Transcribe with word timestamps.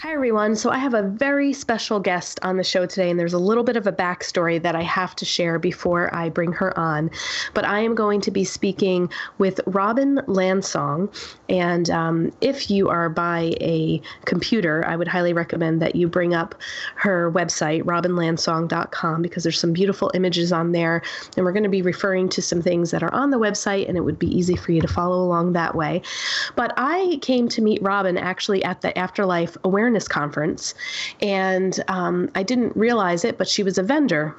Hi, 0.00 0.12
everyone. 0.12 0.56
So, 0.56 0.68
I 0.68 0.76
have 0.76 0.92
a 0.92 1.02
very 1.02 1.54
special 1.54 2.00
guest 2.00 2.38
on 2.42 2.58
the 2.58 2.64
show 2.64 2.84
today, 2.84 3.08
and 3.08 3.18
there's 3.18 3.32
a 3.32 3.38
little 3.38 3.64
bit 3.64 3.78
of 3.78 3.86
a 3.86 3.92
backstory 3.92 4.60
that 4.60 4.76
I 4.76 4.82
have 4.82 5.16
to 5.16 5.24
share 5.24 5.58
before 5.58 6.14
I 6.14 6.28
bring 6.28 6.52
her 6.52 6.78
on. 6.78 7.10
But 7.54 7.64
I 7.64 7.80
am 7.80 7.94
going 7.94 8.20
to 8.20 8.30
be 8.30 8.44
speaking 8.44 9.10
with 9.38 9.58
Robin 9.64 10.16
Landsong. 10.26 11.08
And 11.48 11.90
um, 11.90 12.32
if 12.40 12.70
you 12.70 12.88
are 12.88 13.08
by 13.08 13.54
a 13.60 14.00
computer, 14.24 14.84
I 14.86 14.96
would 14.96 15.08
highly 15.08 15.32
recommend 15.32 15.80
that 15.82 15.94
you 15.94 16.08
bring 16.08 16.34
up 16.34 16.54
her 16.96 17.30
website, 17.30 17.82
robinlandsong.com, 17.82 19.22
because 19.22 19.42
there's 19.42 19.58
some 19.58 19.72
beautiful 19.72 20.10
images 20.14 20.52
on 20.52 20.72
there. 20.72 21.02
And 21.36 21.44
we're 21.44 21.52
going 21.52 21.62
to 21.62 21.68
be 21.68 21.82
referring 21.82 22.28
to 22.30 22.42
some 22.42 22.62
things 22.62 22.90
that 22.90 23.02
are 23.02 23.12
on 23.12 23.30
the 23.30 23.38
website, 23.38 23.88
and 23.88 23.96
it 23.96 24.02
would 24.02 24.18
be 24.18 24.34
easy 24.36 24.56
for 24.56 24.72
you 24.72 24.80
to 24.80 24.88
follow 24.88 25.22
along 25.22 25.52
that 25.52 25.74
way. 25.74 26.02
But 26.54 26.72
I 26.76 27.18
came 27.22 27.48
to 27.48 27.62
meet 27.62 27.82
Robin 27.82 28.18
actually 28.18 28.64
at 28.64 28.80
the 28.80 28.96
Afterlife 28.98 29.56
Awareness 29.64 30.08
Conference. 30.08 30.74
And 31.20 31.82
um, 31.88 32.30
I 32.34 32.42
didn't 32.42 32.76
realize 32.76 33.24
it, 33.24 33.38
but 33.38 33.48
she 33.48 33.62
was 33.62 33.78
a 33.78 33.82
vendor 33.82 34.36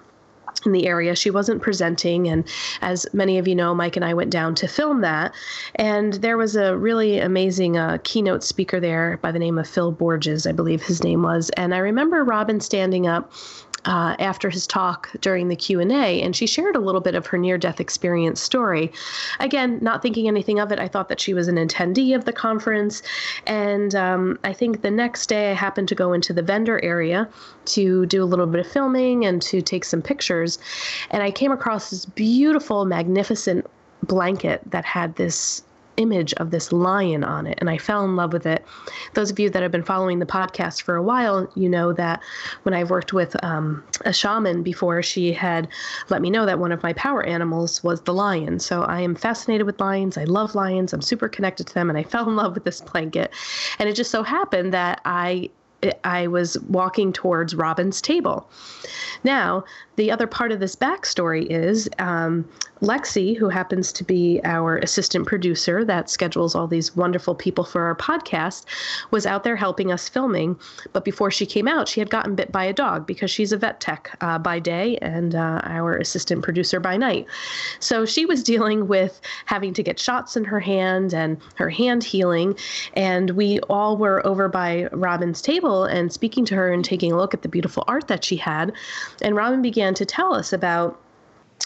in 0.66 0.72
the 0.72 0.88
area. 0.88 1.16
She 1.16 1.30
wasn't 1.30 1.62
presenting. 1.62 2.28
And 2.28 2.46
as 2.82 3.06
many 3.14 3.38
of 3.38 3.48
you 3.48 3.56
know, 3.56 3.74
Mike 3.76 3.96
and 3.96 4.06
I 4.06 4.14
went 4.14 4.32
down 4.32 4.56
to 4.56 4.68
film 4.68 5.02
that. 5.02 5.34
And 5.76 6.14
there 6.16 6.38
was 6.38 6.56
a 6.56 6.78
really 6.78 7.20
amazing 7.20 7.78
uh, 7.78 7.98
keynote 8.04 8.44
speaker 8.44 8.80
there 8.80 9.18
by 9.22 9.32
the 9.32 9.40
name 9.40 9.58
of 9.58 9.68
Phil 9.68 9.92
Borges, 9.92 10.48
I 10.48 10.52
believe 10.52 10.84
his 10.84 11.04
name 11.04 11.24
was. 11.24 11.50
And 11.52 11.74
I 11.74 11.80
remember 11.80 12.24
Robin 12.24 12.60
standing 12.60 13.08
up 13.08 13.32
uh, 13.88 14.16
after 14.20 14.50
his 14.50 14.68
talk 14.68 15.10
during 15.22 15.48
the 15.48 15.56
q&a 15.56 16.22
and 16.22 16.36
she 16.36 16.46
shared 16.46 16.76
a 16.76 16.80
little 16.80 17.02
bit 17.02 17.16
of 17.16 17.26
her 17.26 17.38
near-death 17.38 17.80
experience 17.80 18.42
story. 18.42 18.92
Again 19.40 19.80
not 19.82 20.02
thinking 20.02 20.28
anything 20.28 20.60
of 20.60 20.72
it 20.72 20.80
i 20.80 20.88
thought 20.88 21.10
that 21.10 21.22
she 21.22 21.34
was 21.34 21.48
an 21.48 21.56
attendee 21.56 22.14
of 22.14 22.26
the 22.26 22.34
conference 22.34 23.02
and 23.46 23.96
um, 23.96 24.38
i 24.44 24.52
think 24.52 24.82
the 24.82 24.92
next 24.92 25.28
day 25.28 25.52
i 25.52 25.54
happened 25.54 25.88
to 25.88 25.96
go 25.96 26.12
into 26.14 26.34
the 26.34 26.42
vendor 26.42 26.84
area 26.84 27.28
to 27.66 28.06
do 28.06 28.22
a 28.24 28.26
little 28.26 28.46
bit 28.46 28.60
of 28.60 28.72
filming 28.72 29.26
and 29.26 29.42
to 29.42 29.62
take 29.62 29.86
some 29.86 30.02
pictures 30.02 30.60
and 31.12 31.24
i 31.24 31.32
came 31.32 31.52
across 31.52 31.90
this 31.90 32.06
beautiful 32.06 32.86
magnificent 32.86 33.66
blanket 34.04 34.62
that 34.70 34.86
had 34.86 35.16
this 35.16 35.64
image 35.98 36.34
of 36.36 36.52
this 36.52 36.72
lion 36.72 37.24
on 37.24 37.48
it, 37.48 37.58
and 37.60 37.70
I 37.70 37.78
fell 37.78 38.06
in 38.06 38.16
love 38.16 38.34
with 38.34 38.46
it. 38.46 38.66
Those 39.14 39.32
of 39.32 39.40
you 39.40 39.50
that 39.50 39.62
have 39.62 39.72
been 39.72 39.84
following 39.84 40.20
the 40.20 40.26
podcast 40.26 40.82
for 40.84 40.96
a 40.96 41.04
while, 41.04 41.52
you 41.56 41.68
know 41.68 41.94
that 41.94 42.22
when 42.64 42.74
I've 42.74 42.90
worked 42.90 43.14
with 43.14 43.36
um, 43.44 43.84
a 44.06 44.14
shaman 44.14 44.64
before, 44.64 45.02
she 45.04 45.34
had 45.34 45.68
let 46.10 46.22
me 46.22 46.30
know 46.30 46.46
that 46.46 46.60
one 46.60 46.72
of 46.72 46.84
my 46.84 46.94
power 46.94 47.24
animals 47.24 47.84
was 47.84 48.02
the 48.02 48.14
lion. 48.14 48.60
So 48.60 48.84
I 48.84 49.02
am 49.02 49.16
fascinated 49.16 49.66
with 49.66 49.80
lions. 49.80 50.18
I 50.18 50.24
love 50.24 50.56
lions. 50.56 50.94
I'm 50.94 51.02
super 51.02 51.28
connected 51.28 51.68
to 51.68 51.74
them, 51.74 51.90
and 51.90 51.98
I 51.98 52.04
fell 52.18 52.30
in 52.30 52.36
love 52.36 52.54
with 52.54 52.64
this 52.64 52.82
blanket. 52.82 53.34
And 53.80 53.90
it 53.90 53.94
just 53.94 54.12
so 54.12 54.24
happened 54.24 54.74
that 54.74 55.02
I 55.06 55.50
I 56.04 56.28
was 56.28 56.60
walking 56.62 57.14
towards 57.14 57.56
Robin's 57.56 58.02
table. 58.02 58.50
Now, 59.24 59.64
the 59.96 60.12
other 60.12 60.28
part 60.28 60.52
of 60.52 60.60
this 60.60 60.76
backstory 60.76 61.48
is 61.50 61.90
um, 62.00 62.48
Lexi, 62.82 63.36
who 63.36 63.50
happens 63.50 63.92
to 63.94 64.04
be 64.04 64.40
our 64.44 64.78
assistant 64.78 65.26
producer 65.26 65.84
that 65.86 66.10
schedules 66.10 66.54
all 66.54 66.68
these 66.68 66.96
wonderful 66.96 67.34
people 67.34 67.64
for 67.64 67.84
our 67.84 67.96
podcast, 67.96 68.66
was 69.12 69.26
out 69.26 69.44
there 69.44 69.56
helping 69.56 69.92
us 69.92 70.08
filming. 70.08 70.58
But 70.94 71.04
before 71.04 71.32
she 71.32 71.46
came 71.46 71.68
out, 71.68 71.88
she 71.88 72.00
had 72.00 72.10
gotten 72.10 72.36
bit 72.36 72.52
by 72.52 72.66
a 72.66 72.74
dog 72.74 73.08
because 73.08 73.32
she's 73.32 73.52
a 73.52 73.58
vet 73.58 73.80
tech 73.80 74.16
uh, 74.22 74.38
by 74.38 74.60
day 74.60 74.98
and 74.98 75.34
uh, 75.34 75.62
our 75.64 75.98
assistant 75.98 76.44
producer 76.44 76.80
by 76.80 76.98
night. 76.98 77.26
So 77.80 78.06
she 78.06 78.26
was 78.26 78.44
dealing 78.44 78.88
with 78.88 79.20
having 79.46 79.74
to 79.74 79.84
get 79.84 80.00
shots 80.00 80.38
in 80.38 80.44
her 80.44 80.60
hand 80.60 81.14
and 81.14 81.38
her 81.56 81.70
hand 81.70 82.04
healing. 82.04 82.58
And 82.94 83.32
we 83.32 83.60
all 83.62 83.98
were 83.98 84.26
over 84.26 84.48
by 84.48 84.88
Robin's 84.92 85.42
table 85.42 85.86
and 85.86 86.14
speaking 86.14 86.46
to 86.46 86.56
her 86.56 86.72
and 86.72 86.86
taking 86.86 87.12
a 87.12 87.18
look 87.18 87.34
at 87.34 87.42
the 87.42 87.50
beautiful 87.50 87.84
art 87.88 88.08
that 88.08 88.24
she 88.24 88.36
had. 88.36 88.74
And 89.22 89.36
Robin 89.36 89.62
began 89.62 89.94
to 89.96 90.06
tell 90.06 90.34
us 90.34 90.54
about 90.54 91.00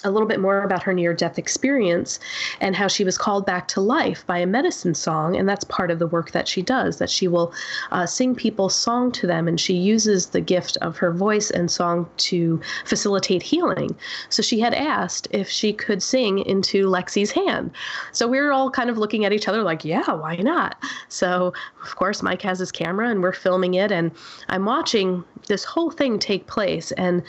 a 0.04 0.12
little 0.12 0.28
bit 0.28 0.40
more 0.40 0.64
about 0.64 0.84
her 0.84 0.94
near 0.94 1.14
death 1.14 1.38
experience 1.38 2.20
and 2.60 2.76
how 2.76 2.88
she 2.88 3.04
was 3.04 3.18
called 3.18 3.46
back 3.46 3.68
to 3.68 3.82
life 3.82 4.26
by 4.26 4.40
a 4.40 4.46
medicine 4.46 4.96
song. 4.96 5.36
And 5.36 5.48
that's 5.48 5.64
part 5.66 5.92
of 5.92 6.00
the 6.00 6.08
work 6.08 6.32
that 6.32 6.48
she 6.48 6.62
does, 6.62 6.98
that 6.98 7.10
she 7.10 7.28
will 7.28 7.54
uh, 7.92 8.06
sing 8.06 8.36
people's 8.36 8.76
song 8.76 9.12
to 9.14 9.28
them. 9.28 9.48
And 9.48 9.60
she 9.60 9.74
uses 9.74 10.28
the 10.28 10.42
gift 10.42 10.78
of 10.78 10.98
her 10.98 11.12
voice 11.12 11.52
and 11.52 11.70
song 11.70 12.10
to 12.18 12.60
facilitate 12.86 13.44
healing. 13.44 13.96
So 14.30 14.42
she 14.42 14.60
had 14.60 14.74
asked 14.74 15.28
if 15.32 15.50
she 15.50 15.74
could 15.74 16.02
sing 16.02 16.40
into 16.40 16.88
Lexi's 16.88 17.32
hand. 17.32 17.72
So 18.12 18.28
we 18.28 18.40
were 18.40 18.52
all 18.52 18.72
kind 18.72 18.90
of 18.90 18.98
looking 18.98 19.26
at 19.26 19.34
each 19.34 19.48
other 19.48 19.62
like, 19.62 19.86
yeah, 19.86 20.12
why 20.12 20.38
not? 20.38 20.82
So, 21.10 21.54
of 21.84 21.96
course, 21.96 22.24
Mike 22.24 22.42
has 22.42 22.60
his 22.60 22.72
camera 22.72 23.10
and 23.10 23.22
we're 23.22 23.34
filming 23.34 23.76
it. 23.76 23.92
And 23.92 24.12
I'm 24.50 24.66
watching 24.66 25.24
this 25.48 25.64
whole 25.64 25.92
thing 25.92 26.18
take 26.18 26.48
place. 26.48 26.92
And 26.94 27.24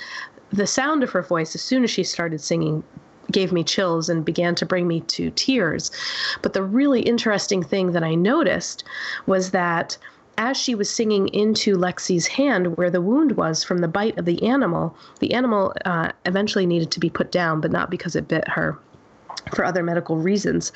the 0.52 0.66
sound 0.66 1.02
of 1.02 1.10
her 1.10 1.22
voice, 1.22 1.54
as 1.54 1.62
soon 1.62 1.84
as 1.84 1.90
she 1.90 2.04
started 2.04 2.40
singing, 2.40 2.84
gave 3.30 3.52
me 3.52 3.64
chills 3.64 4.08
and 4.08 4.24
began 4.24 4.54
to 4.56 4.66
bring 4.66 4.86
me 4.86 5.00
to 5.00 5.30
tears. 5.30 5.90
But 6.42 6.52
the 6.52 6.62
really 6.62 7.00
interesting 7.00 7.62
thing 7.62 7.92
that 7.92 8.04
I 8.04 8.14
noticed 8.14 8.84
was 9.26 9.50
that 9.52 9.96
as 10.38 10.56
she 10.56 10.74
was 10.74 10.91
singing 10.91 11.28
into 11.28 11.76
Lexi's 11.76 12.26
hand, 12.26 12.76
where 12.76 12.91
the 12.91 13.00
wound 13.00 13.32
was 13.32 13.62
from 13.62 13.78
the 13.78 13.88
bite 13.88 14.18
of 14.18 14.24
the 14.24 14.42
animal, 14.42 14.96
the 15.20 15.34
animal 15.34 15.74
uh, 15.84 16.10
eventually 16.26 16.66
needed 16.66 16.91
to 16.91 17.00
be 17.00 17.10
put 17.10 17.30
down, 17.30 17.60
but 17.60 17.70
not 17.70 17.91
because 17.91 18.16
it 18.16 18.28
bit 18.28 18.48
her 18.48 18.78
for 19.54 19.65
other 19.65 19.82
medical 19.82 20.16
reasons. 20.16 20.72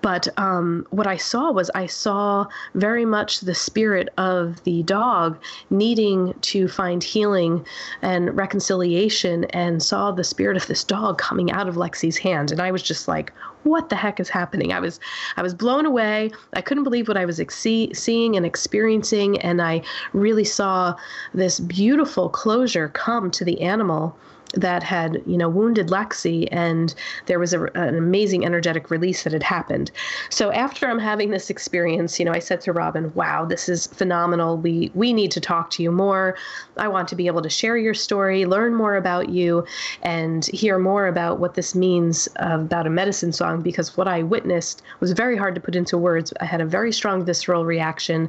But 0.00 0.28
um, 0.38 0.86
what 0.90 1.06
I 1.06 1.16
saw 1.16 1.50
was 1.50 1.70
I 1.74 1.86
saw 1.86 2.46
very 2.74 3.04
much 3.04 3.40
the 3.40 3.54
spirit 3.54 4.08
of 4.18 4.62
the 4.64 4.82
dog 4.84 5.38
needing 5.70 6.34
to 6.42 6.68
find 6.68 7.02
healing 7.02 7.66
and 8.02 8.36
reconciliation, 8.36 9.44
and 9.46 9.82
saw 9.82 10.12
the 10.12 10.24
spirit 10.24 10.56
of 10.56 10.66
this 10.66 10.84
dog 10.84 11.18
coming 11.18 11.50
out 11.50 11.68
of 11.68 11.76
Lexi's 11.76 12.18
hand. 12.18 12.52
And 12.52 12.60
I 12.60 12.70
was 12.70 12.82
just 12.82 13.08
like, 13.08 13.32
what 13.64 13.88
the 13.88 13.96
heck 13.96 14.20
is 14.20 14.28
happening? 14.28 14.72
I 14.72 14.80
was 14.80 15.00
I 15.36 15.42
was 15.42 15.54
blown 15.54 15.86
away. 15.86 16.30
I 16.52 16.60
couldn't 16.60 16.84
believe 16.84 17.08
what 17.08 17.16
I 17.16 17.24
was 17.24 17.40
ex- 17.40 17.56
seeing 17.56 18.36
and 18.36 18.46
experiencing, 18.46 19.40
and 19.40 19.62
I 19.62 19.82
really 20.12 20.44
saw 20.44 20.94
this 21.34 21.60
beautiful 21.60 22.28
closure 22.28 22.88
come 22.88 23.30
to 23.32 23.44
the 23.44 23.60
animal 23.60 24.16
that 24.54 24.82
had 24.82 25.22
you 25.26 25.36
know 25.36 25.48
wounded 25.48 25.88
Lexi, 25.88 26.48
and 26.50 26.94
there 27.26 27.38
was 27.38 27.52
a, 27.52 27.64
an 27.74 27.96
amazing 27.96 28.44
energetic 28.44 28.90
release 28.90 29.22
that 29.24 29.32
had 29.32 29.42
happened. 29.42 29.90
So 30.30 30.52
after 30.52 30.88
I'm 30.88 30.98
having 30.98 31.30
this 31.30 31.50
experience, 31.50 32.18
you 32.18 32.24
know, 32.24 32.32
I 32.32 32.38
said 32.38 32.60
to 32.62 32.72
Robin, 32.72 33.12
"Wow, 33.14 33.44
this 33.44 33.68
is 33.68 33.86
phenomenal. 33.88 34.56
We 34.56 34.90
we 34.94 35.12
need 35.12 35.30
to 35.32 35.40
talk 35.40 35.70
to 35.70 35.82
you 35.82 35.90
more. 35.90 36.36
I 36.76 36.88
want 36.88 37.08
to 37.08 37.16
be 37.16 37.26
able 37.26 37.42
to 37.42 37.50
share 37.50 37.76
your 37.76 37.94
story, 37.94 38.44
learn 38.44 38.74
more 38.74 38.96
about 38.96 39.28
you, 39.28 39.64
and 40.02 40.44
hear 40.46 40.78
more 40.78 41.06
about 41.06 41.38
what 41.38 41.54
this 41.54 41.74
means 41.74 42.28
uh, 42.40 42.58
about 42.60 42.86
a 42.86 42.90
medicine 42.90 43.32
song. 43.32 43.62
Because 43.62 43.96
what 43.96 44.08
I 44.08 44.22
witnessed 44.22 44.82
was 45.00 45.12
very 45.12 45.36
hard 45.36 45.54
to 45.54 45.60
put 45.60 45.76
into 45.76 45.96
words. 45.96 46.32
I 46.40 46.44
had 46.44 46.60
a 46.60 46.66
very 46.66 46.92
strong 46.92 47.24
visceral 47.24 47.64
reaction, 47.64 48.28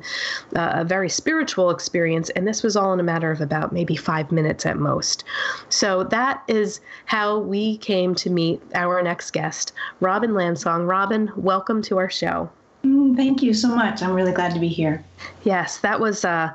uh, 0.56 0.72
a 0.73 0.85
very 0.85 1.09
spiritual 1.09 1.69
experience, 1.69 2.29
and 2.31 2.47
this 2.47 2.63
was 2.63 2.75
all 2.75 2.94
in 2.94 3.00
a 3.00 3.03
matter 3.03 3.31
of 3.31 3.41
about 3.41 3.73
maybe 3.73 3.95
five 3.95 4.31
minutes 4.31 4.65
at 4.65 4.77
most. 4.77 5.24
So 5.69 6.03
that 6.13 6.44
is 6.48 6.80
how 7.06 7.39
we 7.39 7.77
came 7.77 8.13
to 8.13 8.30
meet 8.30 8.62
our 8.75 9.01
next 9.01 9.31
guest, 9.31 9.74
Robin 10.00 10.33
Landsong. 10.33 10.88
Robin, 10.88 11.31
welcome 11.36 11.81
to 11.81 11.98
our 11.98 12.10
show. 12.10 12.48
Mm, 12.86 13.15
thank 13.15 13.42
you 13.42 13.51
so 13.51 13.69
much. 13.69 14.04
I'm 14.04 14.13
really 14.13 14.31
glad 14.31 14.54
to 14.54 14.60
be 14.60 14.68
here. 14.68 15.04
Yes, 15.44 15.80
that 15.80 16.00
was 16.00 16.24
uh, 16.24 16.51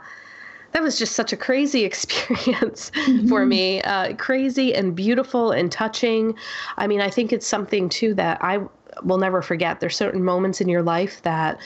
that 0.71 0.83
was 0.83 0.97
just 0.97 1.17
such 1.17 1.33
a 1.33 1.37
crazy 1.37 1.85
experience 1.91 2.93
mm-hmm. 2.95 3.29
for 3.29 3.45
me. 3.45 3.83
Uh, 3.83 4.15
crazy 4.15 4.77
and 4.77 4.95
beautiful 4.95 5.51
and 5.51 5.73
touching. 5.73 6.37
I 6.77 6.87
mean, 6.87 7.01
I 7.01 7.11
think 7.11 7.33
it's 7.33 7.47
something 7.47 7.89
too 7.89 8.15
that 8.15 8.39
I 8.41 8.61
will 9.03 9.19
never 9.19 9.43
forget. 9.43 9.81
There's 9.81 9.97
certain 9.97 10.25
moments 10.25 10.61
in 10.61 10.69
your 10.69 10.83
life 10.83 11.23
that 11.23 11.59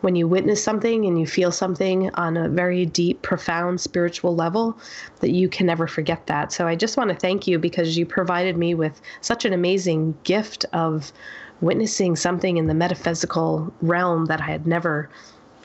when 0.00 0.16
you 0.16 0.28
witness 0.28 0.62
something 0.62 1.04
and 1.04 1.18
you 1.18 1.26
feel 1.26 1.52
something 1.52 2.10
on 2.14 2.36
a 2.36 2.48
very 2.48 2.86
deep, 2.86 3.22
profound 3.22 3.80
spiritual 3.80 4.34
level, 4.34 4.78
that 5.20 5.30
you 5.30 5.48
can 5.48 5.66
never 5.66 5.86
forget 5.86 6.26
that. 6.26 6.52
So 6.52 6.66
I 6.66 6.76
just 6.76 6.96
want 6.96 7.10
to 7.10 7.16
thank 7.16 7.46
you 7.46 7.58
because 7.58 7.96
you 7.96 8.06
provided 8.06 8.56
me 8.56 8.74
with 8.74 9.00
such 9.20 9.44
an 9.44 9.52
amazing 9.52 10.16
gift 10.24 10.64
of 10.72 11.12
witnessing 11.60 12.16
something 12.16 12.56
in 12.56 12.66
the 12.66 12.74
metaphysical 12.74 13.72
realm 13.82 14.26
that 14.26 14.40
I 14.40 14.46
had 14.46 14.66
never 14.66 15.08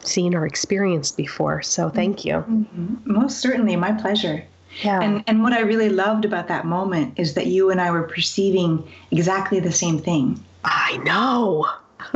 seen 0.02 0.36
or 0.36 0.46
experienced 0.46 1.18
before. 1.18 1.62
So 1.62 1.90
thank 1.90 2.26
you. 2.26 2.34
Mm-hmm. 2.36 2.96
Most 3.06 3.40
certainly, 3.40 3.76
my 3.76 3.92
pleasure. 3.94 4.44
Yeah. 4.82 5.02
And 5.02 5.24
and 5.28 5.44
what 5.44 5.54
I 5.54 5.60
really 5.60 5.90
loved 5.90 6.26
about 6.26 6.48
that 6.48 6.66
moment 6.66 7.14
is 7.18 7.36
that 7.36 7.48
you 7.48 7.70
and 7.70 7.80
I 7.80 7.92
were 7.92 8.04
perceiving 8.04 8.84
exactly 9.12 9.60
the 9.60 9.72
same 9.72 10.00
thing. 10.00 10.44
I 10.64 10.98
know. 10.98 11.68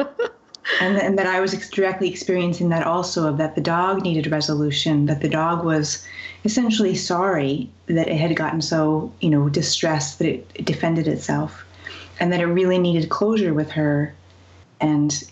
and, 0.81 0.97
and 0.97 1.17
that 1.17 1.27
I 1.27 1.39
was 1.39 1.53
directly 1.69 2.09
experiencing 2.09 2.69
that 2.69 2.85
also 2.85 3.27
of 3.27 3.37
that 3.37 3.55
the 3.55 3.61
dog 3.61 4.03
needed 4.03 4.31
resolution, 4.31 5.05
that 5.05 5.21
the 5.21 5.29
dog 5.29 5.63
was 5.63 6.05
essentially 6.45 6.95
sorry 6.95 7.69
that 7.87 8.07
it 8.07 8.17
had 8.17 8.35
gotten 8.35 8.61
so, 8.61 9.11
you 9.21 9.29
know, 9.29 9.49
distressed 9.49 10.19
that 10.19 10.27
it 10.27 10.65
defended 10.65 11.07
itself 11.07 11.65
and 12.19 12.31
that 12.31 12.39
it 12.39 12.45
really 12.45 12.79
needed 12.79 13.09
closure 13.09 13.53
with 13.53 13.71
her 13.71 14.13
and 14.79 15.23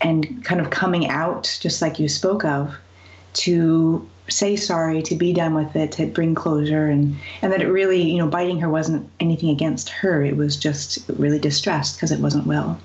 and 0.00 0.44
kind 0.44 0.60
of 0.60 0.70
coming 0.70 1.08
out 1.08 1.58
just 1.60 1.80
like 1.80 1.98
you 1.98 2.08
spoke 2.08 2.44
of 2.44 2.74
to 3.32 4.06
say 4.28 4.56
sorry 4.56 5.02
to 5.02 5.14
be 5.14 5.32
done 5.32 5.54
with 5.54 5.76
it 5.76 5.92
to 5.92 6.06
bring 6.06 6.34
closure 6.34 6.86
and 6.86 7.16
and 7.42 7.52
that 7.52 7.60
it 7.60 7.68
really 7.68 8.02
you 8.02 8.18
know 8.18 8.26
biting 8.26 8.58
her 8.58 8.70
wasn't 8.70 9.08
anything 9.20 9.50
against 9.50 9.88
her 9.90 10.24
it 10.24 10.36
was 10.36 10.56
just 10.56 10.98
really 11.18 11.38
distressed 11.38 11.96
because 11.96 12.10
it 12.10 12.20
wasn't 12.20 12.46
well 12.46 12.80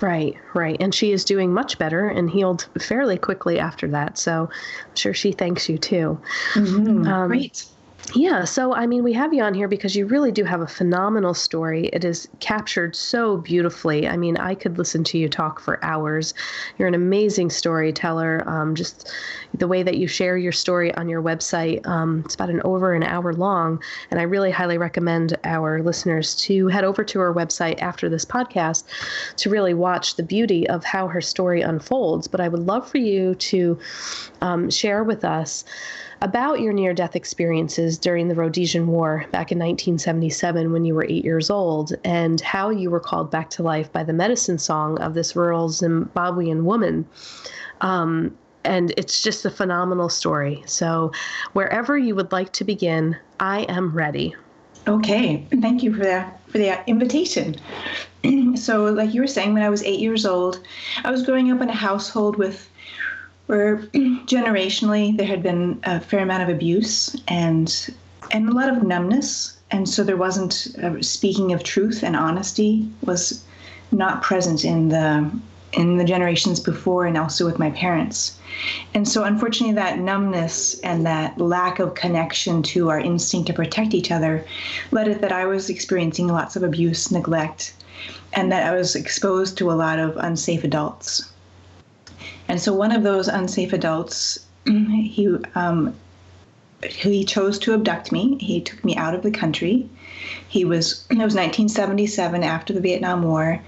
Right, 0.00 0.34
right. 0.54 0.76
And 0.80 0.94
she 0.94 1.12
is 1.12 1.24
doing 1.24 1.54
much 1.54 1.78
better 1.78 2.08
and 2.08 2.28
healed 2.28 2.66
fairly 2.80 3.16
quickly 3.16 3.58
after 3.58 3.86
that. 3.88 4.18
So 4.18 4.50
I'm 4.50 4.96
sure 4.96 5.14
she 5.14 5.32
thanks 5.32 5.68
you 5.68 5.78
too. 5.78 6.20
Mm-hmm. 6.54 7.06
Um, 7.06 7.28
Great. 7.28 7.64
Yeah, 8.12 8.44
so 8.44 8.74
I 8.74 8.86
mean, 8.86 9.02
we 9.02 9.14
have 9.14 9.32
you 9.32 9.42
on 9.42 9.54
here 9.54 9.66
because 9.66 9.96
you 9.96 10.06
really 10.06 10.30
do 10.30 10.44
have 10.44 10.60
a 10.60 10.66
phenomenal 10.66 11.32
story. 11.32 11.86
It 11.86 12.04
is 12.04 12.28
captured 12.38 12.94
so 12.94 13.38
beautifully. 13.38 14.06
I 14.06 14.16
mean, 14.16 14.36
I 14.36 14.54
could 14.54 14.76
listen 14.76 15.04
to 15.04 15.18
you 15.18 15.28
talk 15.28 15.58
for 15.58 15.82
hours. 15.82 16.34
You're 16.76 16.86
an 16.86 16.94
amazing 16.94 17.50
storyteller. 17.50 18.46
Um, 18.46 18.74
just 18.74 19.10
the 19.54 19.66
way 19.66 19.82
that 19.82 19.96
you 19.96 20.06
share 20.06 20.36
your 20.36 20.52
story 20.52 20.94
on 20.94 21.08
your 21.08 21.22
website, 21.22 21.84
um, 21.86 22.22
it's 22.24 22.34
about 22.34 22.50
an 22.50 22.60
over 22.62 22.92
an 22.92 23.02
hour 23.02 23.32
long. 23.32 23.82
And 24.10 24.20
I 24.20 24.24
really 24.24 24.50
highly 24.50 24.76
recommend 24.76 25.36
our 25.42 25.82
listeners 25.82 26.36
to 26.42 26.68
head 26.68 26.84
over 26.84 27.04
to 27.04 27.18
her 27.20 27.32
website 27.32 27.80
after 27.80 28.08
this 28.08 28.26
podcast 28.26 28.84
to 29.36 29.50
really 29.50 29.74
watch 29.74 30.16
the 30.16 30.22
beauty 30.22 30.68
of 30.68 30.84
how 30.84 31.08
her 31.08 31.22
story 31.22 31.62
unfolds. 31.62 32.28
But 32.28 32.40
I 32.40 32.48
would 32.48 32.60
love 32.60 32.88
for 32.88 32.98
you 32.98 33.34
to 33.36 33.78
um, 34.42 34.68
share 34.70 35.02
with 35.02 35.24
us 35.24 35.64
about 36.20 36.60
your 36.60 36.72
near 36.72 36.94
death 36.94 37.16
experiences 37.16 37.98
during 37.98 38.28
the 38.28 38.34
Rhodesian 38.34 38.86
War 38.86 39.26
back 39.30 39.52
in 39.52 39.58
1977 39.58 40.72
when 40.72 40.84
you 40.84 40.94
were 40.94 41.06
eight 41.08 41.24
years 41.24 41.50
old, 41.50 41.92
and 42.04 42.40
how 42.40 42.70
you 42.70 42.90
were 42.90 43.00
called 43.00 43.30
back 43.30 43.50
to 43.50 43.62
life 43.62 43.92
by 43.92 44.04
the 44.04 44.12
medicine 44.12 44.58
song 44.58 44.98
of 45.00 45.14
this 45.14 45.36
rural 45.36 45.68
Zimbabwean 45.68 46.62
woman. 46.62 47.06
Um, 47.80 48.36
and 48.64 48.94
it's 48.96 49.22
just 49.22 49.44
a 49.44 49.50
phenomenal 49.50 50.08
story. 50.08 50.62
So, 50.66 51.12
wherever 51.52 51.98
you 51.98 52.14
would 52.14 52.32
like 52.32 52.52
to 52.54 52.64
begin, 52.64 53.16
I 53.38 53.60
am 53.62 53.92
ready. 53.92 54.34
Okay, 54.86 55.46
thank 55.60 55.82
you 55.82 55.94
for 55.94 56.04
that 56.04 56.40
for 56.48 56.58
the 56.58 56.88
invitation. 56.88 57.56
so, 58.56 58.84
like 58.84 59.14
you 59.14 59.20
were 59.20 59.26
saying, 59.26 59.54
when 59.54 59.62
I 59.62 59.70
was 59.70 59.82
eight 59.82 60.00
years 60.00 60.26
old, 60.26 60.60
I 61.04 61.10
was 61.10 61.22
growing 61.22 61.50
up 61.50 61.60
in 61.60 61.68
a 61.68 61.74
household 61.74 62.36
with 62.36 62.70
where 63.46 63.76
generationally 64.26 65.16
there 65.16 65.26
had 65.26 65.42
been 65.42 65.80
a 65.84 66.00
fair 66.00 66.20
amount 66.20 66.42
of 66.42 66.48
abuse 66.48 67.16
and 67.28 67.94
and 68.30 68.48
a 68.48 68.52
lot 68.52 68.68
of 68.68 68.82
numbness. 68.82 69.56
And 69.70 69.88
so 69.88 70.02
there 70.02 70.16
wasn't 70.16 70.68
uh, 70.82 71.02
speaking 71.02 71.52
of 71.52 71.62
truth 71.62 72.02
and 72.02 72.16
honesty 72.16 72.88
was 73.02 73.44
not 73.92 74.22
present 74.22 74.64
in 74.64 74.88
the 74.88 75.30
in 75.72 75.96
the 75.96 76.04
generations 76.04 76.60
before 76.60 77.04
and 77.04 77.18
also 77.18 77.44
with 77.44 77.58
my 77.58 77.70
parents. 77.70 78.38
And 78.94 79.08
so 79.08 79.24
unfortunately 79.24 79.74
that 79.74 79.98
numbness 79.98 80.78
and 80.80 81.04
that 81.04 81.38
lack 81.40 81.80
of 81.80 81.94
connection 81.94 82.62
to 82.62 82.90
our 82.90 83.00
instinct 83.00 83.48
to 83.48 83.52
protect 83.52 83.92
each 83.92 84.12
other 84.12 84.44
led 84.92 85.08
it 85.08 85.20
that 85.20 85.32
i 85.32 85.44
was 85.44 85.68
experiencing 85.68 86.28
lots 86.28 86.54
of 86.54 86.62
abuse 86.62 87.10
neglect 87.10 87.74
and 88.32 88.52
that 88.52 88.64
i 88.64 88.76
was 88.76 88.94
exposed 88.94 89.58
to 89.58 89.72
a 89.72 89.74
lot 89.74 89.98
of 89.98 90.16
unsafe 90.18 90.62
adults 90.62 91.33
and 92.48 92.60
so 92.60 92.72
one 92.72 92.92
of 92.92 93.02
those 93.02 93.28
unsafe 93.28 93.72
adults, 93.72 94.38
he 94.66 95.36
um, 95.54 95.94
he 96.82 97.24
chose 97.24 97.58
to 97.60 97.72
abduct 97.72 98.12
me. 98.12 98.36
He 98.38 98.60
took 98.60 98.84
me 98.84 98.94
out 98.96 99.14
of 99.14 99.22
the 99.22 99.30
country. 99.30 99.88
He 100.48 100.64
was 100.64 101.06
it 101.10 101.14
was 101.14 101.34
1977 101.34 102.42
after 102.42 102.72
the 102.72 102.80
Vietnam 102.80 103.22
War, 103.22 103.60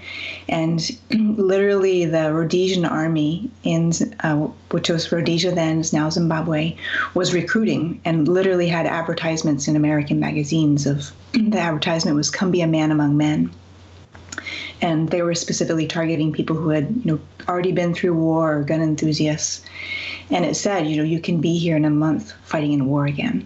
and 0.47 0.89
literally 1.11 2.05
the 2.05 2.33
Rhodesian 2.33 2.85
army 2.85 3.49
in 3.63 3.91
uh, 4.21 4.35
which 4.71 4.89
was 4.89 5.11
Rhodesia 5.11 5.51
then 5.51 5.79
is 5.79 5.93
now 5.93 6.09
Zimbabwe 6.09 6.75
was 7.13 7.33
recruiting 7.33 7.99
and 8.05 8.27
literally 8.27 8.67
had 8.67 8.85
advertisements 8.85 9.67
in 9.67 9.75
American 9.75 10.19
magazines 10.19 10.85
of 10.85 11.11
the 11.33 11.59
advertisement 11.59 12.15
was 12.15 12.29
"Come 12.29 12.51
be 12.51 12.61
a 12.61 12.67
man 12.67 12.91
among 12.91 13.17
men." 13.17 13.51
And 14.81 15.09
they 15.09 15.21
were 15.21 15.35
specifically 15.35 15.87
targeting 15.87 16.31
people 16.31 16.55
who 16.55 16.69
had 16.69 16.89
you 17.03 17.11
know 17.11 17.19
already 17.47 17.71
been 17.71 17.93
through 17.93 18.13
war 18.13 18.57
or 18.57 18.63
gun 18.63 18.81
enthusiasts. 18.81 19.63
And 20.29 20.45
it 20.45 20.55
said 20.55 20.87
you 20.87 20.97
know 20.97 21.03
you 21.03 21.19
can 21.19 21.41
be 21.41 21.57
here 21.57 21.75
in 21.75 21.85
a 21.85 21.89
month 21.89 22.33
fighting 22.43 22.73
in 22.73 22.87
war 22.87 23.05
again. 23.05 23.45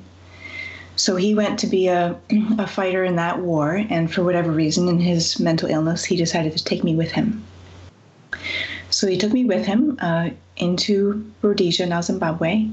So 0.96 1.16
he 1.16 1.34
went 1.34 1.58
to 1.60 1.68
be 1.68 1.88
a, 1.88 2.16
a 2.58 2.68
fighter 2.68 3.04
in 3.04 3.16
that 3.16 3.40
war 3.40 3.84
and 3.90 4.12
for 4.12 4.24
whatever 4.24 4.52
reason 4.52 4.88
in 4.88 5.00
his 5.00 5.40
mental 5.40 5.70
illness 5.70 6.06
he 6.06 6.16
decided 6.16 6.56
to 6.58 6.64
take 6.64 6.84
me 6.84 6.96
with 6.96 7.12
him. 7.12 7.44
So 8.90 9.08
he 9.08 9.18
took 9.18 9.32
me 9.32 9.46
with 9.46 9.66
him 9.66 9.98
uh, 10.02 10.32
into 10.58 11.32
rhodesia 11.42 11.86
now 11.86 12.02
zimbabwe. 12.02 12.68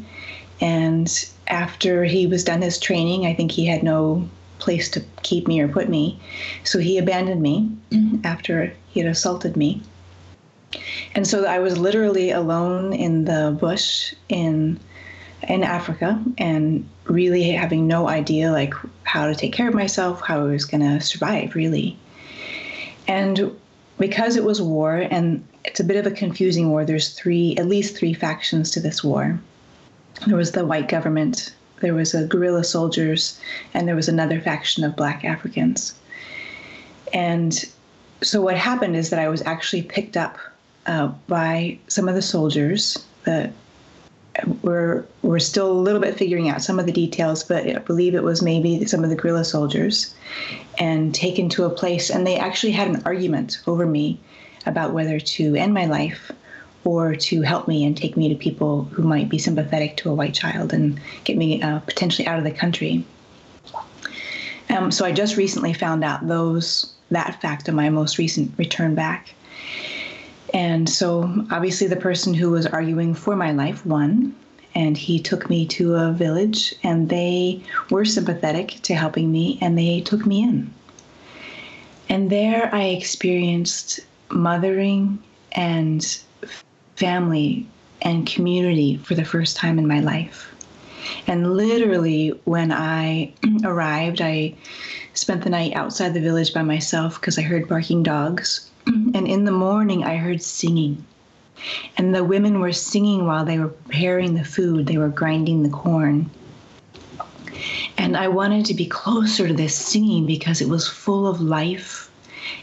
And 0.61 1.09
after 1.49 2.05
he 2.05 2.27
was 2.27 2.45
done 2.45 2.63
his 2.63 2.79
training 2.79 3.27
i 3.27 3.35
think 3.35 3.51
he 3.51 3.67
had 3.67 3.83
no 3.83 4.29
place 4.59 4.89
to 4.91 5.05
keep 5.23 5.47
me 5.47 5.61
or 5.61 5.69
put 5.69 5.89
me. 5.89 6.19
So 6.65 6.79
he 6.79 6.99
abandoned 6.99 7.43
me 7.43 7.71
after 8.25 8.73
he 8.89 9.01
had 9.01 9.09
assaulted 9.09 9.57
me. 9.57 9.83
And 11.15 11.27
so 11.27 11.45
I 11.45 11.59
was 11.59 11.79
literally 11.79 12.31
alone 12.31 12.93
in 12.93 13.25
the 13.25 13.57
bush 13.59 14.15
in 14.29 14.79
in 15.47 15.63
Africa 15.63 16.23
and 16.37 16.87
really 17.05 17.53
having 17.53 17.87
no 17.87 18.09
idea 18.09 18.51
like 18.51 18.75
how 19.05 19.27
to 19.27 19.35
take 19.35 19.53
care 19.53 19.69
of 19.69 19.75
myself, 19.75 20.21
how 20.21 20.41
I 20.41 20.51
was 20.51 20.65
going 20.65 20.81
to 20.81 21.01
survive 21.01 21.55
really. 21.55 21.97
And 23.07 23.57
because 23.99 24.37
it 24.37 24.45
was 24.45 24.61
war 24.61 25.07
and 25.11 25.47
it's 25.65 25.81
a 25.81 25.85
bit 25.85 25.97
of 25.97 26.07
a 26.07 26.15
confusing 26.15 26.71
war, 26.71 26.85
there's 26.85 27.11
three 27.11 27.57
at 27.57 27.67
least 27.67 27.97
three 27.97 28.15
factions 28.15 28.71
to 28.73 28.81
this 28.81 29.03
war. 29.03 29.41
There 30.27 30.37
was 30.37 30.53
the 30.53 30.67
white 30.67 30.89
government, 30.89 31.55
there 31.81 31.95
was 31.95 32.15
a 32.15 32.27
guerrilla 32.27 32.65
soldiers, 32.65 33.41
and 33.75 33.87
there 33.87 33.97
was 33.97 34.09
another 34.09 34.41
faction 34.41 34.85
of 34.85 34.97
black 34.97 35.25
Africans. 35.25 35.95
And 37.13 37.65
so 38.23 38.41
what 38.41 38.57
happened 38.57 38.97
is 38.97 39.11
that 39.11 39.19
I 39.19 39.29
was 39.29 39.43
actually 39.43 39.83
picked 39.83 40.17
up 40.17 40.39
uh, 40.87 41.09
by 41.27 41.79
some 41.89 42.09
of 42.09 42.15
the 42.15 42.23
soldiers 42.23 43.05
that 43.25 43.53
were 44.63 45.07
were 45.23 45.41
still 45.41 45.71
a 45.71 45.73
little 45.73 46.01
bit 46.01 46.17
figuring 46.17 46.49
out 46.49 46.63
some 46.63 46.79
of 46.79 46.87
the 46.87 46.93
details, 46.93 47.43
but 47.43 47.67
I 47.67 47.79
believe 47.79 48.15
it 48.15 48.23
was 48.23 48.43
maybe 48.43 48.85
some 48.87 49.05
of 49.05 49.11
the 49.11 49.17
guerrilla 49.17 49.45
soldiers, 49.45 50.15
and 50.79 51.15
taken 51.15 51.49
to 51.51 51.65
a 51.65 51.71
place, 51.71 52.11
and 52.11 52.27
they 52.27 52.37
actually 52.37 52.73
had 52.73 52.89
an 52.89 53.03
argument 53.05 53.59
over 53.67 53.87
me 53.87 54.21
about 54.67 54.93
whether 54.93 55.19
to 55.19 55.55
end 55.55 55.75
my 55.75 55.87
life 55.87 56.31
or 56.89 57.15
to 57.15 57.43
help 57.43 57.69
me 57.69 57.85
and 57.85 57.95
take 57.95 58.17
me 58.17 58.31
to 58.31 58.35
people 58.35 58.85
who 58.85 59.03
might 59.03 59.29
be 59.29 59.37
sympathetic 59.37 59.95
to 59.95 60.09
a 60.09 60.15
white 60.15 60.33
child 60.33 60.73
and 60.73 60.99
get 61.25 61.37
me 61.37 61.61
uh, 61.61 61.81
potentially 61.81 62.27
out 62.27 62.39
of 62.39 62.45
the 62.45 62.51
country. 62.51 63.05
Um, 64.71 64.91
so 64.91 65.05
I 65.05 65.13
just 65.13 65.37
recently 65.37 65.75
found 65.75 66.03
out 66.03 66.27
those 66.27 66.95
that 67.11 67.43
fact 67.43 67.69
of 67.69 67.75
my 67.75 67.91
most 67.91 68.17
recent 68.17 68.53
return 68.57 68.95
back. 68.95 69.35
And 70.55 70.89
so 70.89 71.45
obviously 71.51 71.89
the 71.89 71.97
person 71.97 72.33
who 72.33 72.51
was 72.51 72.67
arguing 72.67 73.13
for 73.13 73.37
my 73.37 73.53
life 73.53 73.85
won 73.85 74.35
and 74.75 74.97
he 74.97 75.21
took 75.21 75.51
me 75.51 75.67
to 75.67 75.95
a 75.95 76.13
village 76.13 76.75
and 76.83 77.11
they 77.11 77.63
were 77.91 78.07
sympathetic 78.07 78.79
to 78.85 78.95
helping 78.95 79.31
me 79.31 79.59
and 79.61 79.77
they 79.77 80.01
took 80.01 80.25
me 80.25 80.43
in. 80.43 80.73
And 82.09 82.31
there 82.31 82.75
I 82.75 82.85
experienced 82.85 84.01
mothering 84.31 85.23
and 85.53 86.19
family 86.99 87.65
and 88.03 88.27
community 88.27 88.97
for 88.97 89.15
the 89.15 89.25
first 89.25 89.57
time 89.57 89.79
in 89.79 89.87
my 89.87 90.01
life. 90.01 90.53
And 91.29 91.57
literally, 91.57 92.31
when 92.45 92.73
I 92.73 93.33
arrived, 93.65 94.21
I 94.21 94.55
spent 95.15 95.45
the 95.45 95.51
night 95.51 95.75
outside 95.75 96.13
the 96.13 96.21
village 96.21 96.53
by 96.53 96.63
myself 96.63 97.21
because 97.21 97.39
I 97.39 97.43
heard 97.43 97.69
barking 97.69 98.03
dogs. 98.03 98.71
And 99.15 99.29
in 99.29 99.45
the 99.45 99.53
morning, 99.53 100.03
I 100.05 100.17
heard 100.17 100.43
singing. 100.43 101.05
And 101.97 102.15
the 102.15 102.25
women 102.25 102.61
were 102.61 102.73
singing 102.73 103.27
while 103.27 103.45
they 103.45 103.59
were 103.59 103.69
preparing 103.69 104.35
the 104.35 104.45
food, 104.45 104.87
they 104.87 104.99
were 104.99 105.09
grinding 105.09 105.63
the 105.63 105.69
corn. 105.69 106.31
And 107.97 108.17
I 108.17 108.29
wanted 108.29 108.65
to 108.67 108.75
be 108.75 108.87
closer 108.87 109.47
to 109.47 109.55
this 109.55 109.75
singing 109.75 110.27
because 110.27 110.61
it 110.61 110.69
was 110.69 110.89
full 110.89 111.27
of 111.27 111.41
life, 111.41 112.11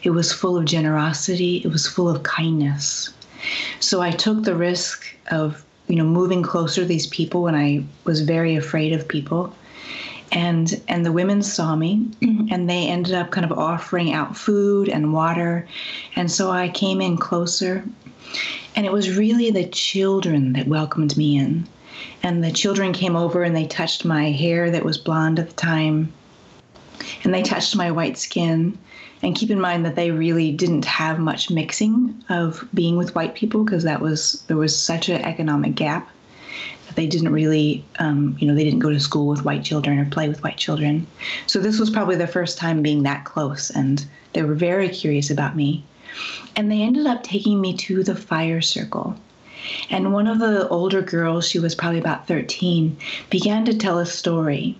it 0.04 0.12
was 0.12 0.32
full 0.32 0.58
of 0.58 0.66
generosity, 0.66 1.62
it 1.64 1.68
was 1.68 1.88
full 1.88 2.10
of 2.10 2.24
kindness. 2.24 3.12
So 3.80 4.02
I 4.02 4.12
took 4.12 4.44
the 4.44 4.56
risk 4.56 5.06
of, 5.32 5.64
you 5.88 5.96
know, 5.96 6.06
moving 6.06 6.44
closer 6.44 6.82
to 6.82 6.88
these 6.88 7.08
people 7.08 7.44
when 7.44 7.56
I 7.56 7.84
was 8.04 8.22
very 8.22 8.56
afraid 8.56 8.94
of 8.94 9.08
people. 9.08 9.54
and 10.32 10.82
and 10.88 11.06
the 11.06 11.12
women 11.12 11.42
saw 11.44 11.76
me 11.76 12.10
mm-hmm. 12.20 12.48
and 12.52 12.68
they 12.68 12.88
ended 12.88 13.14
up 13.14 13.30
kind 13.30 13.50
of 13.50 13.58
offering 13.58 14.12
out 14.14 14.36
food 14.36 14.90
and 14.90 15.14
water. 15.14 15.68
And 16.16 16.32
so 16.32 16.52
i 16.52 16.68
came 16.70 17.00
in 17.02 17.18
closer 17.18 17.84
and 18.76 18.86
it 18.86 18.92
was 18.92 19.18
really 19.18 19.52
the 19.52 19.68
children 19.68 20.54
that 20.54 20.68
welcomed 20.68 21.16
me 21.16 21.38
in. 21.38 21.68
And 22.24 22.44
the 22.44 22.52
children 22.52 22.92
came 22.92 23.16
over 23.16 23.44
and 23.44 23.56
they 23.56 23.68
touched 23.68 24.04
my 24.04 24.32
hair 24.32 24.70
that 24.72 24.84
was 24.84 24.98
blonde 24.98 25.40
at 25.40 25.50
the 25.50 25.56
time. 25.56 26.12
And 27.24 27.34
they 27.34 27.44
touched 27.44 27.76
my 27.76 27.92
white 27.92 28.18
skin 28.18 28.78
and 29.26 29.36
keep 29.36 29.50
in 29.50 29.60
mind 29.60 29.84
that 29.84 29.96
they 29.96 30.12
really 30.12 30.52
didn't 30.52 30.86
have 30.86 31.18
much 31.18 31.50
mixing 31.50 32.24
of 32.30 32.64
being 32.76 32.96
with 32.96 33.16
white 33.16 33.34
people 33.34 33.64
because 33.64 33.82
that 33.82 34.00
was 34.00 34.44
there 34.46 34.56
was 34.56 34.78
such 34.78 35.10
an 35.10 35.20
economic 35.24 35.74
gap 35.74 36.08
that 36.86 36.96
they 36.96 37.08
didn't 37.08 37.34
really 37.34 37.84
um, 37.98 38.38
you 38.40 38.48
know 38.48 38.54
they 38.54 38.64
didn't 38.64 38.80
go 38.80 38.92
to 38.92 39.00
school 39.00 39.26
with 39.26 39.44
white 39.44 39.64
children 39.64 39.98
or 39.98 40.06
play 40.06 40.30
with 40.30 40.44
white 40.44 40.58
children. 40.58 41.08
So 41.48 41.60
this 41.60 41.80
was 41.80 41.90
probably 41.90 42.18
the 42.18 42.28
first 42.28 42.60
time 42.60 42.84
being 42.84 43.02
that 43.04 43.26
close 43.26 43.72
and 43.72 44.06
they 44.34 44.44
were 44.44 44.54
very 44.54 44.90
curious 44.90 45.32
about 45.32 45.56
me. 45.56 45.84
And 46.56 46.72
they 46.72 46.84
ended 46.84 47.08
up 47.08 47.24
taking 47.24 47.60
me 47.60 47.76
to 47.78 48.04
the 48.04 48.16
fire 48.16 48.62
circle. 48.62 49.16
And 49.90 50.14
one 50.14 50.28
of 50.28 50.38
the 50.38 50.68
older 50.70 51.02
girls 51.02 51.48
she 51.48 51.58
was 51.58 51.74
probably 51.74 52.00
about 52.00 52.28
13 52.28 52.96
began 53.32 53.66
to 53.66 53.76
tell 53.76 53.98
a 53.98 54.06
story 54.06 54.78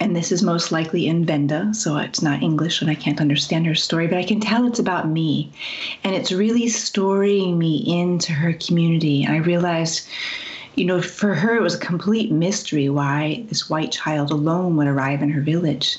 and 0.00 0.16
this 0.16 0.32
is 0.32 0.42
most 0.42 0.72
likely 0.72 1.06
in 1.06 1.26
Venda, 1.26 1.74
so 1.74 1.98
it's 1.98 2.22
not 2.22 2.42
English 2.42 2.80
and 2.80 2.90
I 2.90 2.94
can't 2.94 3.20
understand 3.20 3.66
her 3.66 3.74
story, 3.74 4.06
but 4.06 4.16
I 4.16 4.24
can 4.24 4.40
tell 4.40 4.66
it's 4.66 4.78
about 4.78 5.08
me. 5.08 5.52
And 6.02 6.14
it's 6.14 6.32
really 6.32 6.68
storying 6.68 7.58
me 7.58 7.84
into 7.86 8.32
her 8.32 8.54
community. 8.54 9.26
I 9.28 9.36
realized, 9.36 10.08
you 10.74 10.86
know, 10.86 11.02
for 11.02 11.34
her 11.34 11.54
it 11.54 11.60
was 11.60 11.74
a 11.74 11.78
complete 11.78 12.32
mystery 12.32 12.88
why 12.88 13.44
this 13.48 13.68
white 13.68 13.92
child 13.92 14.30
alone 14.30 14.76
would 14.76 14.86
arrive 14.86 15.20
in 15.20 15.28
her 15.28 15.42
village. 15.42 15.98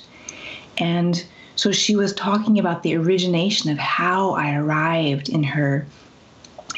And 0.79 1.23
so 1.55 1.71
she 1.71 1.95
was 1.95 2.11
talking 2.13 2.57
about 2.57 2.81
the 2.81 2.95
origination 2.95 3.69
of 3.69 3.77
how 3.77 4.31
I 4.31 4.55
arrived 4.55 5.29
in 5.29 5.43
her 5.43 5.85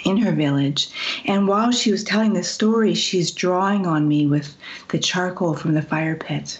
in 0.04 0.18
her 0.18 0.34
village. 0.34 0.90
And 1.24 1.48
while 1.48 1.72
she 1.72 1.90
was 1.90 2.04
telling 2.04 2.34
this 2.34 2.50
story, 2.50 2.94
she's 2.94 3.32
drawing 3.32 3.88
on 3.88 4.10
me 4.10 4.26
with 4.26 4.58
the 4.90 5.00
charcoal 5.00 5.54
from 5.54 5.74
the 5.74 5.82
fire 5.82 6.18
pit. 6.18 6.60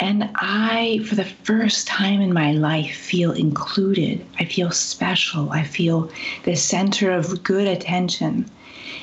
And 0.00 0.30
I, 0.36 1.00
for 1.08 1.16
the 1.16 1.24
first 1.24 1.88
time 1.88 2.20
in 2.20 2.32
my 2.32 2.52
life, 2.52 2.94
feel 2.94 3.32
included. 3.32 4.24
I 4.38 4.44
feel 4.44 4.70
special. 4.70 5.50
I 5.50 5.64
feel 5.64 6.08
the 6.44 6.54
center 6.54 7.10
of 7.10 7.42
good 7.42 7.66
attention. 7.66 8.48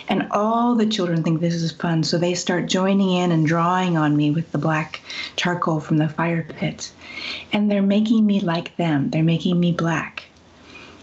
And 0.07 0.27
all 0.31 0.73
the 0.73 0.85
children 0.85 1.21
think 1.21 1.41
this 1.41 1.53
is 1.53 1.73
fun, 1.73 2.03
so 2.03 2.17
they 2.17 2.33
start 2.33 2.69
joining 2.69 3.11
in 3.11 3.31
and 3.31 3.45
drawing 3.45 3.97
on 3.97 4.15
me 4.15 4.31
with 4.31 4.51
the 4.53 4.57
black 4.57 5.01
charcoal 5.35 5.81
from 5.81 5.97
the 5.97 6.07
fire 6.07 6.43
pit. 6.47 6.91
And 7.51 7.69
they're 7.69 7.81
making 7.81 8.25
me 8.25 8.39
like 8.39 8.77
them, 8.77 9.09
they're 9.09 9.23
making 9.23 9.59
me 9.59 9.73
black. 9.73 10.23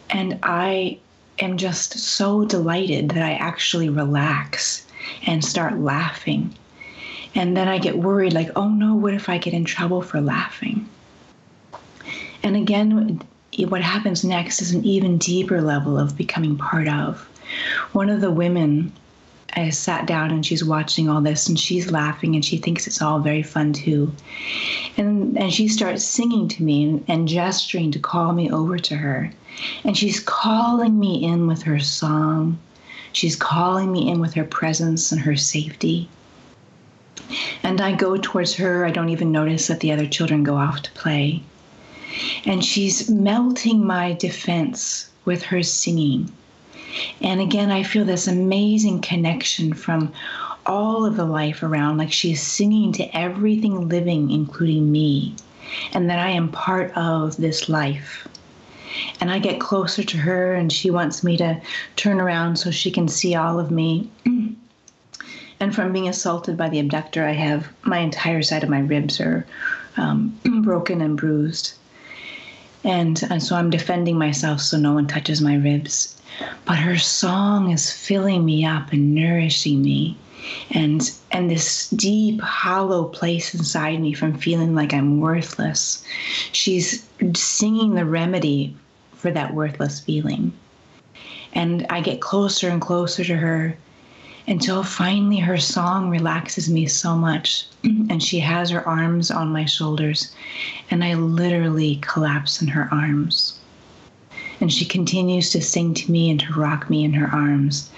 And 0.08 0.38
I 0.42 0.98
am 1.38 1.58
just 1.58 1.98
so 1.98 2.44
delighted 2.46 3.10
that 3.10 3.22
I 3.22 3.34
actually 3.34 3.88
relax 3.90 4.86
and 5.26 5.44
start 5.44 5.78
laughing 5.78 6.54
and 7.34 7.56
then 7.56 7.68
I 7.68 7.78
get 7.78 7.98
worried, 7.98 8.32
like, 8.32 8.50
oh 8.56 8.68
no, 8.68 8.94
what 8.94 9.14
if 9.14 9.28
I 9.28 9.38
get 9.38 9.54
in 9.54 9.64
trouble 9.64 10.02
for 10.02 10.20
laughing? 10.20 10.88
And 12.42 12.56
again, 12.56 13.20
what 13.68 13.82
happens 13.82 14.24
next 14.24 14.60
is 14.60 14.72
an 14.72 14.84
even 14.84 15.18
deeper 15.18 15.60
level 15.60 15.98
of 15.98 16.16
becoming 16.16 16.56
part 16.56 16.88
of. 16.88 17.20
One 17.92 18.10
of 18.10 18.20
the 18.20 18.30
women, 18.30 18.92
I 19.54 19.70
sat 19.70 20.06
down 20.06 20.30
and 20.30 20.44
she's 20.44 20.64
watching 20.64 21.08
all 21.08 21.20
this 21.20 21.48
and 21.48 21.58
she's 21.58 21.90
laughing 21.90 22.34
and 22.34 22.44
she 22.44 22.56
thinks 22.56 22.86
it's 22.86 23.02
all 23.02 23.20
very 23.20 23.42
fun 23.42 23.72
too. 23.72 24.12
And, 24.96 25.36
and 25.38 25.52
she 25.52 25.68
starts 25.68 26.04
singing 26.04 26.48
to 26.48 26.62
me 26.62 26.84
and, 26.84 27.04
and 27.08 27.28
gesturing 27.28 27.90
to 27.92 27.98
call 27.98 28.32
me 28.32 28.50
over 28.50 28.78
to 28.78 28.96
her. 28.96 29.32
And 29.84 29.96
she's 29.96 30.20
calling 30.20 30.98
me 30.98 31.22
in 31.22 31.46
with 31.46 31.62
her 31.62 31.78
song. 31.78 32.58
She's 33.12 33.36
calling 33.36 33.92
me 33.92 34.10
in 34.10 34.20
with 34.20 34.34
her 34.34 34.44
presence 34.44 35.12
and 35.12 35.20
her 35.20 35.36
safety. 35.36 36.08
And 37.62 37.80
I 37.80 37.92
go 37.92 38.16
towards 38.16 38.54
her. 38.54 38.84
I 38.84 38.90
don't 38.90 39.08
even 39.08 39.32
notice 39.32 39.66
that 39.68 39.80
the 39.80 39.92
other 39.92 40.06
children 40.06 40.42
go 40.42 40.56
off 40.56 40.82
to 40.82 40.92
play. 40.92 41.42
And 42.44 42.64
she's 42.64 43.08
melting 43.08 43.86
my 43.86 44.12
defense 44.12 45.08
with 45.24 45.42
her 45.44 45.62
singing. 45.62 46.30
And 47.20 47.40
again, 47.40 47.70
I 47.70 47.82
feel 47.82 48.04
this 48.04 48.28
amazing 48.28 49.00
connection 49.00 49.72
from 49.72 50.12
all 50.66 51.04
of 51.04 51.16
the 51.16 51.24
life 51.24 51.62
around, 51.62 51.96
like 51.98 52.12
she 52.12 52.32
is 52.32 52.40
singing 52.40 52.92
to 52.92 53.16
everything 53.16 53.88
living, 53.88 54.30
including 54.30 54.92
me, 54.92 55.34
and 55.92 56.08
that 56.10 56.18
I 56.18 56.30
am 56.30 56.50
part 56.50 56.92
of 56.96 57.36
this 57.36 57.68
life. 57.68 58.28
And 59.20 59.30
I 59.30 59.38
get 59.38 59.58
closer 59.58 60.04
to 60.04 60.18
her, 60.18 60.54
and 60.54 60.70
she 60.70 60.90
wants 60.90 61.24
me 61.24 61.36
to 61.38 61.60
turn 61.96 62.20
around 62.20 62.56
so 62.56 62.70
she 62.70 62.90
can 62.90 63.08
see 63.08 63.34
all 63.34 63.58
of 63.58 63.70
me. 63.70 64.10
And 65.62 65.72
from 65.72 65.92
being 65.92 66.08
assaulted 66.08 66.56
by 66.56 66.70
the 66.70 66.80
abductor, 66.80 67.24
I 67.24 67.34
have 67.34 67.68
my 67.82 67.98
entire 67.98 68.42
side 68.42 68.64
of 68.64 68.68
my 68.68 68.80
ribs 68.80 69.20
are 69.20 69.46
um, 69.96 70.36
broken 70.64 71.00
and 71.00 71.16
bruised. 71.16 71.74
And, 72.82 73.22
and 73.30 73.40
so 73.40 73.54
I'm 73.54 73.70
defending 73.70 74.18
myself 74.18 74.60
so 74.60 74.76
no 74.76 74.92
one 74.92 75.06
touches 75.06 75.40
my 75.40 75.54
ribs. 75.54 76.20
But 76.64 76.78
her 76.78 76.98
song 76.98 77.70
is 77.70 77.92
filling 77.92 78.44
me 78.44 78.64
up 78.64 78.92
and 78.92 79.14
nourishing 79.14 79.82
me. 79.82 80.16
And, 80.72 81.08
and 81.30 81.48
this 81.48 81.90
deep, 81.90 82.40
hollow 82.40 83.04
place 83.04 83.54
inside 83.54 84.00
me 84.00 84.14
from 84.14 84.36
feeling 84.36 84.74
like 84.74 84.92
I'm 84.92 85.20
worthless, 85.20 86.04
she's 86.50 87.06
singing 87.36 87.94
the 87.94 88.04
remedy 88.04 88.74
for 89.12 89.30
that 89.30 89.54
worthless 89.54 90.00
feeling. 90.00 90.52
And 91.52 91.86
I 91.88 92.00
get 92.00 92.20
closer 92.20 92.68
and 92.68 92.80
closer 92.80 93.22
to 93.22 93.36
her 93.36 93.76
until 94.46 94.82
finally 94.82 95.38
her 95.38 95.58
song 95.58 96.10
relaxes 96.10 96.68
me 96.68 96.86
so 96.86 97.16
much 97.16 97.66
mm-hmm. 97.82 98.10
and 98.10 98.22
she 98.22 98.40
has 98.40 98.70
her 98.70 98.86
arms 98.88 99.30
on 99.30 99.52
my 99.52 99.64
shoulders 99.64 100.32
and 100.90 101.04
I 101.04 101.14
literally 101.14 101.98
collapse 102.02 102.60
in 102.60 102.68
her 102.68 102.88
arms. 102.92 103.58
And 104.60 104.72
she 104.72 104.84
continues 104.84 105.50
to 105.50 105.60
sing 105.60 105.92
to 105.94 106.10
me 106.10 106.30
and 106.30 106.38
to 106.40 106.52
rock 106.52 106.88
me 106.88 107.02
in 107.04 107.12
her 107.14 107.26
arms. 107.34 107.90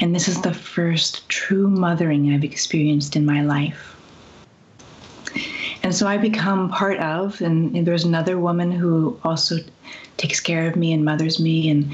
And 0.00 0.14
this 0.14 0.28
is 0.28 0.42
the 0.42 0.52
first 0.52 1.26
true 1.30 1.68
mothering 1.68 2.32
I've 2.32 2.44
experienced 2.44 3.16
in 3.16 3.24
my 3.24 3.42
life. 3.42 3.96
And 5.82 5.94
so 5.94 6.06
I 6.06 6.18
become 6.18 6.68
part 6.68 6.98
of, 6.98 7.40
and, 7.40 7.86
there's 7.86 8.04
another 8.04 8.38
woman 8.38 8.70
who 8.70 9.18
also 9.24 9.58
takes 10.16 10.40
care 10.40 10.68
of 10.68 10.76
me 10.76 10.92
and 10.92 11.04
mothers 11.04 11.40
me. 11.40 11.70
And 11.70 11.92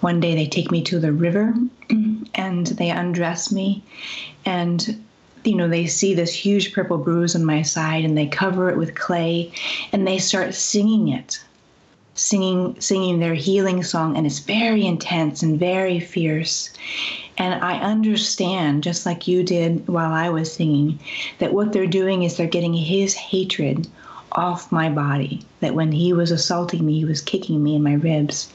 one 0.00 0.18
day 0.20 0.34
they 0.34 0.46
take 0.46 0.70
me 0.70 0.82
to 0.84 0.98
the 0.98 1.12
river 1.12 1.54
and 2.34 2.66
they 2.66 2.90
undress 2.90 3.52
me. 3.52 3.82
And 4.44 5.02
you 5.44 5.54
know 5.54 5.68
they 5.68 5.86
see 5.86 6.14
this 6.14 6.34
huge 6.34 6.72
purple 6.72 6.98
bruise 6.98 7.36
on 7.36 7.44
my 7.44 7.62
side 7.62 8.04
and 8.04 8.18
they 8.18 8.26
cover 8.26 8.68
it 8.68 8.76
with 8.76 8.96
clay 8.96 9.52
and 9.92 10.06
they 10.06 10.18
start 10.18 10.52
singing 10.52 11.08
it 11.08 11.40
singing 12.18 12.78
singing 12.80 13.20
their 13.20 13.34
healing 13.34 13.82
song. 13.82 14.16
And 14.16 14.26
it's 14.26 14.40
very 14.40 14.84
intense 14.84 15.42
and 15.42 15.58
very 15.58 16.00
fierce 16.00 16.70
and 17.38 17.62
i 17.64 17.78
understand 17.78 18.82
just 18.82 19.06
like 19.06 19.26
you 19.26 19.42
did 19.42 19.86
while 19.88 20.12
i 20.12 20.28
was 20.28 20.52
singing 20.52 20.98
that 21.38 21.52
what 21.52 21.72
they're 21.72 21.86
doing 21.86 22.22
is 22.22 22.36
they're 22.36 22.46
getting 22.46 22.74
his 22.74 23.14
hatred 23.14 23.88
off 24.32 24.70
my 24.70 24.88
body. 24.88 25.40
That 25.60 25.74
when 25.74 25.92
he 25.92 26.12
was 26.12 26.30
assaulting 26.30 26.84
me 26.84 26.98
he 26.98 27.04
was 27.04 27.20
kicking 27.20 27.62
me 27.62 27.74
in 27.74 27.82
my 27.82 27.94
ribs. 27.94 28.52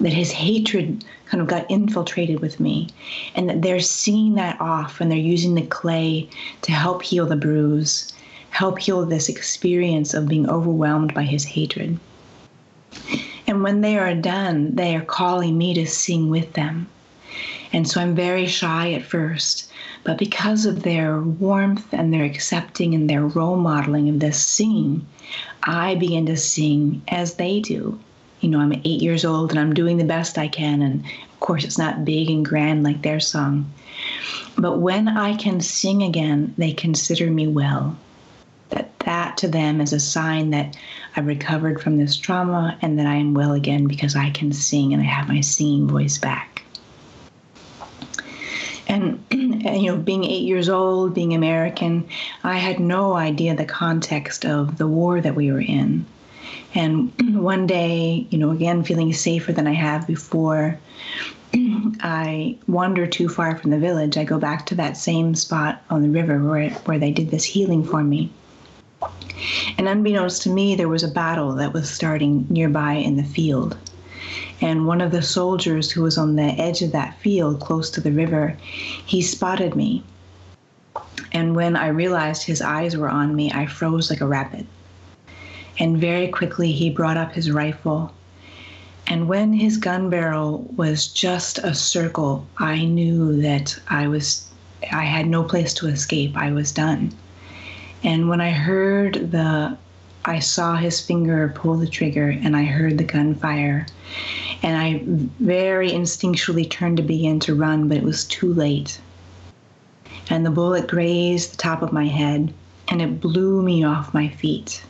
That 0.00 0.12
his 0.12 0.30
hatred 0.30 1.04
kind 1.26 1.40
of 1.40 1.48
got 1.48 1.70
infiltrated 1.70 2.40
with 2.40 2.60
me. 2.60 2.88
And 3.34 3.48
that 3.48 3.62
they're 3.62 3.80
seeing 3.80 4.34
that 4.34 4.60
off 4.60 5.00
and 5.00 5.10
they're 5.10 5.18
using 5.18 5.54
the 5.54 5.66
clay 5.66 6.28
to 6.62 6.72
help 6.72 7.02
heal 7.02 7.26
the 7.26 7.36
bruise 7.36 8.12
help 8.50 8.78
heal 8.78 9.04
this 9.04 9.28
experience 9.28 10.14
of 10.14 10.28
being 10.28 10.48
overwhelmed 10.48 11.12
by 11.12 11.22
his 11.22 11.44
hatred. 11.44 11.98
And 13.46 13.62
when 13.62 13.82
they 13.82 13.98
are 13.98 14.14
done 14.14 14.74
they 14.76 14.96
are 14.96 15.04
calling 15.04 15.58
me 15.58 15.74
to 15.74 15.86
sing 15.86 16.30
with 16.30 16.54
them 16.54 16.88
and 17.76 17.88
so 17.88 18.00
i'm 18.00 18.14
very 18.14 18.46
shy 18.46 18.92
at 18.92 19.04
first 19.04 19.70
but 20.02 20.18
because 20.18 20.66
of 20.66 20.82
their 20.82 21.20
warmth 21.20 21.86
and 21.92 22.12
their 22.12 22.24
accepting 22.24 22.94
and 22.94 23.08
their 23.08 23.26
role 23.26 23.56
modeling 23.56 24.08
of 24.08 24.18
this 24.18 24.40
singing 24.40 25.06
i 25.62 25.94
begin 25.94 26.26
to 26.26 26.36
sing 26.36 27.00
as 27.08 27.34
they 27.34 27.60
do 27.60 27.98
you 28.40 28.48
know, 28.52 28.60
I'm 28.60 28.72
eight 28.72 29.02
years 29.02 29.24
old 29.24 29.50
and 29.50 29.58
I'm 29.58 29.74
doing 29.74 29.96
the 29.96 30.04
best 30.04 30.38
I 30.38 30.48
can. 30.48 30.82
And 30.82 31.04
of 31.04 31.40
course, 31.40 31.64
it's 31.64 31.78
not 31.78 32.04
big 32.04 32.30
and 32.30 32.44
grand 32.44 32.84
like 32.84 33.02
their 33.02 33.20
song. 33.20 33.72
But 34.58 34.78
when 34.78 35.08
I 35.08 35.36
can 35.36 35.60
sing 35.60 36.02
again, 36.02 36.54
they 36.58 36.72
consider 36.72 37.30
me 37.30 37.46
well. 37.46 37.96
That 38.70 38.96
that 39.00 39.36
to 39.38 39.48
them 39.48 39.80
is 39.80 39.92
a 39.92 40.00
sign 40.00 40.50
that 40.50 40.76
I 41.16 41.20
recovered 41.20 41.80
from 41.80 41.98
this 41.98 42.16
trauma 42.16 42.76
and 42.82 42.98
that 42.98 43.06
I 43.06 43.14
am 43.14 43.34
well 43.34 43.52
again 43.52 43.86
because 43.86 44.16
I 44.16 44.30
can 44.30 44.52
sing 44.52 44.92
and 44.92 45.02
I 45.02 45.06
have 45.06 45.28
my 45.28 45.40
singing 45.40 45.88
voice 45.88 46.18
back. 46.18 46.55
And 48.88 49.24
you 49.30 49.90
know, 49.90 49.96
being 49.96 50.24
eight 50.24 50.44
years 50.44 50.68
old, 50.68 51.14
being 51.14 51.34
American, 51.34 52.08
I 52.44 52.58
had 52.58 52.78
no 52.78 53.14
idea 53.14 53.54
the 53.54 53.64
context 53.64 54.44
of 54.44 54.78
the 54.78 54.86
war 54.86 55.20
that 55.20 55.34
we 55.34 55.50
were 55.50 55.60
in. 55.60 56.06
And 56.74 57.12
one 57.42 57.66
day, 57.66 58.26
you 58.30 58.38
know, 58.38 58.50
again, 58.50 58.84
feeling 58.84 59.12
safer 59.12 59.52
than 59.52 59.66
I 59.66 59.72
have 59.72 60.06
before, 60.06 60.78
I 61.54 62.56
wander 62.68 63.06
too 63.06 63.28
far 63.28 63.56
from 63.56 63.70
the 63.70 63.78
village. 63.78 64.16
I 64.16 64.24
go 64.24 64.38
back 64.38 64.66
to 64.66 64.74
that 64.76 64.96
same 64.96 65.34
spot 65.34 65.82
on 65.90 66.02
the 66.02 66.10
river 66.10 66.38
where, 66.38 66.70
where 66.70 66.98
they 66.98 67.10
did 67.10 67.30
this 67.30 67.44
healing 67.44 67.84
for 67.84 68.04
me. 68.04 68.30
And 69.78 69.88
unbeknownst 69.88 70.42
to 70.42 70.50
me, 70.50 70.76
there 70.76 70.88
was 70.88 71.02
a 71.02 71.08
battle 71.08 71.54
that 71.56 71.72
was 71.72 71.90
starting 71.90 72.46
nearby 72.48 72.94
in 72.94 73.16
the 73.16 73.24
field. 73.24 73.76
And 74.60 74.86
one 74.86 75.00
of 75.00 75.12
the 75.12 75.22
soldiers 75.22 75.90
who 75.90 76.02
was 76.02 76.16
on 76.16 76.36
the 76.36 76.42
edge 76.42 76.82
of 76.82 76.92
that 76.92 77.18
field 77.18 77.60
close 77.60 77.90
to 77.90 78.00
the 78.00 78.12
river, 78.12 78.56
he 79.04 79.20
spotted 79.20 79.76
me. 79.76 80.02
And 81.32 81.54
when 81.54 81.76
I 81.76 81.88
realized 81.88 82.44
his 82.44 82.62
eyes 82.62 82.96
were 82.96 83.08
on 83.08 83.36
me, 83.36 83.52
I 83.52 83.66
froze 83.66 84.08
like 84.08 84.22
a 84.22 84.26
rabbit. 84.26 84.66
And 85.78 85.98
very 85.98 86.28
quickly, 86.28 86.72
he 86.72 86.88
brought 86.88 87.18
up 87.18 87.32
his 87.32 87.50
rifle. 87.50 88.12
And 89.06 89.28
when 89.28 89.52
his 89.52 89.76
gun 89.76 90.08
barrel 90.08 90.66
was 90.74 91.06
just 91.06 91.58
a 91.58 91.74
circle, 91.74 92.46
I 92.56 92.84
knew 92.84 93.40
that 93.42 93.78
I 93.88 94.08
was, 94.08 94.50
I 94.90 95.04
had 95.04 95.26
no 95.26 95.42
place 95.42 95.74
to 95.74 95.88
escape. 95.88 96.36
I 96.36 96.50
was 96.50 96.72
done. 96.72 97.12
And 98.02 98.28
when 98.28 98.40
I 98.40 98.50
heard 98.50 99.30
the, 99.32 99.76
I 100.28 100.40
saw 100.40 100.74
his 100.74 101.00
finger 101.00 101.52
pull 101.54 101.76
the 101.76 101.86
trigger 101.86 102.30
and 102.30 102.56
I 102.56 102.64
heard 102.64 102.98
the 102.98 103.04
gunfire. 103.04 103.86
And 104.60 104.76
I 104.76 105.02
very 105.40 105.90
instinctually 105.90 106.68
turned 106.68 106.96
to 106.96 107.02
begin 107.04 107.38
to 107.40 107.54
run, 107.54 107.86
but 107.88 107.98
it 107.98 108.02
was 108.02 108.24
too 108.24 108.52
late. 108.52 109.00
And 110.28 110.44
the 110.44 110.50
bullet 110.50 110.88
grazed 110.88 111.52
the 111.52 111.58
top 111.58 111.80
of 111.80 111.92
my 111.92 112.06
head 112.06 112.52
and 112.88 113.00
it 113.00 113.20
blew 113.20 113.62
me 113.62 113.84
off 113.84 114.12
my 114.12 114.28
feet. 114.28 114.82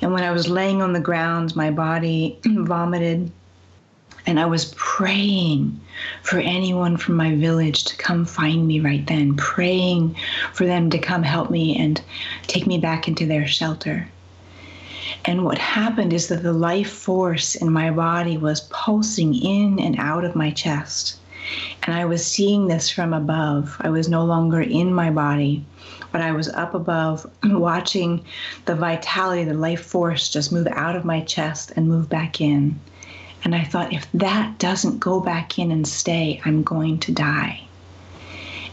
And 0.00 0.12
when 0.12 0.24
I 0.24 0.32
was 0.32 0.48
laying 0.48 0.82
on 0.82 0.92
the 0.92 1.00
ground, 1.00 1.54
my 1.54 1.70
body 1.70 2.40
vomited 2.44 3.30
and 4.26 4.40
I 4.40 4.46
was 4.46 4.74
praying 4.76 5.80
for 6.22 6.38
anyone 6.38 6.96
from 6.96 7.14
my 7.14 7.36
village 7.36 7.84
to 7.84 7.96
come 7.96 8.24
find 8.24 8.66
me 8.66 8.80
right 8.80 9.06
then, 9.06 9.36
praying 9.36 10.16
for 10.52 10.64
them 10.64 10.90
to 10.90 10.98
come 10.98 11.22
help 11.22 11.50
me 11.50 11.76
and 11.76 12.00
take 12.48 12.66
me 12.66 12.78
back 12.78 13.06
into 13.06 13.26
their 13.26 13.46
shelter. 13.46 14.08
And 15.24 15.44
what 15.44 15.58
happened 15.58 16.12
is 16.12 16.28
that 16.28 16.42
the 16.42 16.52
life 16.52 16.90
force 16.90 17.54
in 17.54 17.72
my 17.72 17.90
body 17.90 18.36
was 18.36 18.68
pulsing 18.70 19.34
in 19.34 19.78
and 19.78 19.98
out 19.98 20.24
of 20.24 20.34
my 20.34 20.50
chest. 20.50 21.18
And 21.82 21.94
I 21.94 22.04
was 22.04 22.24
seeing 22.24 22.66
this 22.68 22.88
from 22.88 23.12
above. 23.12 23.76
I 23.80 23.90
was 23.90 24.08
no 24.08 24.24
longer 24.24 24.60
in 24.60 24.94
my 24.94 25.10
body, 25.10 25.64
but 26.12 26.20
I 26.20 26.32
was 26.32 26.48
up 26.48 26.74
above 26.74 27.28
watching 27.44 28.24
the 28.66 28.74
vitality, 28.74 29.44
the 29.44 29.54
life 29.54 29.84
force 29.84 30.28
just 30.28 30.52
move 30.52 30.68
out 30.68 30.96
of 30.96 31.04
my 31.04 31.20
chest 31.20 31.72
and 31.74 31.88
move 31.88 32.08
back 32.08 32.40
in. 32.40 32.78
And 33.44 33.54
I 33.54 33.64
thought, 33.64 33.92
if 33.92 34.06
that 34.12 34.58
doesn't 34.58 35.00
go 35.00 35.18
back 35.18 35.58
in 35.58 35.72
and 35.72 35.86
stay, 35.86 36.40
I'm 36.44 36.62
going 36.62 36.98
to 37.00 37.12
die. 37.12 37.62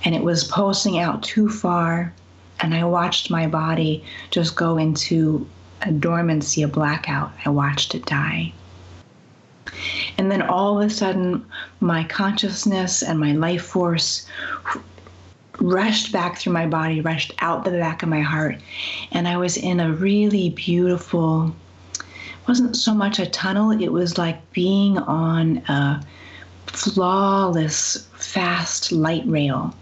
And 0.05 0.13
it 0.13 0.23
was 0.23 0.43
pulsing 0.43 0.99
out 0.99 1.23
too 1.23 1.49
far. 1.49 2.13
And 2.59 2.75
I 2.75 2.83
watched 2.83 3.31
my 3.31 3.47
body 3.47 4.03
just 4.29 4.55
go 4.55 4.77
into 4.77 5.47
a 5.81 5.91
dormancy, 5.91 6.61
a 6.61 6.67
blackout. 6.67 7.31
I 7.45 7.49
watched 7.49 7.95
it 7.95 8.05
die. 8.05 8.53
And 10.17 10.31
then 10.31 10.41
all 10.41 10.81
of 10.81 10.87
a 10.87 10.93
sudden, 10.93 11.45
my 11.79 12.03
consciousness 12.03 13.03
and 13.03 13.19
my 13.19 13.33
life 13.33 13.63
force 13.63 14.27
rushed 15.59 16.11
back 16.11 16.37
through 16.37 16.53
my 16.53 16.65
body, 16.65 17.01
rushed 17.01 17.33
out 17.39 17.63
the 17.63 17.71
back 17.71 18.03
of 18.03 18.09
my 18.09 18.21
heart. 18.21 18.57
And 19.11 19.27
I 19.27 19.37
was 19.37 19.57
in 19.57 19.79
a 19.79 19.93
really 19.93 20.49
beautiful 20.49 21.53
wasn't 22.49 22.75
so 22.75 22.95
much 22.95 23.19
a 23.19 23.27
tunnel, 23.27 23.69
it 23.69 23.89
was 23.89 24.17
like 24.17 24.51
being 24.53 24.97
on 24.97 25.57
a 25.69 26.03
flawless, 26.65 28.07
fast 28.15 28.91
light 28.91 29.21
rail. 29.27 29.75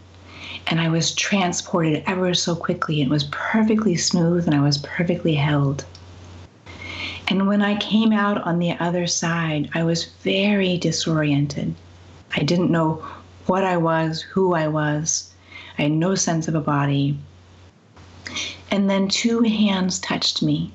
And 0.69 0.81
I 0.81 0.89
was 0.89 1.13
transported 1.13 2.03
ever 2.05 2.33
so 2.33 2.55
quickly. 2.55 3.01
It 3.01 3.09
was 3.09 3.25
perfectly 3.25 3.95
smooth 3.95 4.45
and 4.45 4.55
I 4.55 4.61
was 4.61 4.77
perfectly 4.79 5.35
held. 5.35 5.85
And 7.29 7.47
when 7.47 7.61
I 7.61 7.75
came 7.77 8.11
out 8.11 8.41
on 8.43 8.59
the 8.59 8.73
other 8.73 9.07
side, 9.07 9.69
I 9.73 9.83
was 9.83 10.05
very 10.21 10.77
disoriented. 10.77 11.75
I 12.35 12.43
didn't 12.43 12.71
know 12.71 13.05
what 13.45 13.63
I 13.63 13.77
was, 13.77 14.21
who 14.21 14.53
I 14.53 14.67
was. 14.67 15.33
I 15.77 15.83
had 15.83 15.91
no 15.91 16.15
sense 16.15 16.47
of 16.47 16.55
a 16.55 16.61
body. 16.61 17.17
And 18.71 18.89
then 18.89 19.07
two 19.07 19.41
hands 19.41 19.99
touched 19.99 20.43
me 20.43 20.73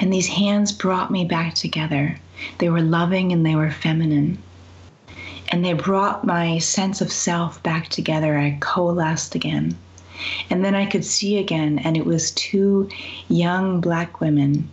and 0.00 0.12
these 0.12 0.26
hands 0.26 0.72
brought 0.72 1.10
me 1.10 1.24
back 1.24 1.54
together. 1.54 2.18
They 2.58 2.68
were 2.68 2.82
loving 2.82 3.32
and 3.32 3.44
they 3.46 3.54
were 3.54 3.70
feminine. 3.70 4.42
And 5.54 5.64
they 5.64 5.72
brought 5.72 6.26
my 6.26 6.58
sense 6.58 7.00
of 7.00 7.12
self 7.12 7.62
back 7.62 7.86
together. 7.86 8.36
I 8.36 8.58
coalesced 8.58 9.36
again. 9.36 9.78
And 10.50 10.64
then 10.64 10.74
I 10.74 10.84
could 10.84 11.04
see 11.04 11.38
again, 11.38 11.78
and 11.78 11.96
it 11.96 12.04
was 12.04 12.32
two 12.32 12.88
young 13.28 13.80
black 13.80 14.20
women. 14.20 14.68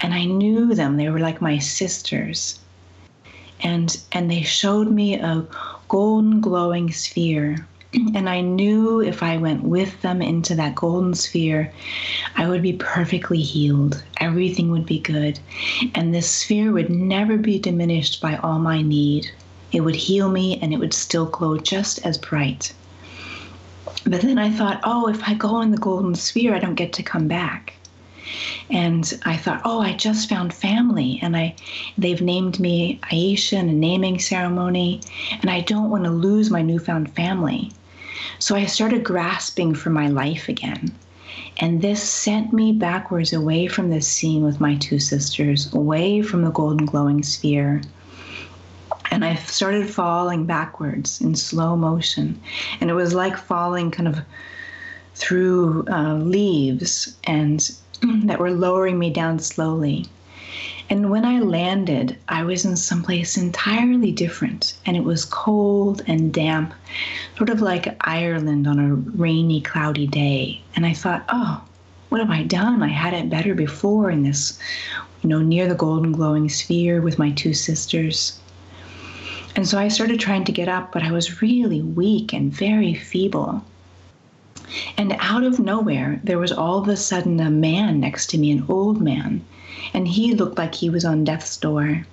And 0.00 0.14
I 0.14 0.24
knew 0.24 0.74
them. 0.74 0.96
They 0.96 1.10
were 1.10 1.18
like 1.18 1.42
my 1.42 1.58
sisters. 1.58 2.58
And, 3.60 3.94
and 4.12 4.30
they 4.30 4.40
showed 4.40 4.90
me 4.90 5.12
a 5.12 5.46
golden 5.88 6.40
glowing 6.40 6.90
sphere 6.90 7.68
and 8.14 8.26
I 8.26 8.40
knew 8.40 9.02
if 9.02 9.22
I 9.22 9.36
went 9.36 9.62
with 9.62 10.00
them 10.00 10.22
into 10.22 10.54
that 10.54 10.74
golden 10.74 11.12
sphere, 11.12 11.70
I 12.34 12.48
would 12.48 12.62
be 12.62 12.72
perfectly 12.72 13.42
healed. 13.42 14.02
Everything 14.20 14.70
would 14.70 14.86
be 14.86 15.00
good. 15.00 15.38
And 15.94 16.14
this 16.14 16.30
sphere 16.30 16.72
would 16.72 16.88
never 16.88 17.36
be 17.36 17.58
diminished 17.58 18.22
by 18.22 18.36
all 18.36 18.58
my 18.58 18.80
need. 18.80 19.30
It 19.74 19.80
would 19.80 19.96
heal 19.96 20.30
me 20.30 20.58
and 20.62 20.72
it 20.72 20.78
would 20.78 20.94
still 20.94 21.26
glow 21.26 21.58
just 21.58 22.06
as 22.06 22.16
bright. 22.16 22.72
But 24.06 24.20
then 24.20 24.38
I 24.38 24.50
thought, 24.50 24.80
oh, 24.84 25.08
if 25.08 25.22
I 25.28 25.34
go 25.34 25.60
in 25.60 25.70
the 25.70 25.78
golden 25.78 26.14
sphere, 26.14 26.54
I 26.54 26.60
don't 26.60 26.74
get 26.74 26.92
to 26.94 27.02
come 27.02 27.26
back. 27.26 27.74
And 28.70 29.20
I 29.24 29.36
thought, 29.36 29.62
oh, 29.64 29.80
I 29.80 29.92
just 29.92 30.28
found 30.28 30.54
family, 30.54 31.18
and 31.22 31.36
I, 31.36 31.54
they've 31.98 32.20
named 32.20 32.58
me 32.58 32.98
Aisha 33.12 33.58
in 33.58 33.68
a 33.68 33.72
naming 33.72 34.18
ceremony, 34.18 35.00
and 35.40 35.50
I 35.50 35.60
don't 35.60 35.90
want 35.90 36.04
to 36.04 36.10
lose 36.10 36.50
my 36.50 36.62
newfound 36.62 37.14
family. 37.14 37.72
So 38.38 38.56
I 38.56 38.66
started 38.66 39.04
grasping 39.04 39.74
for 39.74 39.90
my 39.90 40.08
life 40.08 40.48
again. 40.48 40.94
And 41.58 41.82
this 41.82 42.02
sent 42.02 42.52
me 42.52 42.72
backwards 42.72 43.32
away 43.32 43.66
from 43.66 43.90
this 43.90 44.08
scene 44.08 44.44
with 44.44 44.60
my 44.60 44.76
two 44.76 44.98
sisters, 44.98 45.72
away 45.72 46.22
from 46.22 46.42
the 46.42 46.50
golden 46.50 46.86
glowing 46.86 47.22
sphere. 47.22 47.82
And 49.14 49.24
I 49.24 49.36
started 49.36 49.88
falling 49.88 50.44
backwards 50.44 51.20
in 51.20 51.36
slow 51.36 51.76
motion. 51.76 52.40
And 52.80 52.90
it 52.90 52.94
was 52.94 53.14
like 53.14 53.36
falling 53.36 53.92
kind 53.92 54.08
of 54.08 54.18
through 55.14 55.86
uh, 55.88 56.14
leaves 56.14 57.16
and 57.22 57.60
that 58.24 58.40
were 58.40 58.50
lowering 58.50 58.98
me 58.98 59.10
down 59.10 59.38
slowly. 59.38 60.06
And 60.90 61.12
when 61.12 61.24
I 61.24 61.38
landed, 61.38 62.18
I 62.28 62.42
was 62.42 62.64
in 62.64 62.74
some 62.74 63.04
place 63.04 63.36
entirely 63.36 64.10
different, 64.10 64.74
and 64.84 64.96
it 64.96 65.04
was 65.04 65.24
cold 65.24 66.02
and 66.08 66.34
damp, 66.34 66.74
sort 67.38 67.50
of 67.50 67.62
like 67.62 67.96
Ireland 68.00 68.66
on 68.66 68.80
a 68.80 68.94
rainy, 68.94 69.60
cloudy 69.60 70.08
day. 70.08 70.60
And 70.74 70.84
I 70.84 70.92
thought, 70.92 71.24
oh, 71.28 71.62
what 72.08 72.20
have 72.20 72.30
I 72.30 72.42
done? 72.42 72.82
I 72.82 72.88
had 72.88 73.14
it 73.14 73.30
better 73.30 73.54
before 73.54 74.10
in 74.10 74.24
this, 74.24 74.58
you 75.22 75.28
know, 75.28 75.40
near 75.40 75.68
the 75.68 75.76
golden 75.76 76.10
glowing 76.10 76.48
sphere 76.48 77.00
with 77.00 77.16
my 77.16 77.30
two 77.30 77.54
sisters. 77.54 78.40
And 79.56 79.68
so 79.68 79.78
I 79.78 79.88
started 79.88 80.18
trying 80.18 80.44
to 80.44 80.52
get 80.52 80.68
up, 80.68 80.92
but 80.92 81.02
I 81.02 81.12
was 81.12 81.40
really 81.40 81.80
weak 81.80 82.32
and 82.32 82.52
very 82.52 82.94
feeble. 82.94 83.64
And 84.96 85.14
out 85.20 85.44
of 85.44 85.60
nowhere, 85.60 86.20
there 86.24 86.38
was 86.38 86.50
all 86.50 86.78
of 86.78 86.88
a 86.88 86.96
sudden 86.96 87.38
a 87.38 87.50
man 87.50 88.00
next 88.00 88.28
to 88.30 88.38
me, 88.38 88.50
an 88.50 88.64
old 88.68 89.00
man, 89.00 89.44
and 89.92 90.08
he 90.08 90.34
looked 90.34 90.58
like 90.58 90.74
he 90.74 90.90
was 90.90 91.04
on 91.04 91.22
death's 91.22 91.56
door. 91.56 92.04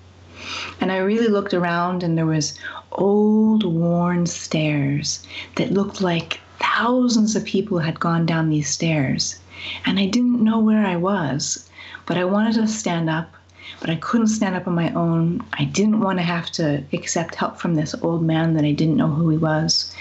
And 0.80 0.92
I 0.92 0.98
really 0.98 1.28
looked 1.28 1.54
around, 1.54 2.04
and 2.04 2.18
there 2.18 2.26
was 2.26 2.58
old, 2.92 3.64
worn 3.64 4.26
stairs 4.28 5.24
that 5.56 5.74
looked 5.74 6.02
like 6.02 6.40
thousands 6.60 7.36
of 7.36 7.46
people 7.46 7.80
had 7.80 8.00
gone 8.00 8.26
down 8.26 8.50
these 8.50 8.70
stairs. 8.70 9.40
And 9.86 10.00
I 10.00 10.06
didn't 10.06 10.44
know 10.44 10.60
where 10.60 10.86
I 10.86 10.96
was, 10.96 11.70
but 12.06 12.18
I 12.18 12.26
wanted 12.26 12.56
to 12.56 12.68
stand 12.68 13.10
up, 13.10 13.34
but 13.80 13.90
I 13.90 13.96
couldn't 13.96 14.28
stand 14.28 14.56
up 14.56 14.68
on 14.68 14.76
my 14.76 14.92
own. 14.94 15.44
I 15.54 15.66
didn't 15.66 16.02
want 16.02 16.20
to 16.20 16.24
have 16.24 16.52
to 16.52 16.84
accept 16.94 17.36
help 17.36 17.58
from 17.58 17.76
this 17.76 17.96
old 18.02 18.24
man 18.24 18.54
that 18.56 18.66
I 18.66 18.72
didn't 18.72 18.98
know 18.98 19.08
who 19.08 19.30
he 19.30 19.38
was. 19.38 19.94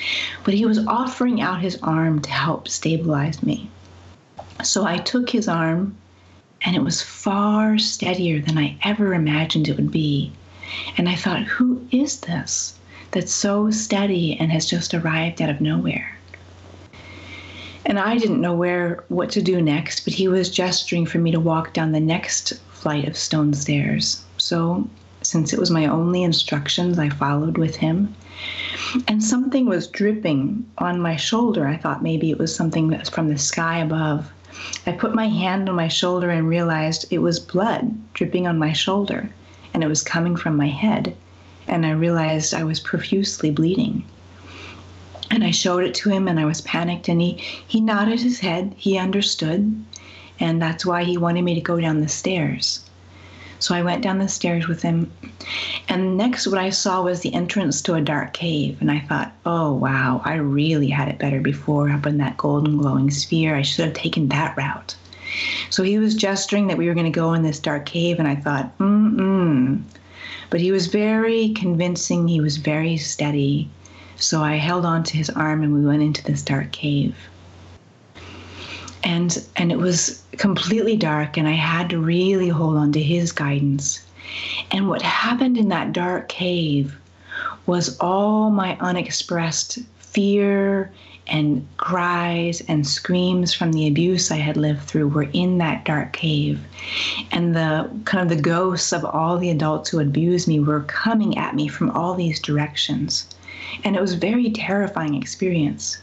But 0.44 0.54
he 0.54 0.66
was 0.66 0.86
offering 0.86 1.40
out 1.40 1.60
his 1.60 1.78
arm 1.82 2.20
to 2.22 2.30
help 2.30 2.68
stabilize 2.68 3.42
me. 3.42 3.70
So 4.62 4.84
I 4.84 4.98
took 4.98 5.30
his 5.30 5.48
arm 5.48 5.96
and 6.62 6.76
it 6.76 6.82
was 6.82 7.02
far 7.02 7.78
steadier 7.78 8.40
than 8.40 8.58
I 8.58 8.76
ever 8.82 9.14
imagined 9.14 9.68
it 9.68 9.76
would 9.76 9.90
be. 9.90 10.32
And 10.98 11.08
I 11.08 11.14
thought, 11.14 11.42
who 11.44 11.86
is 11.90 12.20
this? 12.20 12.74
that's 13.12 13.32
so 13.32 13.70
steady 13.70 14.36
and 14.38 14.52
has 14.52 14.66
just 14.66 14.94
arrived 14.94 15.42
out 15.42 15.50
of 15.50 15.60
nowhere. 15.60 16.16
And 17.86 17.98
I 17.98 18.16
didn't 18.18 18.40
know 18.40 18.54
where 18.54 19.04
what 19.08 19.30
to 19.30 19.42
do 19.42 19.60
next, 19.60 20.04
but 20.04 20.12
he 20.12 20.28
was 20.28 20.50
gesturing 20.50 21.06
for 21.06 21.18
me 21.18 21.32
to 21.32 21.40
walk 21.40 21.72
down 21.72 21.92
the 21.92 22.00
next 22.00 22.52
flight 22.80 23.06
of 23.06 23.16
stone 23.16 23.52
stairs. 23.52 24.24
So, 24.38 24.88
since 25.22 25.52
it 25.52 25.60
was 25.60 25.70
my 25.70 25.84
only 25.86 26.22
instructions, 26.22 26.98
I 26.98 27.10
followed 27.10 27.58
with 27.58 27.76
him. 27.76 28.14
And 29.06 29.22
something 29.22 29.66
was 29.66 29.86
dripping 29.86 30.64
on 30.78 30.98
my 30.98 31.16
shoulder. 31.16 31.68
I 31.68 31.76
thought 31.76 32.02
maybe 32.02 32.30
it 32.30 32.38
was 32.38 32.54
something 32.54 32.88
that's 32.88 33.10
from 33.10 33.28
the 33.28 33.36
sky 33.36 33.78
above. 33.78 34.32
I 34.86 34.92
put 34.92 35.14
my 35.14 35.28
hand 35.28 35.68
on 35.68 35.76
my 35.76 35.88
shoulder 35.88 36.30
and 36.30 36.48
realized 36.48 37.06
it 37.10 37.18
was 37.18 37.38
blood 37.38 37.94
dripping 38.14 38.46
on 38.46 38.58
my 38.58 38.72
shoulder, 38.72 39.28
and 39.74 39.84
it 39.84 39.88
was 39.88 40.02
coming 40.02 40.34
from 40.34 40.56
my 40.56 40.68
head. 40.68 41.14
And 41.68 41.84
I 41.84 41.90
realized 41.90 42.54
I 42.54 42.64
was 42.64 42.80
profusely 42.80 43.50
bleeding 43.50 44.04
and 45.30 45.44
I 45.44 45.52
showed 45.52 45.84
it 45.84 45.94
to 45.94 46.10
him 46.10 46.26
and 46.26 46.40
I 46.40 46.44
was 46.44 46.60
panicked 46.62 47.08
and 47.08 47.20
he 47.20 47.34
he 47.66 47.80
nodded 47.80 48.20
his 48.20 48.40
head. 48.40 48.74
He 48.76 48.98
understood. 48.98 49.84
And 50.40 50.60
that's 50.60 50.86
why 50.86 51.04
he 51.04 51.16
wanted 51.16 51.42
me 51.42 51.54
to 51.54 51.60
go 51.60 51.78
down 51.78 52.00
the 52.00 52.08
stairs. 52.08 52.80
So 53.58 53.74
I 53.74 53.82
went 53.82 54.02
down 54.02 54.18
the 54.18 54.28
stairs 54.28 54.66
with 54.66 54.80
him. 54.80 55.12
And 55.88 56.16
next 56.16 56.46
what 56.46 56.58
I 56.58 56.70
saw 56.70 57.02
was 57.02 57.20
the 57.20 57.34
entrance 57.34 57.82
to 57.82 57.94
a 57.94 58.00
dark 58.00 58.32
cave 58.32 58.78
and 58.80 58.90
I 58.90 59.00
thought, 59.00 59.32
"Oh, 59.44 59.74
wow, 59.74 60.22
I 60.24 60.34
really 60.34 60.88
had 60.88 61.08
it 61.08 61.18
better 61.18 61.40
before 61.40 61.90
up 61.90 62.06
in 62.06 62.16
that 62.18 62.38
golden 62.38 62.78
glowing 62.78 63.10
sphere. 63.10 63.54
I 63.54 63.62
should 63.62 63.84
have 63.84 63.94
taken 63.94 64.28
that 64.28 64.56
route." 64.56 64.96
So 65.68 65.82
he 65.82 65.98
was 65.98 66.14
gesturing 66.14 66.68
that 66.68 66.78
we 66.78 66.88
were 66.88 66.94
going 66.94 67.12
to 67.12 67.20
go 67.20 67.34
in 67.34 67.42
this 67.42 67.60
dark 67.60 67.84
cave 67.84 68.18
and 68.18 68.26
I 68.26 68.34
thought, 68.34 68.76
"Mm-mm." 68.78 69.82
But 70.48 70.60
he 70.60 70.72
was 70.72 70.86
very 70.86 71.50
convincing, 71.50 72.26
he 72.26 72.40
was 72.40 72.56
very 72.56 72.96
steady 72.96 73.68
so 74.20 74.42
I 74.42 74.56
held 74.56 74.84
on 74.84 75.02
to 75.04 75.16
his 75.16 75.30
arm 75.30 75.62
and 75.62 75.72
we 75.72 75.80
went 75.80 76.02
into 76.02 76.22
this 76.22 76.42
dark 76.42 76.72
cave. 76.72 77.16
And 79.02 79.44
and 79.56 79.72
it 79.72 79.78
was 79.78 80.22
completely 80.32 80.96
dark 80.96 81.36
and 81.36 81.48
I 81.48 81.52
had 81.52 81.90
to 81.90 81.98
really 81.98 82.48
hold 82.48 82.76
on 82.76 82.92
to 82.92 83.02
his 83.02 83.32
guidance. 83.32 84.00
And 84.70 84.88
what 84.88 85.02
happened 85.02 85.58
in 85.58 85.68
that 85.68 85.92
dark 85.92 86.28
cave 86.28 86.96
was 87.66 87.96
all 87.98 88.50
my 88.50 88.76
unexpressed 88.80 89.78
fear 89.98 90.90
and 91.26 91.66
cries 91.76 92.60
and 92.62 92.86
screams 92.86 93.54
from 93.54 93.72
the 93.72 93.86
abuse 93.86 94.30
I 94.30 94.36
had 94.36 94.56
lived 94.56 94.82
through 94.82 95.08
were 95.08 95.28
in 95.32 95.58
that 95.58 95.84
dark 95.84 96.12
cave. 96.12 96.60
And 97.30 97.54
the 97.54 97.88
kind 98.04 98.22
of 98.22 98.36
the 98.36 98.42
ghosts 98.42 98.92
of 98.92 99.04
all 99.04 99.38
the 99.38 99.50
adults 99.50 99.90
who 99.90 100.00
abused 100.00 100.48
me 100.48 100.58
were 100.58 100.80
coming 100.82 101.38
at 101.38 101.54
me 101.54 101.68
from 101.68 101.90
all 101.90 102.14
these 102.14 102.40
directions. 102.40 103.26
And 103.84 103.94
it 103.94 104.00
was 104.00 104.14
a 104.14 104.18
very 104.18 104.50
terrifying 104.50 105.14
experience. 105.14 105.98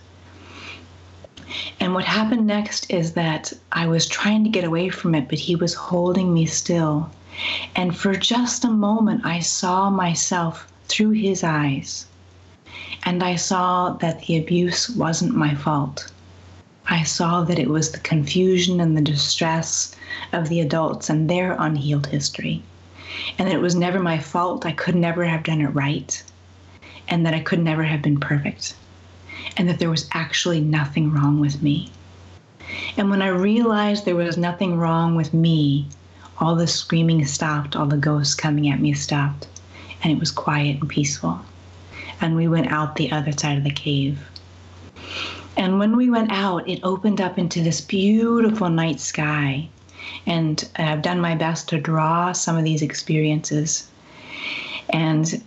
And 1.79 1.93
what 1.93 2.05
happened 2.05 2.45
next 2.45 2.91
is 2.91 3.13
that 3.13 3.53
I 3.71 3.87
was 3.87 4.05
trying 4.05 4.43
to 4.43 4.49
get 4.49 4.63
away 4.63 4.89
from 4.89 5.15
it, 5.15 5.29
but 5.29 5.39
he 5.39 5.55
was 5.55 5.73
holding 5.73 6.33
me 6.33 6.45
still. 6.45 7.09
And 7.75 7.95
for 7.95 8.15
just 8.15 8.65
a 8.65 8.69
moment, 8.69 9.25
I 9.25 9.39
saw 9.39 9.89
myself 9.89 10.67
through 10.87 11.11
his 11.11 11.43
eyes. 11.43 12.05
And 13.03 13.23
I 13.23 13.35
saw 13.35 13.93
that 14.01 14.21
the 14.21 14.37
abuse 14.37 14.89
wasn't 14.89 15.35
my 15.35 15.55
fault. 15.55 16.11
I 16.87 17.03
saw 17.03 17.43
that 17.43 17.59
it 17.59 17.69
was 17.69 17.91
the 17.91 17.99
confusion 17.99 18.79
and 18.79 18.97
the 18.97 19.01
distress 19.01 19.95
of 20.33 20.49
the 20.49 20.61
adults 20.61 21.09
and 21.09 21.29
their 21.29 21.55
unhealed 21.59 22.07
history. 22.07 22.63
And 23.37 23.47
that 23.47 23.55
it 23.55 23.61
was 23.61 23.75
never 23.75 23.99
my 23.99 24.17
fault. 24.17 24.65
I 24.65 24.71
could 24.71 24.95
never 24.95 25.23
have 25.23 25.43
done 25.43 25.61
it 25.61 25.67
right 25.67 26.23
and 27.09 27.25
that 27.25 27.33
I 27.33 27.39
could 27.39 27.59
never 27.59 27.83
have 27.83 28.01
been 28.01 28.19
perfect, 28.19 28.75
and 29.57 29.67
that 29.67 29.79
there 29.79 29.89
was 29.89 30.07
actually 30.13 30.61
nothing 30.61 31.11
wrong 31.11 31.39
with 31.39 31.61
me. 31.61 31.91
And 32.95 33.09
when 33.09 33.21
I 33.21 33.27
realized 33.27 34.05
there 34.05 34.15
was 34.15 34.37
nothing 34.37 34.77
wrong 34.77 35.15
with 35.15 35.33
me, 35.33 35.87
all 36.39 36.55
the 36.55 36.67
screaming 36.67 37.25
stopped, 37.25 37.75
all 37.75 37.87
the 37.87 37.97
ghosts 37.97 38.35
coming 38.35 38.69
at 38.69 38.79
me 38.79 38.93
stopped, 38.93 39.47
and 40.03 40.13
it 40.13 40.19
was 40.19 40.31
quiet 40.31 40.79
and 40.79 40.89
peaceful. 40.89 41.39
And 42.21 42.35
we 42.35 42.47
went 42.47 42.71
out 42.71 42.95
the 42.95 43.11
other 43.11 43.31
side 43.31 43.57
of 43.57 43.63
the 43.63 43.71
cave. 43.71 44.19
And 45.55 45.79
when 45.79 45.97
we 45.97 46.09
went 46.09 46.31
out, 46.31 46.67
it 46.69 46.79
opened 46.83 47.19
up 47.19 47.39
into 47.39 47.61
this 47.61 47.81
beautiful 47.81 48.69
night 48.69 48.99
sky. 48.99 49.67
And 50.27 50.67
I've 50.75 51.01
done 51.01 51.19
my 51.19 51.35
best 51.35 51.67
to 51.69 51.79
draw 51.79 52.31
some 52.31 52.57
of 52.57 52.63
these 52.63 52.81
experiences. 52.81 53.89
And 54.89 55.41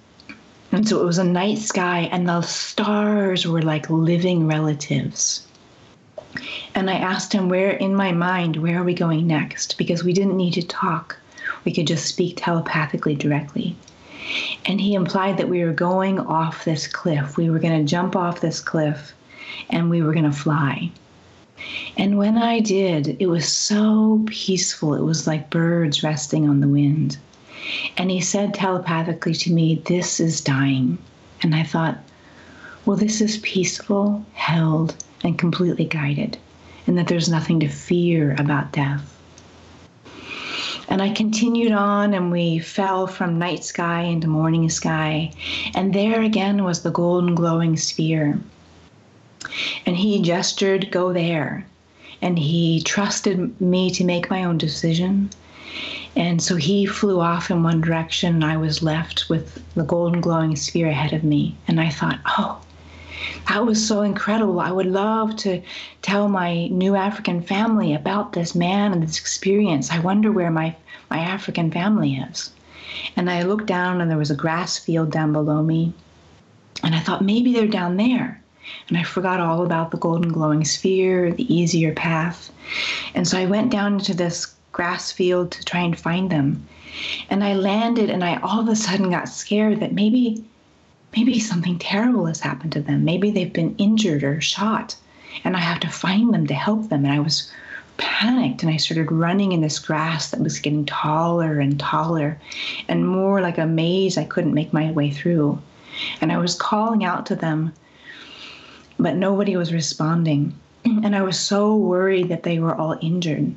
and 0.72 0.88
so 0.88 1.00
it 1.00 1.04
was 1.04 1.18
a 1.18 1.24
night 1.24 1.58
sky, 1.58 2.08
and 2.12 2.28
the 2.28 2.42
stars 2.42 3.46
were 3.46 3.62
like 3.62 3.90
living 3.90 4.46
relatives. 4.46 5.46
And 6.74 6.88
I 6.88 6.94
asked 6.94 7.32
him 7.32 7.48
where, 7.48 7.70
in 7.70 7.94
my 7.94 8.12
mind, 8.12 8.56
where 8.56 8.80
are 8.80 8.84
we 8.84 8.94
going 8.94 9.26
next? 9.26 9.76
Because 9.76 10.04
we 10.04 10.12
didn't 10.12 10.36
need 10.36 10.54
to 10.54 10.62
talk, 10.62 11.16
we 11.64 11.72
could 11.72 11.86
just 11.86 12.06
speak 12.06 12.34
telepathically 12.36 13.16
directly. 13.16 13.76
And 14.64 14.80
he 14.80 14.94
implied 14.94 15.38
that 15.38 15.48
we 15.48 15.64
were 15.64 15.72
going 15.72 16.20
off 16.20 16.64
this 16.64 16.86
cliff. 16.86 17.36
We 17.36 17.50
were 17.50 17.58
going 17.58 17.78
to 17.78 17.90
jump 17.90 18.14
off 18.14 18.40
this 18.40 18.60
cliff 18.60 19.12
and 19.70 19.90
we 19.90 20.02
were 20.02 20.12
going 20.12 20.30
to 20.30 20.36
fly. 20.36 20.90
And 21.96 22.16
when 22.16 22.38
I 22.38 22.60
did, 22.60 23.16
it 23.20 23.26
was 23.26 23.50
so 23.50 24.22
peaceful. 24.26 24.94
It 24.94 25.02
was 25.02 25.26
like 25.26 25.50
birds 25.50 26.02
resting 26.02 26.48
on 26.48 26.60
the 26.60 26.68
wind. 26.68 27.18
And 27.96 28.10
he 28.10 28.20
said 28.20 28.54
telepathically 28.54 29.34
to 29.34 29.52
me, 29.52 29.82
This 29.84 30.20
is 30.20 30.40
dying. 30.40 30.98
And 31.42 31.54
I 31.54 31.62
thought, 31.62 31.98
well, 32.86 32.96
this 32.96 33.20
is 33.20 33.38
peaceful, 33.38 34.24
held, 34.32 34.94
and 35.22 35.38
completely 35.38 35.84
guided, 35.84 36.38
and 36.86 36.96
that 36.96 37.08
there's 37.08 37.28
nothing 37.28 37.60
to 37.60 37.68
fear 37.68 38.34
about 38.38 38.72
death. 38.72 39.16
And 40.88 41.00
I 41.00 41.10
continued 41.10 41.72
on, 41.72 42.14
and 42.14 42.32
we 42.32 42.58
fell 42.58 43.06
from 43.06 43.38
night 43.38 43.62
sky 43.62 44.02
into 44.02 44.26
morning 44.26 44.68
sky. 44.70 45.30
And 45.74 45.94
there 45.94 46.20
again 46.22 46.64
was 46.64 46.82
the 46.82 46.90
golden 46.90 47.34
glowing 47.34 47.76
sphere. 47.76 48.40
And 49.86 49.96
he 49.96 50.20
gestured, 50.20 50.90
Go 50.90 51.12
there. 51.12 51.64
And 52.22 52.38
he 52.38 52.82
trusted 52.82 53.60
me 53.60 53.90
to 53.92 54.04
make 54.04 54.30
my 54.30 54.44
own 54.44 54.58
decision. 54.58 55.30
And 56.16 56.42
so 56.42 56.56
he 56.56 56.86
flew 56.86 57.20
off 57.20 57.50
in 57.50 57.62
one 57.62 57.80
direction, 57.80 58.34
and 58.34 58.44
I 58.44 58.56
was 58.56 58.82
left 58.82 59.28
with 59.28 59.62
the 59.74 59.84
golden 59.84 60.20
glowing 60.20 60.56
sphere 60.56 60.88
ahead 60.88 61.12
of 61.12 61.22
me. 61.22 61.56
And 61.68 61.80
I 61.80 61.88
thought, 61.88 62.18
oh, 62.26 62.60
that 63.48 63.64
was 63.64 63.86
so 63.86 64.02
incredible. 64.02 64.60
I 64.60 64.72
would 64.72 64.86
love 64.86 65.36
to 65.36 65.62
tell 66.02 66.28
my 66.28 66.66
new 66.68 66.96
African 66.96 67.42
family 67.42 67.94
about 67.94 68.32
this 68.32 68.54
man 68.54 68.92
and 68.92 69.02
this 69.02 69.18
experience. 69.18 69.90
I 69.90 70.00
wonder 70.00 70.32
where 70.32 70.50
my, 70.50 70.74
my 71.10 71.18
African 71.18 71.70
family 71.70 72.16
is. 72.16 72.50
And 73.16 73.30
I 73.30 73.42
looked 73.42 73.66
down, 73.66 74.00
and 74.00 74.10
there 74.10 74.18
was 74.18 74.32
a 74.32 74.36
grass 74.36 74.78
field 74.78 75.12
down 75.12 75.32
below 75.32 75.62
me. 75.62 75.92
And 76.82 76.94
I 76.94 77.00
thought, 77.00 77.22
maybe 77.22 77.52
they're 77.52 77.68
down 77.68 77.96
there. 77.96 78.42
And 78.88 78.98
I 78.98 79.04
forgot 79.04 79.40
all 79.40 79.64
about 79.64 79.90
the 79.90 79.96
golden 79.96 80.32
glowing 80.32 80.64
sphere, 80.64 81.32
the 81.32 81.52
easier 81.54 81.92
path. 81.94 82.50
And 83.14 83.26
so 83.26 83.38
I 83.38 83.46
went 83.46 83.70
down 83.70 83.94
into 83.94 84.14
this 84.14 84.54
grass 84.72 85.10
field 85.10 85.50
to 85.50 85.64
try 85.64 85.80
and 85.80 85.98
find 85.98 86.30
them. 86.30 86.66
And 87.28 87.42
I 87.42 87.54
landed 87.54 88.10
and 88.10 88.22
I 88.22 88.36
all 88.36 88.60
of 88.60 88.68
a 88.68 88.76
sudden 88.76 89.10
got 89.10 89.28
scared 89.28 89.80
that 89.80 89.92
maybe 89.92 90.44
maybe 91.16 91.40
something 91.40 91.78
terrible 91.78 92.26
has 92.26 92.40
happened 92.40 92.72
to 92.72 92.80
them. 92.80 93.04
Maybe 93.04 93.30
they've 93.30 93.52
been 93.52 93.74
injured 93.78 94.22
or 94.22 94.40
shot 94.40 94.96
and 95.44 95.56
I 95.56 95.60
have 95.60 95.80
to 95.80 95.88
find 95.88 96.32
them 96.32 96.46
to 96.46 96.54
help 96.54 96.88
them. 96.88 97.04
And 97.04 97.14
I 97.14 97.20
was 97.20 97.50
panicked 97.96 98.62
and 98.62 98.72
I 98.72 98.76
started 98.76 99.10
running 99.10 99.52
in 99.52 99.60
this 99.60 99.78
grass 99.78 100.30
that 100.30 100.40
was 100.40 100.60
getting 100.60 100.86
taller 100.86 101.58
and 101.58 101.78
taller 101.78 102.38
and 102.88 103.08
more 103.08 103.40
like 103.40 103.58
a 103.58 103.66
maze 103.66 104.16
I 104.16 104.24
couldn't 104.24 104.54
make 104.54 104.72
my 104.72 104.90
way 104.92 105.10
through. 105.10 105.60
And 106.20 106.30
I 106.30 106.38
was 106.38 106.54
calling 106.54 107.04
out 107.04 107.26
to 107.26 107.34
them, 107.34 107.72
but 108.98 109.16
nobody 109.16 109.56
was 109.56 109.72
responding. 109.72 110.54
And 110.84 111.14
I 111.14 111.22
was 111.22 111.38
so 111.38 111.76
worried 111.76 112.28
that 112.30 112.42
they 112.42 112.58
were 112.58 112.74
all 112.74 112.98
injured 113.02 113.54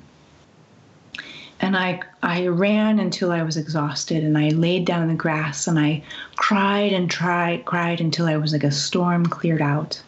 and 1.63 1.77
I 1.77 2.01
I 2.21 2.47
ran 2.47 2.99
until 2.99 3.31
I 3.31 3.41
was 3.41 3.55
exhausted 3.55 4.21
and 4.21 4.37
I 4.37 4.49
laid 4.49 4.83
down 4.83 5.03
in 5.03 5.07
the 5.07 5.15
grass 5.15 5.65
and 5.65 5.79
I 5.79 6.03
cried 6.35 6.91
and 6.91 7.09
tried 7.09 7.63
cried 7.63 8.01
until 8.01 8.25
I 8.25 8.35
was 8.35 8.51
like 8.51 8.65
a 8.65 8.71
storm 8.71 9.25
cleared 9.25 9.61
out. 9.61 10.01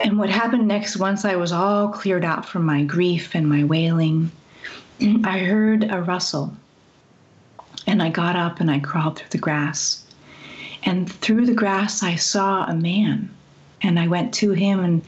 And 0.00 0.18
what 0.18 0.30
happened 0.30 0.66
next 0.66 0.96
once 0.96 1.26
I 1.26 1.36
was 1.36 1.52
all 1.52 1.90
cleared 1.90 2.24
out 2.24 2.48
from 2.48 2.64
my 2.64 2.82
grief 2.84 3.34
and 3.34 3.46
my 3.46 3.64
wailing, 3.64 4.32
I 5.24 5.40
heard 5.40 5.84
a 5.84 6.00
rustle. 6.00 6.56
And 7.86 8.02
I 8.02 8.08
got 8.08 8.34
up 8.34 8.60
and 8.60 8.70
I 8.70 8.78
crawled 8.78 9.18
through 9.18 9.28
the 9.28 9.38
grass. 9.38 10.02
And 10.84 11.12
through 11.12 11.44
the 11.44 11.52
grass 11.52 12.02
I 12.02 12.14
saw 12.14 12.64
a 12.64 12.74
man. 12.74 13.28
And 13.82 14.00
I 14.00 14.08
went 14.08 14.32
to 14.34 14.52
him 14.52 14.80
and 14.80 15.02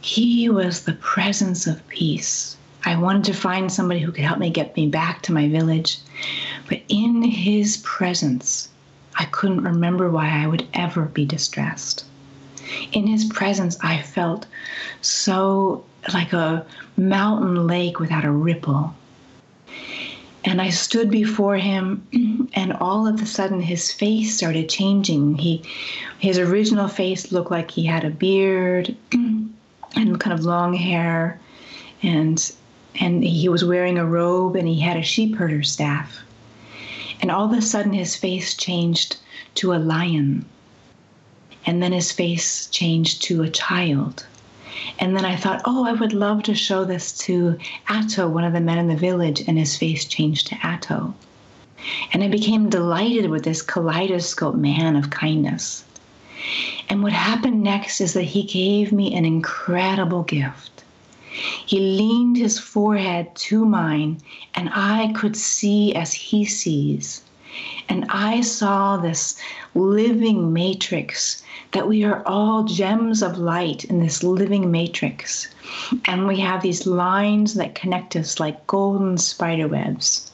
he 0.00 0.48
was 0.48 0.82
the 0.82 0.94
presence 0.94 1.68
of 1.68 1.86
peace 1.86 2.56
I 2.84 2.96
wanted 2.96 3.24
to 3.24 3.34
find 3.34 3.70
somebody 3.70 4.00
who 4.00 4.12
could 4.12 4.24
help 4.24 4.38
me 4.38 4.50
get 4.50 4.76
me 4.76 4.86
back 4.88 5.22
to 5.22 5.32
my 5.32 5.48
village. 5.48 5.98
But 6.68 6.82
in 6.88 7.22
his 7.22 7.78
presence, 7.78 8.68
I 9.16 9.26
couldn't 9.26 9.64
remember 9.64 10.10
why 10.10 10.28
I 10.28 10.46
would 10.46 10.66
ever 10.72 11.04
be 11.04 11.24
distressed. 11.24 12.04
In 12.92 13.06
his 13.06 13.24
presence, 13.24 13.76
I 13.82 14.00
felt 14.00 14.46
so 15.00 15.84
like 16.14 16.32
a 16.32 16.64
mountain 16.96 17.66
lake 17.66 17.98
without 17.98 18.24
a 18.24 18.30
ripple. 18.30 18.94
And 20.44 20.60
I 20.60 20.70
stood 20.70 21.10
before 21.10 21.56
him, 21.56 22.06
and 22.54 22.72
all 22.72 23.06
of 23.06 23.20
a 23.20 23.26
sudden 23.26 23.60
his 23.60 23.92
face 23.92 24.36
started 24.36 24.68
changing. 24.68 25.36
He, 25.36 25.62
his 26.18 26.38
original 26.38 26.88
face 26.88 27.30
looked 27.30 27.50
like 27.50 27.70
he 27.70 27.84
had 27.84 28.04
a 28.04 28.10
beard 28.10 28.96
and 29.12 30.20
kind 30.20 30.32
of 30.32 30.44
long 30.44 30.72
hair, 30.74 31.38
and 32.02 32.52
and 32.98 33.22
he 33.22 33.48
was 33.48 33.64
wearing 33.64 33.98
a 33.98 34.06
robe 34.06 34.56
and 34.56 34.66
he 34.66 34.80
had 34.80 34.96
a 34.96 35.02
sheep 35.02 35.36
herder 35.36 35.62
staff. 35.62 36.20
And 37.20 37.30
all 37.30 37.44
of 37.44 37.56
a 37.56 37.62
sudden 37.62 37.92
his 37.92 38.16
face 38.16 38.54
changed 38.54 39.16
to 39.56 39.72
a 39.72 39.76
lion. 39.76 40.44
And 41.66 41.82
then 41.82 41.92
his 41.92 42.10
face 42.10 42.66
changed 42.66 43.22
to 43.24 43.42
a 43.42 43.50
child. 43.50 44.26
And 44.98 45.16
then 45.16 45.24
I 45.24 45.36
thought, 45.36 45.62
oh, 45.64 45.84
I 45.84 45.92
would 45.92 46.12
love 46.12 46.42
to 46.44 46.54
show 46.54 46.84
this 46.84 47.16
to 47.18 47.58
Atto, 47.88 48.28
one 48.28 48.44
of 48.44 48.52
the 48.52 48.60
men 48.60 48.78
in 48.78 48.88
the 48.88 48.96
village, 48.96 49.42
and 49.46 49.58
his 49.58 49.76
face 49.76 50.04
changed 50.04 50.46
to 50.48 50.66
Atto. 50.66 51.14
And 52.12 52.22
I 52.22 52.28
became 52.28 52.70
delighted 52.70 53.30
with 53.30 53.44
this 53.44 53.62
kaleidoscope 53.62 54.54
man 54.54 54.96
of 54.96 55.10
kindness. 55.10 55.84
And 56.88 57.02
what 57.02 57.12
happened 57.12 57.62
next 57.62 58.00
is 58.00 58.14
that 58.14 58.22
he 58.24 58.42
gave 58.42 58.92
me 58.92 59.14
an 59.14 59.24
incredible 59.24 60.22
gift. 60.22 60.79
He 61.64 61.78
leaned 61.78 62.36
his 62.36 62.58
forehead 62.58 63.34
to 63.36 63.64
mine, 63.64 64.18
and 64.54 64.68
I 64.72 65.12
could 65.14 65.36
see 65.36 65.94
as 65.94 66.12
he 66.12 66.44
sees. 66.44 67.22
And 67.88 68.04
I 68.08 68.40
saw 68.40 68.96
this 68.96 69.38
living 69.74 70.52
matrix 70.52 71.42
that 71.72 71.88
we 71.88 72.04
are 72.04 72.22
all 72.26 72.64
gems 72.64 73.22
of 73.22 73.38
light 73.38 73.84
in 73.84 74.00
this 74.00 74.22
living 74.22 74.70
matrix. 74.70 75.48
And 76.04 76.26
we 76.26 76.40
have 76.40 76.62
these 76.62 76.86
lines 76.86 77.54
that 77.54 77.74
connect 77.74 78.16
us 78.16 78.40
like 78.40 78.66
golden 78.66 79.18
spider 79.18 79.68
webs. 79.68 80.30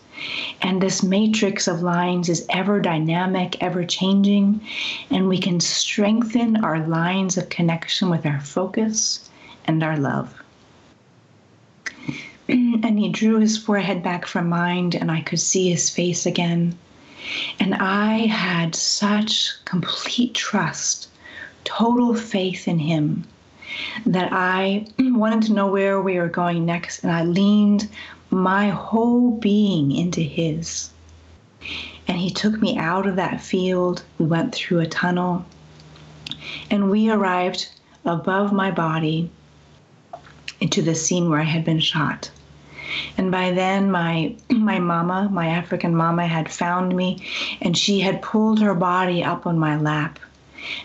And 0.63 0.81
this 0.81 1.03
matrix 1.03 1.69
of 1.69 1.83
lines 1.83 2.31
is 2.31 2.47
ever 2.49 2.81
dynamic, 2.81 3.63
ever 3.63 3.85
changing, 3.85 4.63
and 5.11 5.29
we 5.29 5.39
can 5.39 5.61
strengthen 5.61 6.65
our 6.65 6.87
lines 6.87 7.37
of 7.37 7.51
connection 7.51 8.09
with 8.09 8.25
our 8.25 8.41
focus 8.41 9.29
and 9.67 9.83
our 9.83 9.99
love. 9.99 10.35
and 12.49 12.99
he 12.99 13.09
drew 13.09 13.41
his 13.41 13.59
forehead 13.59 14.03
back 14.03 14.25
from 14.25 14.49
mine, 14.49 14.93
and 15.01 15.11
I 15.11 15.21
could 15.21 15.41
see 15.41 15.71
his 15.71 15.91
face 15.91 16.27
again. 16.27 16.79
And 17.59 17.75
I 17.75 18.27
had 18.27 18.75
such 18.75 19.53
complete 19.65 20.35
trust 20.35 21.09
total 21.65 22.15
faith 22.15 22.69
in 22.69 22.79
him 22.79 23.25
that 24.07 24.33
I 24.33 24.87
wanted 24.99 25.43
to 25.45 25.53
know 25.53 25.67
where 25.67 26.01
we 26.01 26.19
were 26.19 26.29
going 26.29 26.65
next, 26.65 27.03
and 27.03 27.11
I 27.11 27.25
leaned 27.25 27.89
my 28.31 28.69
whole 28.69 29.33
being 29.33 29.91
into 29.91 30.21
his. 30.21 30.91
And 32.07 32.17
he 32.17 32.31
took 32.31 32.61
me 32.61 32.79
out 32.79 33.09
of 33.09 33.17
that 33.17 33.41
field. 33.41 34.05
We 34.19 34.27
went 34.27 34.55
through 34.55 34.81
a 34.81 34.87
tunnel, 34.87 35.45
and 36.71 36.91
we 36.91 37.11
arrived 37.11 37.69
above 38.05 38.53
my 38.53 38.71
body 38.71 39.31
into 40.61 40.81
the 40.83 40.95
scene 40.95 41.29
where 41.29 41.41
I 41.41 41.45
had 41.45 41.65
been 41.65 41.81
shot. 41.81 42.31
And 43.17 43.31
by 43.31 43.53
then, 43.53 43.91
my 43.91 44.35
my 44.51 44.79
mama, 44.79 45.29
my 45.33 45.49
African 45.49 45.95
mama, 45.95 46.27
had 46.27 46.51
found 46.51 46.97
me, 46.97 47.23
and 47.61 47.77
she 47.77 48.01
had 48.01 48.23
pulled 48.23 48.61
her 48.61 48.75
body 48.75 49.23
up 49.25 49.47
on 49.47 49.59
my 49.59 49.77
lap 49.77 50.19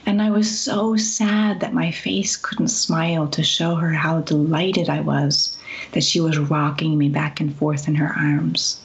and 0.05 0.21
I 0.21 0.29
was 0.29 0.59
so 0.59 0.95
sad 0.95 1.59
that 1.59 1.73
my 1.73 1.89
face 1.91 2.35
couldn't 2.35 2.67
smile 2.67 3.27
to 3.29 3.41
show 3.41 3.75
her 3.75 3.91
how 3.91 4.21
delighted 4.21 4.89
I 4.89 5.01
was 5.01 5.57
that 5.93 6.03
she 6.03 6.19
was 6.19 6.37
rocking 6.37 6.97
me 6.97 7.09
back 7.09 7.39
and 7.39 7.55
forth 7.55 7.87
in 7.87 7.95
her 7.95 8.13
arms. 8.15 8.79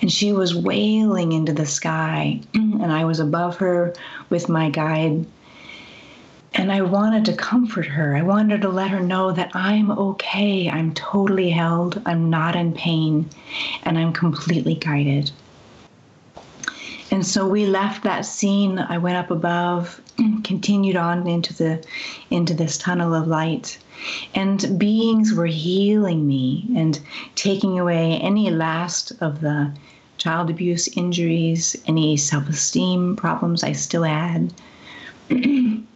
And 0.00 0.10
she 0.10 0.32
was 0.32 0.54
wailing 0.54 1.32
into 1.32 1.52
the 1.52 1.66
sky, 1.66 2.40
and 2.54 2.90
I 2.90 3.04
was 3.04 3.20
above 3.20 3.56
her 3.58 3.94
with 4.30 4.48
my 4.48 4.70
guide. 4.70 5.26
And 6.54 6.70
I 6.70 6.82
wanted 6.82 7.24
to 7.26 7.36
comfort 7.36 7.86
her. 7.86 8.14
I 8.14 8.22
wanted 8.22 8.60
to 8.62 8.68
let 8.68 8.90
her 8.90 9.00
know 9.00 9.32
that 9.32 9.50
I'm 9.54 9.90
okay. 9.90 10.68
I'm 10.68 10.92
totally 10.92 11.50
held. 11.50 12.00
I'm 12.04 12.28
not 12.28 12.56
in 12.56 12.72
pain. 12.74 13.30
And 13.84 13.98
I'm 13.98 14.12
completely 14.12 14.74
guided. 14.74 15.30
And 17.10 17.26
so 17.26 17.46
we 17.46 17.66
left 17.66 18.04
that 18.04 18.26
scene. 18.26 18.78
I 18.78 18.96
went 18.98 19.16
up 19.16 19.30
above, 19.30 20.00
continued 20.44 20.96
on 20.96 21.26
into 21.26 21.52
the 21.54 21.84
into 22.30 22.54
this 22.54 22.78
tunnel 22.78 23.14
of 23.14 23.28
light. 23.28 23.78
And 24.34 24.78
beings 24.78 25.34
were 25.34 25.46
healing 25.46 26.26
me 26.26 26.66
and 26.74 26.98
taking 27.34 27.78
away 27.78 28.18
any 28.22 28.50
last 28.50 29.12
of 29.20 29.40
the 29.40 29.72
child 30.16 30.50
abuse 30.50 30.88
injuries, 30.96 31.76
any 31.86 32.16
self-esteem 32.16 33.16
problems 33.16 33.62
I 33.62 33.72
still 33.72 34.04
had. 34.04 34.52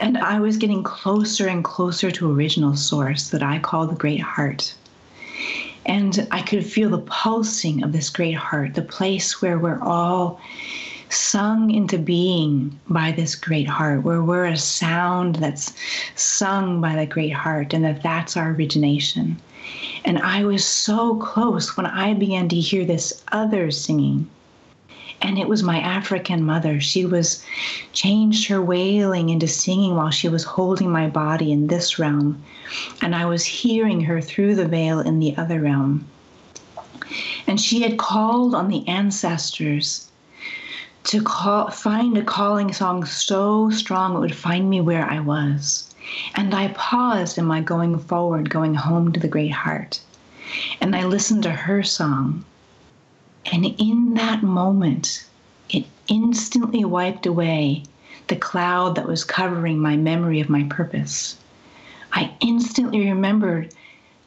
and 0.00 0.18
I 0.18 0.40
was 0.40 0.56
getting 0.56 0.82
closer 0.82 1.46
and 1.48 1.64
closer 1.64 2.10
to 2.10 2.32
original 2.32 2.76
source 2.76 3.30
that 3.30 3.42
I 3.42 3.58
call 3.58 3.86
the 3.86 3.94
great 3.94 4.20
heart. 4.20 4.74
And 5.86 6.26
I 6.30 6.42
could 6.42 6.64
feel 6.64 6.90
the 6.90 6.98
pulsing 6.98 7.82
of 7.82 7.92
this 7.92 8.10
great 8.10 8.36
heart, 8.36 8.74
the 8.74 8.82
place 8.82 9.42
where 9.42 9.58
we're 9.58 9.82
all 9.82 10.40
sung 11.10 11.70
into 11.70 11.98
being 11.98 12.78
by 12.88 13.12
this 13.12 13.34
great 13.34 13.68
heart, 13.68 14.02
where 14.02 14.22
we're 14.22 14.46
a 14.46 14.56
sound 14.56 15.36
that's 15.36 15.72
sung 16.16 16.80
by 16.80 16.96
the 16.96 17.06
great 17.06 17.32
heart, 17.32 17.74
and 17.74 17.84
that 17.84 18.02
that's 18.02 18.36
our 18.36 18.50
origination. 18.50 19.40
And 20.04 20.18
I 20.18 20.44
was 20.44 20.64
so 20.64 21.16
close 21.16 21.76
when 21.76 21.86
I 21.86 22.14
began 22.14 22.48
to 22.48 22.56
hear 22.56 22.84
this 22.84 23.22
other 23.32 23.70
singing 23.70 24.28
and 25.24 25.38
it 25.38 25.48
was 25.48 25.62
my 25.62 25.80
African 25.80 26.44
mother. 26.44 26.82
She 26.82 27.06
was 27.06 27.42
changed 27.94 28.46
her 28.48 28.60
wailing 28.60 29.30
into 29.30 29.48
singing 29.48 29.96
while 29.96 30.10
she 30.10 30.28
was 30.28 30.44
holding 30.44 30.90
my 30.90 31.08
body 31.08 31.50
in 31.50 31.66
this 31.66 31.98
realm, 31.98 32.44
and 33.00 33.16
I 33.16 33.24
was 33.24 33.44
hearing 33.44 34.02
her 34.02 34.20
through 34.20 34.54
the 34.54 34.68
veil 34.68 35.00
in 35.00 35.20
the 35.20 35.34
other 35.38 35.60
realm. 35.60 36.04
And 37.46 37.58
she 37.58 37.80
had 37.80 37.96
called 37.96 38.54
on 38.54 38.68
the 38.68 38.86
ancestors 38.86 40.08
to 41.04 41.22
call, 41.22 41.70
find 41.70 42.18
a 42.18 42.22
calling 42.22 42.72
song 42.72 43.06
so 43.06 43.70
strong 43.70 44.16
it 44.16 44.20
would 44.20 44.36
find 44.36 44.68
me 44.68 44.82
where 44.82 45.08
I 45.08 45.20
was. 45.20 45.94
And 46.34 46.54
I 46.54 46.68
paused 46.68 47.38
in 47.38 47.46
my 47.46 47.62
going 47.62 47.98
forward, 47.98 48.50
going 48.50 48.74
home 48.74 49.10
to 49.12 49.20
the 49.20 49.28
great 49.28 49.52
heart. 49.52 50.00
And 50.82 50.94
I 50.94 51.04
listened 51.04 51.44
to 51.44 51.50
her 51.50 51.82
song. 51.82 52.44
And 53.52 53.66
in 53.78 54.14
that 54.14 54.42
moment, 54.42 55.26
it 55.68 55.84
instantly 56.08 56.84
wiped 56.84 57.26
away 57.26 57.84
the 58.28 58.36
cloud 58.36 58.94
that 58.94 59.06
was 59.06 59.24
covering 59.24 59.78
my 59.78 59.96
memory 59.96 60.40
of 60.40 60.48
my 60.48 60.64
purpose. 60.64 61.36
I 62.12 62.32
instantly 62.40 63.08
remembered 63.08 63.74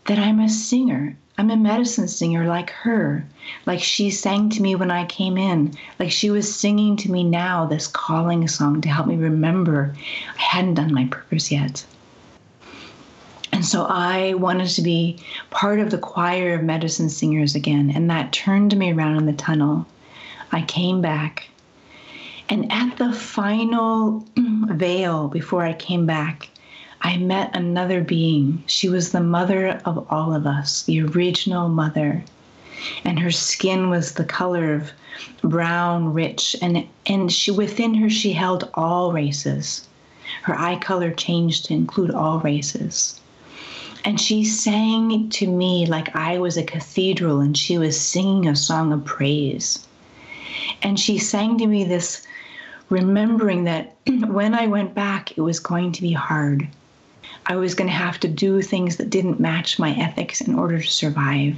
that 0.05 0.19
I'm 0.19 0.39
a 0.39 0.49
singer. 0.49 1.17
I'm 1.37 1.51
a 1.51 1.57
medicine 1.57 2.07
singer 2.07 2.47
like 2.47 2.71
her, 2.71 3.25
like 3.65 3.79
she 3.79 4.09
sang 4.09 4.49
to 4.51 4.61
me 4.61 4.75
when 4.75 4.89
I 4.89 5.05
came 5.05 5.37
in, 5.37 5.73
like 5.99 6.11
she 6.11 6.31
was 6.31 6.53
singing 6.53 6.95
to 6.97 7.11
me 7.11 7.23
now 7.23 7.65
this 7.65 7.87
calling 7.87 8.47
song 8.47 8.81
to 8.81 8.89
help 8.89 9.07
me 9.07 9.15
remember 9.15 9.95
I 10.37 10.41
hadn't 10.41 10.75
done 10.75 10.93
my 10.93 11.05
purpose 11.05 11.51
yet. 11.51 11.85
And 13.57 13.65
so 13.65 13.87
I 13.89 14.35
wanted 14.35 14.69
to 14.69 14.83
be 14.83 15.17
part 15.49 15.79
of 15.79 15.89
the 15.89 15.97
choir 15.97 16.53
of 16.53 16.63
medicine 16.63 17.09
singers 17.09 17.55
again, 17.55 17.89
and 17.89 18.07
that 18.07 18.31
turned 18.31 18.77
me 18.77 18.93
around 18.93 19.17
in 19.17 19.25
the 19.25 19.33
tunnel. 19.33 19.87
I 20.51 20.61
came 20.61 21.01
back. 21.01 21.49
And 22.49 22.71
at 22.71 22.97
the 22.97 23.11
final 23.11 24.23
veil 24.37 25.27
before 25.27 25.63
I 25.63 25.73
came 25.73 26.05
back, 26.05 26.49
I 27.01 27.17
met 27.17 27.55
another 27.55 27.99
being. 27.99 28.61
She 28.67 28.89
was 28.89 29.11
the 29.11 29.21
mother 29.21 29.81
of 29.85 30.05
all 30.11 30.35
of 30.35 30.45
us, 30.45 30.83
the 30.83 31.01
original 31.01 31.67
mother. 31.67 32.23
And 33.03 33.17
her 33.17 33.31
skin 33.31 33.89
was 33.89 34.13
the 34.13 34.23
color 34.23 34.75
of 34.75 34.91
brown, 35.41 36.13
rich, 36.13 36.55
and, 36.61 36.87
and 37.07 37.33
she 37.33 37.49
within 37.49 37.95
her 37.95 38.09
she 38.11 38.33
held 38.33 38.69
all 38.75 39.11
races. 39.13 39.87
Her 40.43 40.53
eye 40.53 40.75
color 40.75 41.09
changed 41.09 41.65
to 41.65 41.73
include 41.73 42.11
all 42.11 42.39
races. 42.39 43.19
And 44.07 44.21
she 44.21 44.45
sang 44.45 45.27
to 45.31 45.47
me 45.47 45.85
like 45.85 46.15
I 46.15 46.37
was 46.37 46.55
a 46.55 46.63
cathedral 46.63 47.41
and 47.41 47.57
she 47.57 47.77
was 47.77 47.99
singing 47.99 48.47
a 48.47 48.55
song 48.55 48.93
of 48.93 49.03
praise. 49.03 49.85
And 50.81 50.97
she 50.97 51.17
sang 51.17 51.57
to 51.57 51.67
me 51.67 51.83
this, 51.83 52.25
remembering 52.87 53.65
that 53.65 53.97
when 54.07 54.53
I 54.53 54.67
went 54.67 54.93
back, 54.93 55.37
it 55.37 55.41
was 55.41 55.59
going 55.59 55.91
to 55.91 56.01
be 56.01 56.13
hard. 56.13 56.65
I 57.47 57.57
was 57.57 57.75
going 57.75 57.89
to 57.89 57.93
have 57.93 58.17
to 58.21 58.29
do 58.29 58.61
things 58.61 58.95
that 58.95 59.09
didn't 59.09 59.41
match 59.41 59.77
my 59.77 59.93
ethics 59.95 60.39
in 60.39 60.57
order 60.57 60.79
to 60.79 60.87
survive. 60.87 61.57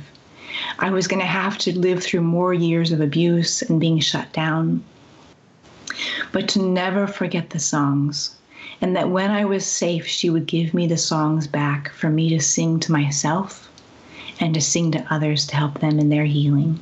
I 0.80 0.90
was 0.90 1.08
going 1.08 1.22
to 1.22 1.28
have 1.28 1.60
to 1.60 1.78
live 1.78 2.02
through 2.02 2.22
more 2.22 2.56
years 2.56 2.92
of 2.92 3.00
abuse 3.00 3.62
and 3.62 3.80
being 3.80 4.00
shut 4.00 4.34
down. 4.34 4.84
but 6.32 6.50
to 6.50 6.64
never 6.64 7.06
forget 7.06 7.52
the 7.52 7.60
songs. 7.60 8.39
And 8.82 8.96
that 8.96 9.10
when 9.10 9.32
I 9.32 9.46
was 9.46 9.66
safe, 9.66 10.06
she 10.08 10.30
would 10.30 10.46
give 10.46 10.74
me 10.74 10.88
the 10.88 10.98
songs 10.98 11.48
back 11.48 11.92
for 11.92 12.10
me 12.10 12.30
to 12.30 12.40
sing 12.40 12.80
to 12.82 12.92
myself 12.92 13.70
and 14.40 14.54
to 14.54 14.62
sing 14.62 14.92
to 14.92 15.14
others 15.14 15.46
to 15.48 15.56
help 15.56 15.80
them 15.80 16.00
in 16.00 16.10
their 16.10 16.26
healing. 16.26 16.80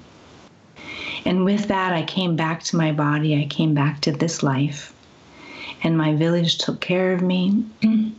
And 1.26 1.44
with 1.44 1.68
that, 1.68 1.94
I 1.94 2.04
came 2.04 2.36
back 2.36 2.64
to 2.64 2.78
my 2.78 2.92
body, 2.92 3.42
I 3.42 3.48
came 3.48 3.74
back 3.74 4.02
to 4.02 4.12
this 4.12 4.44
life. 4.44 4.94
And 5.84 5.98
my 5.98 6.16
village 6.16 6.58
took 6.58 6.80
care 6.80 7.14
of 7.14 7.22
me. 7.22 7.66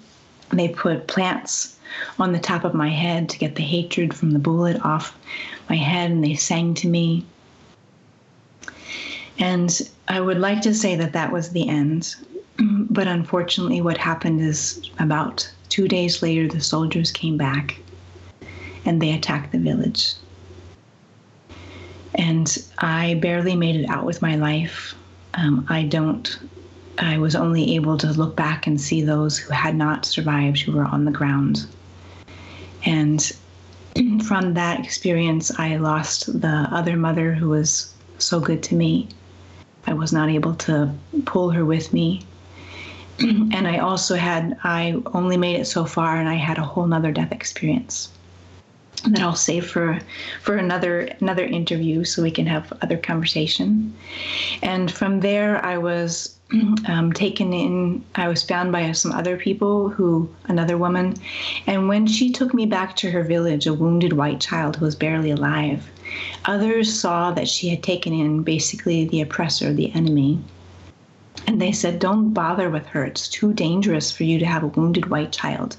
they 0.50 0.68
put 0.68 1.06
plants 1.06 1.76
on 2.18 2.32
the 2.32 2.38
top 2.38 2.64
of 2.64 2.74
my 2.74 2.88
head 2.88 3.28
to 3.28 3.38
get 3.38 3.54
the 3.54 3.62
hatred 3.62 4.12
from 4.12 4.32
the 4.32 4.38
bullet 4.38 4.84
off 4.84 5.16
my 5.68 5.76
head, 5.76 6.10
and 6.10 6.24
they 6.24 6.34
sang 6.34 6.74
to 6.74 6.88
me. 6.88 7.24
And 9.38 9.88
I 10.08 10.20
would 10.20 10.38
like 10.38 10.62
to 10.62 10.74
say 10.74 10.96
that 10.96 11.12
that 11.12 11.32
was 11.32 11.50
the 11.50 11.68
end. 11.68 12.14
But 12.90 13.06
unfortunately, 13.06 13.80
what 13.80 13.98
happened 13.98 14.40
is 14.40 14.90
about 14.98 15.48
two 15.68 15.88
days 15.88 16.22
later, 16.22 16.48
the 16.48 16.60
soldiers 16.60 17.10
came 17.10 17.36
back 17.36 17.78
and 18.84 19.00
they 19.00 19.12
attacked 19.12 19.52
the 19.52 19.58
village. 19.58 20.14
And 22.14 22.56
I 22.78 23.14
barely 23.14 23.54
made 23.54 23.76
it 23.76 23.88
out 23.88 24.04
with 24.04 24.22
my 24.22 24.36
life. 24.36 24.94
Um, 25.34 25.66
I 25.68 25.82
don't, 25.84 26.38
I 26.98 27.18
was 27.18 27.36
only 27.36 27.76
able 27.76 27.96
to 27.98 28.08
look 28.08 28.34
back 28.34 28.66
and 28.66 28.80
see 28.80 29.02
those 29.02 29.38
who 29.38 29.52
had 29.52 29.76
not 29.76 30.04
survived, 30.04 30.62
who 30.62 30.72
were 30.72 30.84
on 30.84 31.04
the 31.04 31.12
ground. 31.12 31.66
And 32.84 33.30
from 34.24 34.54
that 34.54 34.84
experience, 34.84 35.56
I 35.58 35.76
lost 35.76 36.40
the 36.40 36.66
other 36.72 36.96
mother 36.96 37.34
who 37.34 37.50
was 37.50 37.94
so 38.18 38.40
good 38.40 38.62
to 38.64 38.74
me. 38.74 39.08
I 39.86 39.92
was 39.92 40.12
not 40.12 40.28
able 40.28 40.54
to 40.56 40.92
pull 41.24 41.50
her 41.50 41.64
with 41.64 41.92
me. 41.92 42.27
and 43.52 43.66
I 43.66 43.78
also 43.78 44.14
had, 44.16 44.58
I 44.64 45.00
only 45.12 45.36
made 45.36 45.60
it 45.60 45.66
so 45.66 45.84
far 45.84 46.16
and 46.16 46.28
I 46.28 46.34
had 46.34 46.58
a 46.58 46.62
whole 46.62 46.86
nother 46.86 47.12
death 47.12 47.32
experience 47.32 48.10
that 49.04 49.20
I'll 49.20 49.36
save 49.36 49.64
for 49.70 50.00
for 50.42 50.56
another 50.56 51.02
another 51.20 51.44
interview 51.44 52.02
so 52.02 52.20
we 52.20 52.32
can 52.32 52.46
have 52.46 52.72
other 52.82 52.96
conversation. 52.96 53.94
And 54.60 54.90
from 54.90 55.20
there, 55.20 55.64
I 55.64 55.78
was 55.78 56.36
um, 56.88 57.12
taken 57.12 57.52
in. 57.52 58.04
I 58.16 58.26
was 58.26 58.42
found 58.42 58.72
by 58.72 58.90
some 58.90 59.12
other 59.12 59.36
people 59.36 59.88
who 59.88 60.28
another 60.46 60.76
woman, 60.76 61.14
and 61.68 61.88
when 61.88 62.08
she 62.08 62.32
took 62.32 62.52
me 62.52 62.66
back 62.66 62.96
to 62.96 63.10
her 63.12 63.22
village, 63.22 63.68
a 63.68 63.72
wounded 63.72 64.14
white 64.14 64.40
child 64.40 64.74
who 64.74 64.84
was 64.84 64.96
barely 64.96 65.30
alive, 65.30 65.88
Others 66.46 66.98
saw 66.98 67.30
that 67.32 67.48
she 67.48 67.68
had 67.68 67.82
taken 67.82 68.12
in 68.12 68.42
basically 68.42 69.04
the 69.06 69.20
oppressor, 69.20 69.72
the 69.72 69.92
enemy. 69.92 70.40
And 71.48 71.62
they 71.62 71.72
said, 71.72 71.98
Don't 71.98 72.34
bother 72.34 72.68
with 72.68 72.84
her. 72.88 73.06
It's 73.06 73.26
too 73.26 73.54
dangerous 73.54 74.12
for 74.12 74.24
you 74.24 74.38
to 74.38 74.44
have 74.44 74.62
a 74.62 74.66
wounded 74.66 75.08
white 75.08 75.32
child. 75.32 75.78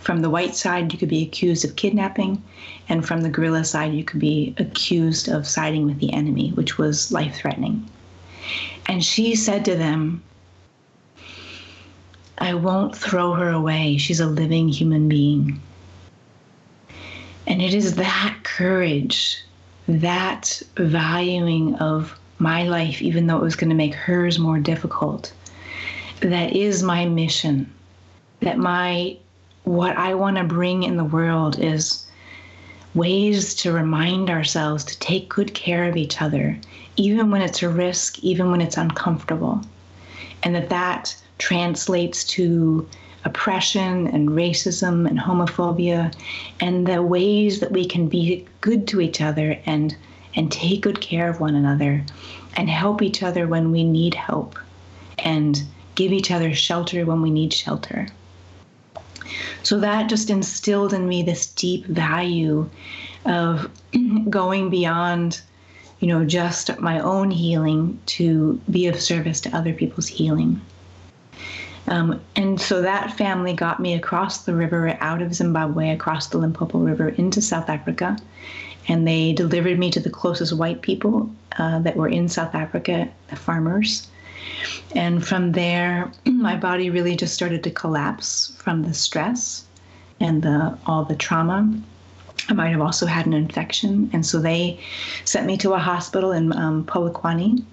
From 0.00 0.22
the 0.22 0.30
white 0.30 0.56
side, 0.56 0.90
you 0.90 0.98
could 0.98 1.10
be 1.10 1.22
accused 1.22 1.66
of 1.66 1.76
kidnapping, 1.76 2.42
and 2.88 3.06
from 3.06 3.20
the 3.20 3.28
guerrilla 3.28 3.64
side, 3.64 3.92
you 3.92 4.04
could 4.04 4.20
be 4.20 4.54
accused 4.56 5.28
of 5.28 5.46
siding 5.46 5.84
with 5.84 5.98
the 5.98 6.14
enemy, 6.14 6.48
which 6.52 6.78
was 6.78 7.12
life 7.12 7.36
threatening. 7.36 7.86
And 8.86 9.04
she 9.04 9.36
said 9.36 9.66
to 9.66 9.76
them, 9.76 10.22
I 12.38 12.54
won't 12.54 12.96
throw 12.96 13.34
her 13.34 13.50
away. 13.50 13.98
She's 13.98 14.20
a 14.20 14.26
living 14.26 14.70
human 14.70 15.10
being. 15.10 15.60
And 17.46 17.60
it 17.60 17.74
is 17.74 17.96
that 17.96 18.38
courage 18.44 19.44
that 19.88 20.62
valuing 20.78 21.74
of 21.74 22.18
my 22.38 22.64
life, 22.64 23.00
even 23.02 23.26
though 23.26 23.36
it 23.36 23.42
was 23.42 23.56
going 23.56 23.70
to 23.70 23.76
make 23.76 23.94
hers 23.94 24.38
more 24.38 24.58
difficult, 24.58 25.32
that 26.20 26.54
is 26.54 26.82
my 26.82 27.06
mission. 27.06 27.72
That 28.40 28.58
my, 28.58 29.16
what 29.64 29.96
I 29.96 30.14
want 30.14 30.36
to 30.36 30.44
bring 30.44 30.82
in 30.82 30.96
the 30.96 31.04
world 31.04 31.58
is 31.58 32.06
ways 32.94 33.54
to 33.54 33.72
remind 33.72 34.30
ourselves 34.30 34.84
to 34.84 34.98
take 34.98 35.28
good 35.28 35.54
care 35.54 35.84
of 35.84 35.96
each 35.96 36.20
other, 36.22 36.58
even 36.96 37.30
when 37.30 37.42
it's 37.42 37.62
a 37.62 37.68
risk, 37.68 38.18
even 38.20 38.50
when 38.50 38.60
it's 38.60 38.76
uncomfortable. 38.76 39.60
And 40.42 40.54
that 40.54 40.70
that 40.70 41.16
translates 41.38 42.24
to 42.24 42.88
oppression 43.24 44.06
and 44.06 44.30
racism 44.30 45.06
and 45.06 45.18
homophobia 45.18 46.14
and 46.60 46.86
the 46.86 47.02
ways 47.02 47.60
that 47.60 47.72
we 47.72 47.84
can 47.84 48.08
be 48.08 48.46
good 48.60 48.86
to 48.88 49.00
each 49.00 49.20
other 49.20 49.58
and 49.66 49.96
and 50.36 50.52
take 50.52 50.82
good 50.82 51.00
care 51.00 51.28
of 51.28 51.40
one 51.40 51.54
another 51.54 52.04
and 52.56 52.70
help 52.70 53.02
each 53.02 53.22
other 53.22 53.46
when 53.46 53.72
we 53.72 53.82
need 53.82 54.14
help 54.14 54.58
and 55.18 55.62
give 55.94 56.12
each 56.12 56.30
other 56.30 56.54
shelter 56.54 57.04
when 57.04 57.22
we 57.22 57.30
need 57.30 57.52
shelter. 57.52 58.06
So 59.62 59.80
that 59.80 60.08
just 60.08 60.30
instilled 60.30 60.92
in 60.92 61.08
me 61.08 61.22
this 61.22 61.46
deep 61.46 61.86
value 61.86 62.68
of 63.24 63.68
going 64.30 64.70
beyond, 64.70 65.40
you 65.98 66.06
know, 66.06 66.24
just 66.24 66.78
my 66.78 67.00
own 67.00 67.30
healing 67.30 67.98
to 68.06 68.60
be 68.70 68.86
of 68.86 69.00
service 69.00 69.40
to 69.42 69.56
other 69.56 69.72
people's 69.72 70.06
healing. 70.06 70.60
Um, 71.88 72.20
and 72.34 72.60
so 72.60 72.82
that 72.82 73.16
family 73.16 73.52
got 73.52 73.80
me 73.80 73.94
across 73.94 74.44
the 74.44 74.54
river 74.54 74.96
out 75.00 75.22
of 75.22 75.34
Zimbabwe, 75.34 75.90
across 75.90 76.28
the 76.28 76.38
Limpopo 76.38 76.78
River 76.78 77.10
into 77.10 77.40
South 77.40 77.68
Africa. 77.68 78.16
And 78.88 79.06
they 79.06 79.32
delivered 79.32 79.78
me 79.78 79.90
to 79.90 80.00
the 80.00 80.10
closest 80.10 80.52
white 80.52 80.82
people 80.82 81.30
uh, 81.58 81.80
that 81.80 81.96
were 81.96 82.08
in 82.08 82.28
South 82.28 82.54
Africa, 82.54 83.08
the 83.28 83.36
farmers. 83.36 84.06
And 84.94 85.26
from 85.26 85.52
there, 85.52 86.10
my 86.24 86.56
body 86.56 86.90
really 86.90 87.16
just 87.16 87.34
started 87.34 87.64
to 87.64 87.70
collapse 87.70 88.54
from 88.58 88.82
the 88.82 88.94
stress 88.94 89.64
and 90.20 90.42
the, 90.42 90.78
all 90.86 91.04
the 91.04 91.16
trauma. 91.16 91.68
I 92.48 92.52
might 92.52 92.68
have 92.68 92.80
also 92.80 93.06
had 93.06 93.26
an 93.26 93.32
infection. 93.32 94.10
And 94.12 94.24
so 94.24 94.38
they 94.38 94.78
sent 95.24 95.46
me 95.46 95.56
to 95.58 95.72
a 95.74 95.78
hospital 95.78 96.32
in 96.32 96.52
um, 96.52 96.84
Polokwane. 96.84 97.64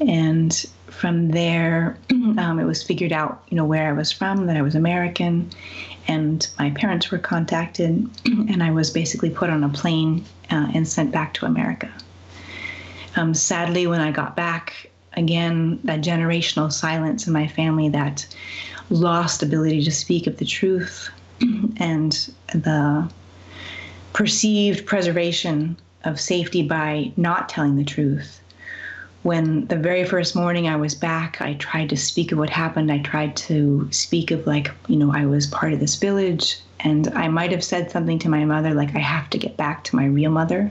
And 0.00 0.66
from 0.88 1.30
there, 1.30 1.98
um, 2.10 2.58
it 2.58 2.64
was 2.64 2.82
figured 2.82 3.12
out, 3.12 3.42
you 3.48 3.56
know, 3.56 3.64
where 3.64 3.88
I 3.88 3.92
was 3.92 4.10
from, 4.12 4.46
that 4.46 4.56
I 4.56 4.62
was 4.62 4.74
American, 4.74 5.50
and 6.08 6.46
my 6.58 6.70
parents 6.70 7.10
were 7.10 7.18
contacted, 7.18 8.08
and 8.24 8.62
I 8.62 8.70
was 8.70 8.90
basically 8.90 9.30
put 9.30 9.50
on 9.50 9.64
a 9.64 9.68
plane 9.68 10.24
uh, 10.50 10.68
and 10.74 10.86
sent 10.86 11.12
back 11.12 11.34
to 11.34 11.46
America. 11.46 11.92
Um, 13.16 13.34
sadly, 13.34 13.86
when 13.86 14.00
I 14.00 14.10
got 14.10 14.36
back, 14.36 14.90
again, 15.14 15.80
that 15.84 16.00
generational 16.00 16.70
silence 16.72 17.26
in 17.26 17.32
my 17.32 17.48
family, 17.48 17.88
that 17.90 18.26
lost 18.90 19.42
ability 19.42 19.82
to 19.84 19.90
speak 19.90 20.26
of 20.26 20.36
the 20.36 20.44
truth, 20.44 21.10
and 21.78 22.12
the 22.52 23.10
perceived 24.12 24.86
preservation 24.86 25.76
of 26.04 26.20
safety 26.20 26.62
by 26.62 27.12
not 27.16 27.48
telling 27.48 27.76
the 27.76 27.84
truth 27.84 28.40
when 29.26 29.66
the 29.66 29.76
very 29.76 30.04
first 30.04 30.36
morning 30.36 30.68
I 30.68 30.76
was 30.76 30.94
back, 30.94 31.40
I 31.40 31.54
tried 31.54 31.88
to 31.88 31.96
speak 31.96 32.30
of 32.30 32.38
what 32.38 32.48
happened. 32.48 32.92
I 32.92 32.98
tried 32.98 33.34
to 33.48 33.88
speak 33.90 34.30
of, 34.30 34.46
like, 34.46 34.70
you 34.86 34.94
know, 34.94 35.12
I 35.12 35.26
was 35.26 35.48
part 35.48 35.72
of 35.72 35.80
this 35.80 35.96
village. 35.96 36.60
And 36.80 37.08
I 37.14 37.28
might 37.28 37.52
have 37.52 37.64
said 37.64 37.90
something 37.90 38.18
to 38.20 38.28
my 38.28 38.44
mother, 38.44 38.74
like, 38.74 38.94
I 38.94 39.00
have 39.00 39.30
to 39.30 39.38
get 39.38 39.56
back 39.56 39.84
to 39.84 39.96
my 39.96 40.06
real 40.06 40.30
mother. 40.30 40.70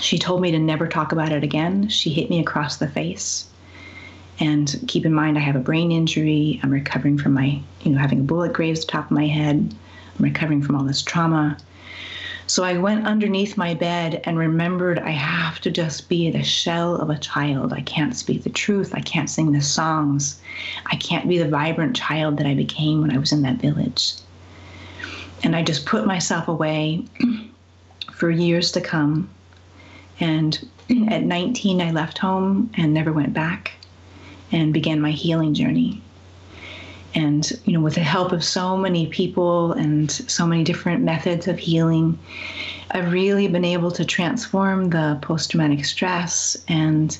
She 0.00 0.18
told 0.18 0.42
me 0.42 0.50
to 0.50 0.58
never 0.58 0.86
talk 0.86 1.12
about 1.12 1.32
it 1.32 1.42
again. 1.42 1.88
She 1.88 2.10
hit 2.10 2.30
me 2.30 2.40
across 2.40 2.76
the 2.76 2.88
face. 2.88 3.48
And 4.40 4.84
keep 4.88 5.06
in 5.06 5.14
mind, 5.14 5.38
I 5.38 5.40
have 5.40 5.56
a 5.56 5.60
brain 5.60 5.92
injury. 5.92 6.60
I'm 6.62 6.70
recovering 6.70 7.18
from 7.18 7.34
my, 7.34 7.60
you 7.82 7.92
know, 7.92 7.98
having 7.98 8.20
a 8.20 8.24
bullet 8.24 8.52
grazed 8.52 8.82
the 8.82 8.92
top 8.92 9.06
of 9.06 9.10
my 9.12 9.26
head. 9.26 9.74
I'm 10.18 10.24
recovering 10.24 10.62
from 10.62 10.76
all 10.76 10.84
this 10.84 11.02
trauma. 11.02 11.56
So 12.46 12.62
I 12.62 12.76
went 12.76 13.06
underneath 13.06 13.56
my 13.56 13.72
bed 13.72 14.20
and 14.24 14.36
remembered 14.36 14.98
I 14.98 15.10
have 15.10 15.60
to 15.60 15.70
just 15.70 16.08
be 16.08 16.30
the 16.30 16.42
shell 16.42 16.96
of 16.96 17.08
a 17.08 17.18
child. 17.18 17.72
I 17.72 17.80
can't 17.80 18.14
speak 18.14 18.42
the 18.42 18.50
truth. 18.50 18.92
I 18.94 19.00
can't 19.00 19.30
sing 19.30 19.52
the 19.52 19.62
songs. 19.62 20.40
I 20.86 20.96
can't 20.96 21.28
be 21.28 21.38
the 21.38 21.48
vibrant 21.48 21.96
child 21.96 22.36
that 22.36 22.46
I 22.46 22.54
became 22.54 23.00
when 23.00 23.10
I 23.10 23.18
was 23.18 23.32
in 23.32 23.42
that 23.42 23.56
village. 23.56 24.14
And 25.44 25.54
I 25.54 25.62
just 25.62 25.86
put 25.86 26.06
myself 26.06 26.48
away 26.48 27.04
for 28.12 28.30
years 28.30 28.72
to 28.72 28.80
come. 28.80 29.30
And 30.18 30.58
at 31.08 31.22
19, 31.22 31.80
I 31.80 31.92
left 31.92 32.18
home 32.18 32.70
and 32.76 32.92
never 32.92 33.12
went 33.12 33.32
back 33.32 33.72
and 34.50 34.72
began 34.72 35.00
my 35.00 35.12
healing 35.12 35.54
journey 35.54 36.02
and 37.14 37.52
you 37.64 37.72
know 37.72 37.80
with 37.80 37.94
the 37.94 38.00
help 38.00 38.32
of 38.32 38.42
so 38.42 38.76
many 38.76 39.06
people 39.06 39.72
and 39.72 40.10
so 40.10 40.46
many 40.46 40.64
different 40.64 41.02
methods 41.02 41.46
of 41.48 41.58
healing 41.58 42.18
i've 42.90 43.12
really 43.12 43.48
been 43.48 43.64
able 43.64 43.90
to 43.90 44.04
transform 44.04 44.90
the 44.90 45.18
post-traumatic 45.22 45.84
stress 45.84 46.56
and 46.68 47.18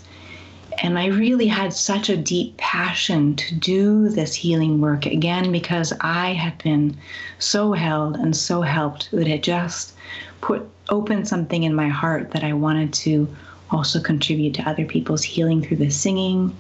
and 0.79 0.99
i 0.99 1.07
really 1.07 1.47
had 1.47 1.73
such 1.73 2.09
a 2.09 2.17
deep 2.17 2.57
passion 2.57 3.35
to 3.37 3.55
do 3.55 4.09
this 4.09 4.35
healing 4.35 4.81
work 4.81 5.07
again 5.07 5.53
because 5.53 5.93
i 6.01 6.33
had 6.33 6.57
been 6.63 6.97
so 7.39 7.73
held 7.73 8.17
and 8.17 8.37
so 8.37 8.63
helped 8.63 9.11
that 9.11 9.29
it 9.29 9.43
just 9.43 9.95
put 10.41 10.69
open 10.89 11.25
something 11.25 11.63
in 11.63 11.75
my 11.75 11.89
heart 11.89 12.31
that 12.33 12.45
i 12.45 12.53
wanted 12.53 12.93
to 12.93 13.29
also 13.71 14.01
contribute 14.01 14.55
to 14.55 14.69
other 14.69 14.85
people's 14.85 15.23
healing 15.23 15.63
through 15.63 15.79
the 15.79 15.91
singing. 15.91 16.57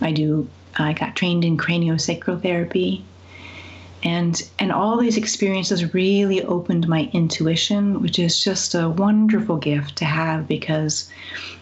I 0.00 0.12
do. 0.12 0.48
I 0.76 0.92
got 0.92 1.16
trained 1.16 1.44
in 1.44 1.56
craniosacral 1.56 2.42
therapy, 2.42 3.04
and 4.02 4.42
and 4.58 4.72
all 4.72 4.98
these 4.98 5.16
experiences 5.16 5.94
really 5.94 6.42
opened 6.42 6.88
my 6.88 7.10
intuition, 7.12 8.02
which 8.02 8.18
is 8.18 8.42
just 8.42 8.74
a 8.74 8.88
wonderful 8.88 9.56
gift 9.56 9.96
to 9.96 10.04
have 10.04 10.48
because, 10.48 11.10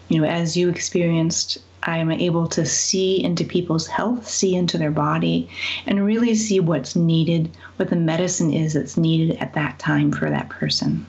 you 0.09 0.21
know, 0.21 0.27
as 0.27 0.57
you 0.57 0.69
experienced 0.69 1.59
I 1.83 1.99
am 1.99 2.11
able 2.11 2.47
to 2.49 2.67
see 2.67 3.23
into 3.23 3.45
people's 3.45 3.87
health, 3.87 4.29
see 4.29 4.55
into 4.55 4.77
their 4.77 4.91
body, 4.91 5.49
and 5.87 6.05
really 6.05 6.35
see 6.35 6.61
what's 6.61 6.95
needed, 6.95 7.57
what 7.77 7.89
the 7.89 7.97
medicine 7.97 8.53
is 8.53 8.75
that's 8.75 8.97
needed 8.97 9.37
at 9.39 9.55
that 9.55 9.79
time 9.79 10.13
for 10.13 10.29
that 10.29 10.49
person. 10.51 11.07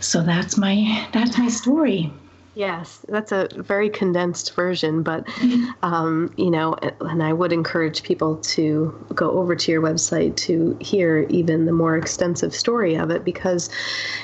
So 0.00 0.22
that's 0.22 0.56
my 0.58 1.08
that's 1.12 1.38
my 1.38 1.48
story. 1.48 2.12
Yes, 2.56 3.04
that's 3.08 3.32
a 3.32 3.48
very 3.56 3.90
condensed 3.90 4.54
version, 4.54 5.02
but 5.02 5.28
um, 5.82 6.32
you 6.36 6.50
know, 6.50 6.76
and 7.00 7.20
I 7.20 7.32
would 7.32 7.52
encourage 7.52 8.04
people 8.04 8.36
to 8.36 9.06
go 9.12 9.32
over 9.32 9.56
to 9.56 9.72
your 9.72 9.82
website 9.82 10.36
to 10.36 10.76
hear 10.80 11.26
even 11.30 11.66
the 11.66 11.72
more 11.72 11.96
extensive 11.96 12.54
story 12.54 12.94
of 12.94 13.10
it, 13.10 13.24
because 13.24 13.70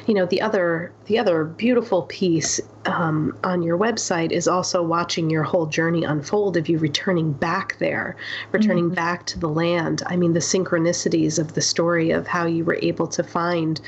you 0.06 0.14
know 0.14 0.26
the 0.26 0.40
other 0.40 0.92
the 1.06 1.18
other 1.18 1.44
beautiful 1.44 2.02
piece 2.02 2.60
um, 2.86 3.36
on 3.42 3.62
your 3.62 3.76
website 3.76 4.30
is 4.30 4.46
also 4.46 4.80
watching 4.80 5.28
your 5.28 5.42
whole 5.42 5.66
journey 5.66 6.04
unfold 6.04 6.56
of 6.56 6.68
you 6.68 6.78
returning 6.78 7.32
back 7.32 7.78
there, 7.78 8.16
returning 8.52 8.86
mm-hmm. 8.86 8.94
back 8.94 9.26
to 9.26 9.40
the 9.40 9.48
land. 9.48 10.04
I 10.06 10.16
mean, 10.16 10.34
the 10.34 10.40
synchronicities 10.40 11.40
of 11.40 11.54
the 11.54 11.60
story 11.60 12.12
of 12.12 12.28
how 12.28 12.46
you 12.46 12.64
were 12.64 12.78
able 12.80 13.08
to 13.08 13.24
find. 13.24 13.80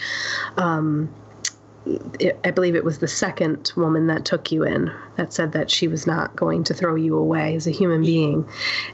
Um, 0.57 1.15
I 2.45 2.53
believe 2.53 2.77
it 2.77 2.85
was 2.85 2.99
the 2.99 3.09
second 3.09 3.73
woman 3.75 4.07
that 4.07 4.25
took 4.25 4.53
you 4.53 4.63
in 4.63 4.93
that 5.17 5.33
said 5.33 5.53
that 5.53 5.69
she 5.69 5.89
was 5.89 6.07
not 6.07 6.37
going 6.37 6.63
to 6.65 6.75
throw 6.75 6.95
you 6.95 7.17
away 7.17 7.57
as 7.57 7.67
a 7.67 7.73
human 7.73 8.03
being. 8.03 8.49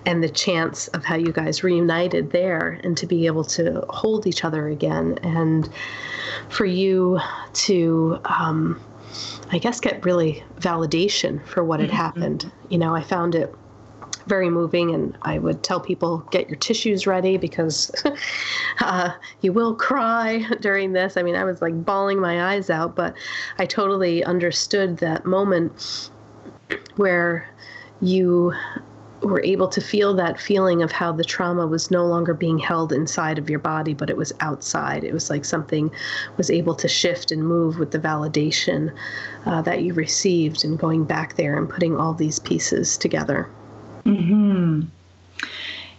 And 0.06 0.22
the 0.22 0.28
chance 0.28 0.88
of 0.88 1.04
how 1.04 1.16
you 1.16 1.30
guys 1.30 1.62
reunited 1.62 2.30
there 2.30 2.80
and 2.82 2.96
to 2.96 3.06
be 3.06 3.26
able 3.26 3.44
to 3.44 3.84
hold 3.90 4.26
each 4.26 4.42
other 4.42 4.68
again 4.68 5.18
and 5.22 5.68
for 6.48 6.64
you 6.64 7.20
to, 7.52 8.18
um, 8.24 8.80
I 9.50 9.58
guess, 9.58 9.80
get 9.80 10.04
really 10.06 10.42
validation 10.58 11.44
for 11.46 11.62
what 11.62 11.80
had 11.80 11.90
mm-hmm. 11.90 11.96
happened. 11.96 12.50
You 12.70 12.78
know, 12.78 12.94
I 12.94 13.02
found 13.02 13.34
it 13.34 13.54
very 14.28 14.50
moving. 14.50 14.94
And 14.94 15.16
I 15.22 15.38
would 15.38 15.62
tell 15.62 15.80
people, 15.80 16.18
get 16.30 16.48
your 16.48 16.58
tissues 16.58 17.06
ready 17.06 17.36
because 17.36 17.90
uh, 18.80 19.12
you 19.40 19.52
will 19.52 19.74
cry 19.74 20.44
during 20.60 20.92
this. 20.92 21.16
I 21.16 21.22
mean, 21.22 21.34
I 21.34 21.44
was 21.44 21.62
like 21.62 21.84
bawling 21.84 22.20
my 22.20 22.54
eyes 22.54 22.70
out, 22.70 22.94
but 22.94 23.14
I 23.58 23.66
totally 23.66 24.22
understood 24.24 24.98
that 24.98 25.24
moment 25.24 26.10
where 26.96 27.48
you 28.00 28.52
were 29.22 29.42
able 29.42 29.68
to 29.68 29.80
feel 29.80 30.14
that 30.14 30.38
feeling 30.38 30.82
of 30.82 30.92
how 30.92 31.12
the 31.12 31.24
trauma 31.24 31.66
was 31.66 31.90
no 31.90 32.06
longer 32.06 32.34
being 32.34 32.58
held 32.58 32.92
inside 32.92 33.38
of 33.38 33.50
your 33.50 33.58
body, 33.58 33.94
but 33.94 34.10
it 34.10 34.16
was 34.16 34.32
outside. 34.40 35.04
It 35.04 35.12
was 35.12 35.30
like 35.30 35.44
something 35.44 35.90
was 36.36 36.50
able 36.50 36.74
to 36.76 36.88
shift 36.88 37.32
and 37.32 37.46
move 37.46 37.78
with 37.78 37.90
the 37.90 37.98
validation 37.98 38.94
uh, 39.46 39.62
that 39.62 39.82
you 39.82 39.94
received 39.94 40.64
and 40.64 40.78
going 40.78 41.04
back 41.04 41.34
there 41.34 41.56
and 41.56 41.68
putting 41.68 41.96
all 41.96 42.14
these 42.14 42.38
pieces 42.38 42.96
together. 42.96 43.48
Hmm. 44.16 44.82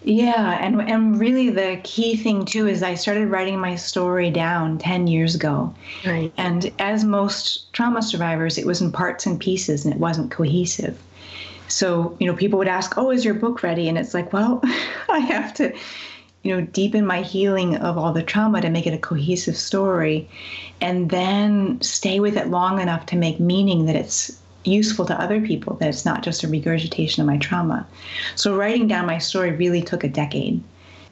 Yeah, 0.04 0.58
and 0.62 0.82
and 0.82 1.20
really 1.20 1.50
the 1.50 1.80
key 1.84 2.16
thing 2.16 2.46
too 2.46 2.68
is 2.68 2.82
I 2.82 2.96
started 2.96 3.28
writing 3.28 3.60
my 3.60 3.76
story 3.76 4.32
down 4.32 4.78
10 4.78 5.08
years 5.08 5.36
ago. 5.36 5.74
Right. 6.06 6.32
And 6.38 6.72
as 6.80 7.04
most 7.04 7.72
trauma 7.74 8.02
survivors, 8.02 8.58
it 8.58 8.66
was 8.66 8.82
in 8.82 8.92
parts 8.92 9.26
and 9.26 9.40
pieces 9.40 9.86
and 9.86 9.94
it 9.94 10.00
wasn't 10.00 10.32
cohesive. 10.32 10.98
So, 11.68 12.18
you 12.20 12.26
know, 12.26 12.36
people 12.36 12.58
would 12.60 12.68
ask, 12.68 12.98
"Oh, 12.98 13.12
is 13.12 13.26
your 13.26 13.34
book 13.34 13.62
ready?" 13.62 13.90
And 13.90 13.98
it's 13.98 14.14
like, 14.14 14.32
"Well, 14.34 14.62
I 15.10 15.20
have 15.20 15.54
to, 15.56 15.76
you 16.44 16.56
know, 16.56 16.62
deepen 16.62 17.06
my 17.06 17.22
healing 17.22 17.76
of 17.76 17.98
all 17.98 18.14
the 18.14 18.24
trauma 18.24 18.62
to 18.62 18.70
make 18.70 18.88
it 18.88 18.94
a 18.94 18.98
cohesive 18.98 19.58
story 19.58 20.30
and 20.82 21.10
then 21.10 21.80
stay 21.82 22.20
with 22.20 22.38
it 22.38 22.48
long 22.48 22.80
enough 22.80 23.06
to 23.08 23.18
make 23.18 23.40
meaning 23.40 23.86
that 23.86 23.96
it's 23.96 24.40
useful 24.66 25.06
to 25.06 25.22
other 25.22 25.42
people, 25.42 25.76
that 25.76 25.90
it's 25.90 26.06
not 26.06 26.24
just 26.24 26.44
a 26.44 26.48
regurgitation 26.48 27.22
of 27.22 27.28
my 27.28 27.38
trauma. 27.38 27.88
So 28.36 28.56
writing 28.56 28.88
down 28.88 29.06
my 29.06 29.18
story 29.18 29.52
really 29.52 29.82
took 29.82 30.04
a 30.04 30.10
decade. 30.10 30.62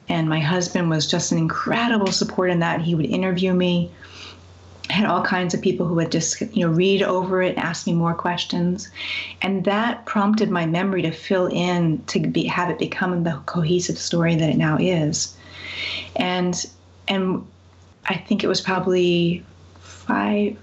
And 0.08 0.28
my 0.28 0.40
husband 0.40 0.90
was 0.90 1.06
just 1.06 1.32
an 1.32 1.38
incredible 1.38 2.12
support 2.12 2.50
in 2.50 2.60
that. 2.60 2.80
He 2.80 2.94
would 2.94 3.06
interview 3.06 3.52
me. 3.52 3.90
had 4.90 5.06
all 5.06 5.22
kinds 5.22 5.54
of 5.54 5.60
people 5.60 5.86
who 5.86 5.94
would 5.94 6.10
just 6.10 6.40
you 6.40 6.66
know 6.66 6.72
read 6.72 7.02
over 7.02 7.42
it, 7.42 7.56
and 7.56 7.58
ask 7.58 7.86
me 7.86 7.92
more 7.92 8.14
questions, 8.14 8.90
and 9.42 9.64
that 9.64 10.06
prompted 10.06 10.50
my 10.50 10.66
memory 10.66 11.02
to 11.02 11.10
fill 11.10 11.46
in 11.46 12.02
to 12.06 12.20
be, 12.20 12.44
have 12.44 12.70
it 12.70 12.78
become 12.78 13.22
the 13.24 13.40
cohesive 13.46 13.98
story 13.98 14.34
that 14.34 14.48
it 14.48 14.56
now 14.56 14.76
is. 14.78 15.36
And 16.16 16.64
and 17.06 17.46
I 18.06 18.16
think 18.16 18.42
it 18.42 18.48
was 18.48 18.60
probably 18.60 19.44
five 19.80 20.56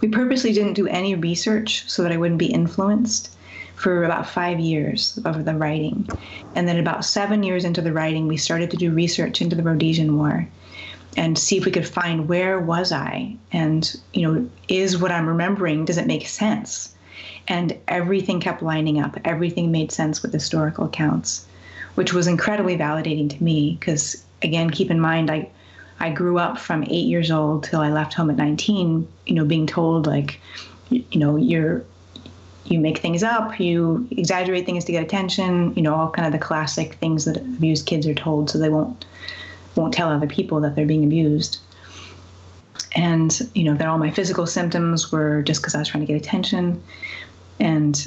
we 0.00 0.08
purposely 0.08 0.52
didn't 0.52 0.74
do 0.74 0.86
any 0.86 1.14
research 1.14 1.88
so 1.88 2.02
that 2.02 2.12
I 2.12 2.16
wouldn't 2.16 2.38
be 2.38 2.52
influenced 2.52 3.34
for 3.74 4.04
about 4.04 4.28
five 4.28 4.60
years 4.60 5.18
of 5.24 5.44
the 5.44 5.54
writing. 5.54 6.08
And 6.54 6.68
then 6.68 6.78
about 6.78 7.04
seven 7.04 7.42
years 7.42 7.64
into 7.64 7.80
the 7.80 7.92
writing, 7.92 8.28
we 8.28 8.36
started 8.36 8.70
to 8.70 8.76
do 8.76 8.92
research 8.92 9.40
into 9.40 9.56
the 9.56 9.62
Rhodesian 9.62 10.16
War 10.16 10.46
and 11.16 11.38
see 11.38 11.56
if 11.56 11.64
we 11.64 11.72
could 11.72 11.88
find 11.88 12.28
where 12.28 12.60
was 12.60 12.92
I 12.92 13.36
and, 13.52 14.00
you 14.12 14.22
know, 14.22 14.48
is 14.68 14.98
what 14.98 15.10
I'm 15.10 15.26
remembering, 15.26 15.84
does 15.84 15.98
it 15.98 16.06
make 16.06 16.26
sense? 16.28 16.94
And 17.48 17.76
everything 17.88 18.38
kept 18.38 18.62
lining 18.62 19.00
up. 19.00 19.18
Everything 19.24 19.72
made 19.72 19.90
sense 19.90 20.22
with 20.22 20.32
historical 20.32 20.84
accounts, 20.84 21.46
which 21.94 22.12
was 22.12 22.26
incredibly 22.26 22.76
validating 22.76 23.30
to 23.30 23.42
me 23.42 23.76
because, 23.80 24.22
again, 24.42 24.70
keep 24.70 24.90
in 24.90 25.00
mind, 25.00 25.30
I, 25.30 25.48
I 26.00 26.10
grew 26.10 26.38
up 26.38 26.58
from 26.58 26.82
eight 26.84 27.06
years 27.06 27.30
old 27.30 27.64
till 27.64 27.80
I 27.80 27.90
left 27.90 28.14
home 28.14 28.30
at 28.30 28.36
19, 28.36 29.06
you 29.26 29.34
know, 29.34 29.44
being 29.44 29.66
told 29.66 30.06
like, 30.06 30.40
you 30.88 31.20
know, 31.20 31.36
you're, 31.36 31.84
you 32.64 32.80
make 32.80 32.98
things 32.98 33.22
up, 33.22 33.60
you 33.60 34.08
exaggerate 34.10 34.64
things 34.64 34.84
to 34.86 34.92
get 34.92 35.02
attention, 35.02 35.74
you 35.74 35.82
know, 35.82 35.94
all 35.94 36.10
kind 36.10 36.26
of 36.26 36.32
the 36.32 36.38
classic 36.38 36.94
things 36.94 37.26
that 37.26 37.36
abused 37.36 37.86
kids 37.86 38.06
are 38.06 38.14
told 38.14 38.48
so 38.48 38.58
they 38.58 38.70
won't, 38.70 39.04
won't 39.76 39.92
tell 39.92 40.08
other 40.08 40.26
people 40.26 40.60
that 40.60 40.74
they're 40.74 40.86
being 40.86 41.04
abused. 41.04 41.58
And, 42.96 43.38
you 43.54 43.64
know, 43.64 43.74
that 43.74 43.86
all 43.86 43.98
my 43.98 44.10
physical 44.10 44.46
symptoms 44.46 45.12
were 45.12 45.42
just 45.42 45.60
because 45.60 45.74
I 45.74 45.78
was 45.80 45.88
trying 45.88 46.04
to 46.06 46.12
get 46.12 46.20
attention. 46.20 46.82
And 47.60 48.06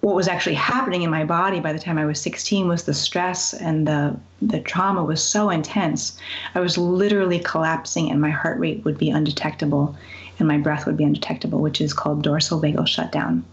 what 0.00 0.14
was 0.14 0.28
actually 0.28 0.54
happening 0.54 1.02
in 1.02 1.10
my 1.10 1.24
body 1.24 1.60
by 1.60 1.72
the 1.72 1.78
time 1.78 1.98
I 1.98 2.06
was 2.06 2.20
16 2.20 2.68
was 2.68 2.84
the 2.84 2.94
stress 2.94 3.52
and 3.52 3.86
the 3.86 4.16
the 4.40 4.60
trauma 4.60 5.02
was 5.02 5.22
so 5.22 5.50
intense. 5.50 6.18
I 6.54 6.60
was 6.60 6.78
literally 6.78 7.40
collapsing 7.40 8.10
and 8.10 8.20
my 8.20 8.30
heart 8.30 8.58
rate 8.60 8.84
would 8.84 8.96
be 8.96 9.10
undetectable 9.10 9.96
and 10.38 10.46
my 10.46 10.58
breath 10.58 10.86
would 10.86 10.96
be 10.96 11.04
undetectable, 11.04 11.58
which 11.58 11.80
is 11.80 11.92
called 11.92 12.22
dorsal 12.22 12.60
vagal 12.60 12.86
shutdown, 12.86 13.44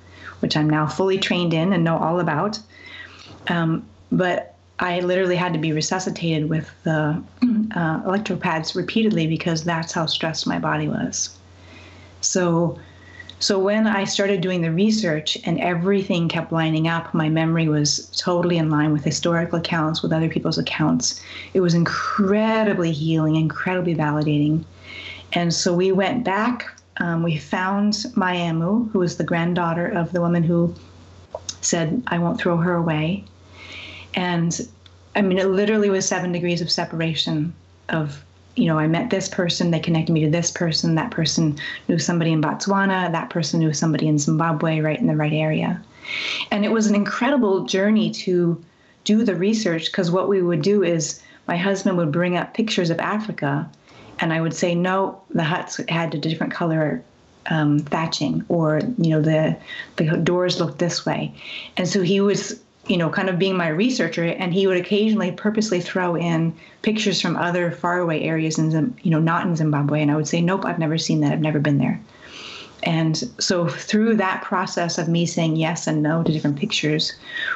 which 0.41 0.55
I'm 0.55 0.69
now 0.69 0.85
fully 0.85 1.17
trained 1.17 1.53
in 1.53 1.73
and 1.73 1.83
know 1.83 1.97
all 1.97 2.19
about. 2.19 2.59
Um, 3.47 3.83
but 4.11 4.55
I 4.79 4.99
literally 4.99 5.37
had 5.37 5.53
to 5.53 5.59
be 5.59 5.71
resuscitated 5.71 6.49
with 6.49 6.69
the 6.83 7.21
uh, 7.75 8.01
electropads 8.03 8.75
repeatedly 8.75 9.25
because 9.25 9.63
that's 9.63 9.93
how 9.93 10.05
stressed 10.05 10.45
my 10.45 10.59
body 10.59 10.87
was. 10.87 11.35
So 12.21 12.77
so 13.39 13.59
when 13.59 13.85
I 13.85 14.05
started 14.05 14.41
doing 14.41 14.61
the 14.61 14.71
research 14.71 15.37
and 15.45 15.59
everything 15.59 16.29
kept 16.29 16.51
lining 16.51 16.87
up, 16.87 17.13
my 17.13 17.29
memory 17.29 17.67
was 17.67 18.09
totally 18.17 18.57
in 18.57 18.69
line 18.69 18.93
with 18.93 19.03
historical 19.03 19.59
accounts, 19.59 20.01
with 20.01 20.13
other 20.13 20.29
people's 20.29 20.57
accounts. 20.57 21.21
It 21.53 21.59
was 21.59 21.73
incredibly 21.73 22.91
healing, 22.91 23.35
incredibly 23.35 23.93
validating. 23.93 24.63
And 25.33 25.53
so 25.53 25.73
we 25.73 25.91
went 25.91 26.23
back. 26.23 26.65
Um, 26.97 27.23
we 27.23 27.37
found 27.37 27.93
Mayamu, 28.15 28.89
who 28.91 28.99
was 28.99 29.17
the 29.17 29.25
granddaughter 29.25 29.87
of 29.87 30.13
the 30.13 30.21
woman 30.21 30.43
who 30.43 30.73
said, 31.59 32.01
I 32.07 32.19
won't 32.19 32.39
throw 32.39 32.57
her 32.57 32.73
away. 32.73 33.25
And 34.13 34.67
I 35.15 35.21
mean, 35.21 35.37
it 35.37 35.47
literally 35.47 35.89
was 35.89 36.07
seven 36.07 36.31
degrees 36.31 36.61
of 36.61 36.71
separation 36.71 37.53
of 37.89 38.24
you 38.55 38.65
know, 38.65 38.79
I 38.79 38.87
met 38.87 39.09
this 39.09 39.27
person, 39.27 39.71
they 39.71 39.79
connected 39.79 40.13
me 40.13 40.23
to 40.23 40.29
this 40.29 40.51
person, 40.51 40.95
that 40.95 41.11
person 41.11 41.57
knew 41.87 41.99
somebody 41.99 42.31
in 42.31 42.41
Botswana, 42.41 43.11
that 43.11 43.29
person 43.29 43.59
knew 43.59 43.73
somebody 43.73 44.07
in 44.07 44.17
Zimbabwe, 44.17 44.79
right 44.79 44.99
in 44.99 45.07
the 45.07 45.15
right 45.15 45.33
area. 45.33 45.81
And 46.51 46.63
it 46.63 46.71
was 46.71 46.87
an 46.87 46.95
incredible 46.95 47.65
journey 47.65 48.11
to 48.11 48.63
do 49.03 49.23
the 49.23 49.35
research 49.35 49.87
because 49.87 50.11
what 50.11 50.29
we 50.29 50.41
would 50.41 50.61
do 50.61 50.83
is 50.83 51.21
my 51.47 51.57
husband 51.57 51.97
would 51.97 52.11
bring 52.11 52.37
up 52.37 52.53
pictures 52.53 52.89
of 52.89 52.99
Africa 52.99 53.69
and 54.19 54.31
I 54.31 54.41
would 54.41 54.53
say, 54.53 54.75
no, 54.75 55.21
the 55.29 55.43
huts 55.43 55.79
had 55.89 56.13
a 56.15 56.17
different 56.17 56.53
color 56.53 57.03
um, 57.47 57.79
thatching 57.79 58.43
or, 58.47 58.81
you 58.97 59.09
know, 59.09 59.21
the, 59.21 59.57
the 59.97 60.17
doors 60.17 60.59
looked 60.59 60.79
this 60.79 61.05
way. 61.05 61.33
And 61.77 61.87
so 61.87 62.01
he 62.01 62.21
was 62.21 62.59
you 62.87 62.97
know, 62.97 63.09
kind 63.09 63.29
of 63.29 63.39
being 63.39 63.57
my 63.57 63.67
researcher, 63.67 64.23
and 64.23 64.53
he 64.53 64.67
would 64.67 64.77
occasionally 64.77 65.31
purposely 65.31 65.81
throw 65.81 66.15
in 66.15 66.53
pictures 66.83 67.19
from 67.19 67.35
other 67.35 67.71
faraway 67.71 68.21
areas 68.21 68.59
in, 68.59 68.95
you 69.01 69.09
know, 69.09 69.19
not 69.19 69.45
in 69.45 69.55
Zimbabwe, 69.55 70.01
and 70.01 70.11
I 70.11 70.15
would 70.15 70.27
say, 70.27 70.41
nope, 70.41 70.65
I've 70.65 70.79
never 70.79 70.97
seen 70.97 71.21
that, 71.21 71.31
I've 71.31 71.41
never 71.41 71.59
been 71.59 71.79
there, 71.79 71.99
And 72.83 73.17
so, 73.39 73.67
through 73.67 74.17
that 74.17 74.43
process 74.43 74.99
of 74.99 75.07
me 75.07 75.25
saying 75.25 75.55
yes 75.55 75.87
and 75.87 76.03
no 76.03 76.21
to 76.21 76.31
different 76.31 76.59
pictures, 76.59 77.13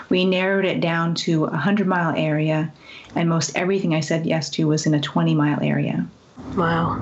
we 0.10 0.26
narrowed 0.26 0.66
it 0.66 0.82
down 0.82 1.14
to 1.16 1.46
a 1.46 1.52
100 1.52 1.86
mile 1.86 2.16
area, 2.16 2.72
and 3.16 3.30
most 3.30 3.56
everything 3.56 3.94
I 3.94 4.00
said 4.00 4.26
yes 4.26 4.50
to 4.52 4.68
was 4.68 4.88
in 4.88 4.96
a 4.96 5.00
20 5.00 5.36
mile 5.36 5.60
area. 5.62 6.08
Wow. 6.56 6.98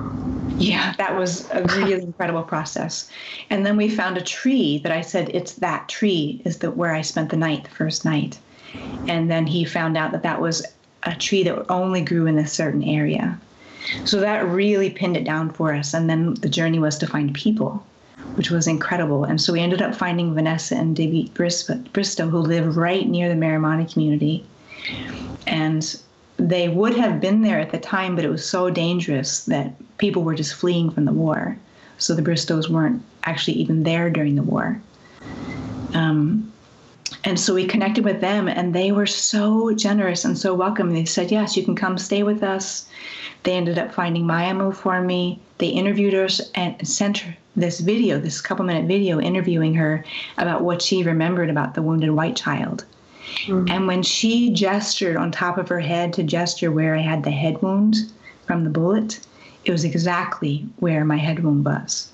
Yeah, 0.58 0.94
that 0.98 1.16
was 1.16 1.48
a 1.50 1.64
really 1.64 1.92
incredible 2.02 2.42
process. 2.42 3.10
And 3.50 3.64
then 3.64 3.76
we 3.76 3.88
found 3.88 4.16
a 4.16 4.22
tree 4.22 4.78
that 4.78 4.92
I 4.92 5.00
said, 5.00 5.30
it's 5.32 5.54
that 5.54 5.88
tree 5.88 6.42
is 6.44 6.58
the, 6.58 6.70
where 6.70 6.94
I 6.94 7.02
spent 7.02 7.30
the 7.30 7.36
night, 7.36 7.64
the 7.64 7.70
first 7.70 8.04
night. 8.04 8.38
And 9.06 9.30
then 9.30 9.46
he 9.46 9.64
found 9.64 9.96
out 9.96 10.12
that 10.12 10.22
that 10.22 10.40
was 10.40 10.66
a 11.04 11.14
tree 11.14 11.42
that 11.44 11.70
only 11.70 12.00
grew 12.00 12.26
in 12.26 12.38
a 12.38 12.46
certain 12.46 12.82
area. 12.82 13.38
So 14.04 14.20
that 14.20 14.46
really 14.46 14.90
pinned 14.90 15.16
it 15.16 15.24
down 15.24 15.50
for 15.50 15.72
us. 15.72 15.94
And 15.94 16.10
then 16.10 16.34
the 16.34 16.48
journey 16.48 16.78
was 16.78 16.98
to 16.98 17.06
find 17.06 17.32
people, 17.34 17.82
which 18.34 18.50
was 18.50 18.66
incredible. 18.66 19.24
And 19.24 19.40
so 19.40 19.52
we 19.52 19.60
ended 19.60 19.80
up 19.80 19.94
finding 19.94 20.34
Vanessa 20.34 20.74
and 20.76 20.94
David 20.94 21.32
Bristow, 21.34 22.28
who 22.28 22.38
live 22.38 22.76
right 22.76 23.08
near 23.08 23.28
the 23.28 23.40
Maramani 23.40 23.90
community. 23.90 24.44
And 25.46 25.98
they 26.38 26.68
would 26.68 26.96
have 26.96 27.20
been 27.20 27.42
there 27.42 27.58
at 27.58 27.72
the 27.72 27.78
time, 27.78 28.14
but 28.14 28.24
it 28.24 28.30
was 28.30 28.48
so 28.48 28.70
dangerous 28.70 29.44
that 29.46 29.74
people 29.98 30.22
were 30.22 30.34
just 30.34 30.54
fleeing 30.54 30.90
from 30.90 31.04
the 31.04 31.12
war. 31.12 31.58
So 31.98 32.14
the 32.14 32.22
Bristows 32.22 32.68
weren't 32.70 33.02
actually 33.24 33.56
even 33.58 33.82
there 33.82 34.08
during 34.08 34.36
the 34.36 34.42
war. 34.42 34.80
Um, 35.94 36.52
and 37.24 37.40
so 37.40 37.54
we 37.54 37.66
connected 37.66 38.04
with 38.04 38.20
them, 38.20 38.46
and 38.46 38.72
they 38.72 38.92
were 38.92 39.06
so 39.06 39.74
generous 39.74 40.24
and 40.24 40.38
so 40.38 40.54
welcoming. 40.54 40.94
They 40.94 41.04
said, 41.04 41.32
Yes, 41.32 41.56
you 41.56 41.64
can 41.64 41.74
come 41.74 41.98
stay 41.98 42.22
with 42.22 42.42
us. 42.42 42.88
They 43.42 43.54
ended 43.54 43.78
up 43.78 43.92
finding 43.92 44.24
Mayamu 44.24 44.74
for 44.74 45.00
me. 45.00 45.40
They 45.58 45.68
interviewed 45.68 46.14
us 46.14 46.40
and 46.54 46.86
sent 46.86 47.18
her 47.18 47.36
this 47.56 47.80
video, 47.80 48.20
this 48.20 48.40
couple 48.40 48.64
minute 48.64 48.86
video 48.86 49.20
interviewing 49.20 49.74
her 49.74 50.04
about 50.36 50.62
what 50.62 50.82
she 50.82 51.02
remembered 51.02 51.50
about 51.50 51.74
the 51.74 51.82
wounded 51.82 52.10
white 52.12 52.36
child. 52.36 52.84
Mm-hmm. 53.46 53.68
And 53.68 53.86
when 53.86 54.02
she 54.02 54.50
gestured 54.50 55.16
on 55.16 55.30
top 55.30 55.58
of 55.58 55.68
her 55.68 55.80
head 55.80 56.12
to 56.14 56.22
gesture 56.22 56.70
where 56.70 56.94
I 56.94 57.00
had 57.00 57.22
the 57.22 57.30
head 57.30 57.60
wound 57.62 57.96
from 58.46 58.64
the 58.64 58.70
bullet, 58.70 59.20
it 59.64 59.70
was 59.70 59.84
exactly 59.84 60.66
where 60.78 61.04
my 61.04 61.16
head 61.16 61.44
wound 61.44 61.64
was. 61.64 62.10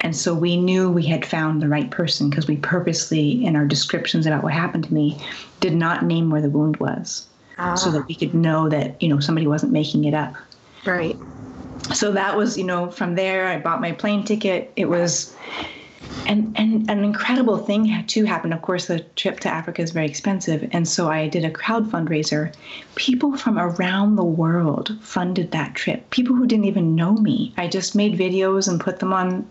And 0.00 0.14
so 0.16 0.32
we 0.32 0.56
knew 0.56 0.90
we 0.90 1.04
had 1.04 1.26
found 1.26 1.60
the 1.60 1.68
right 1.68 1.90
person 1.90 2.30
because 2.30 2.46
we 2.46 2.56
purposely, 2.56 3.44
in 3.44 3.56
our 3.56 3.64
descriptions 3.64 4.26
about 4.26 4.44
what 4.44 4.52
happened 4.52 4.84
to 4.84 4.94
me, 4.94 5.20
did 5.60 5.74
not 5.74 6.04
name 6.04 6.30
where 6.30 6.40
the 6.40 6.50
wound 6.50 6.76
was 6.76 7.26
ah. 7.58 7.74
so 7.74 7.90
that 7.90 8.06
we 8.06 8.14
could 8.14 8.32
know 8.32 8.68
that, 8.68 9.00
you 9.02 9.08
know, 9.08 9.18
somebody 9.18 9.46
wasn't 9.46 9.72
making 9.72 10.04
it 10.04 10.14
up. 10.14 10.34
Right. 10.84 11.16
So 11.94 12.12
that 12.12 12.36
was, 12.36 12.56
you 12.56 12.64
know, 12.64 12.90
from 12.90 13.16
there, 13.16 13.48
I 13.48 13.58
bought 13.58 13.80
my 13.80 13.92
plane 13.92 14.24
ticket. 14.24 14.72
It 14.76 14.86
was 14.86 15.34
and 16.28 16.52
and 16.56 16.88
an 16.90 17.04
incredible 17.04 17.56
thing 17.56 18.04
too 18.06 18.24
happened. 18.24 18.52
Of 18.52 18.62
course, 18.62 18.86
the 18.86 19.00
trip 19.16 19.40
to 19.40 19.48
Africa 19.48 19.82
is 19.82 19.92
very 19.92 20.06
expensive, 20.06 20.68
and 20.72 20.86
so 20.86 21.08
I 21.08 21.26
did 21.26 21.44
a 21.44 21.50
crowd 21.50 21.90
fundraiser. 21.90 22.54
People 22.94 23.36
from 23.36 23.58
around 23.58 24.16
the 24.16 24.24
world 24.24 24.96
funded 25.00 25.50
that 25.52 25.74
trip. 25.74 26.10
People 26.10 26.36
who 26.36 26.46
didn't 26.46 26.66
even 26.66 26.94
know 26.94 27.14
me. 27.14 27.54
I 27.56 27.66
just 27.66 27.94
made 27.94 28.18
videos 28.18 28.68
and 28.68 28.78
put 28.78 28.98
them 28.98 29.12
on 29.12 29.48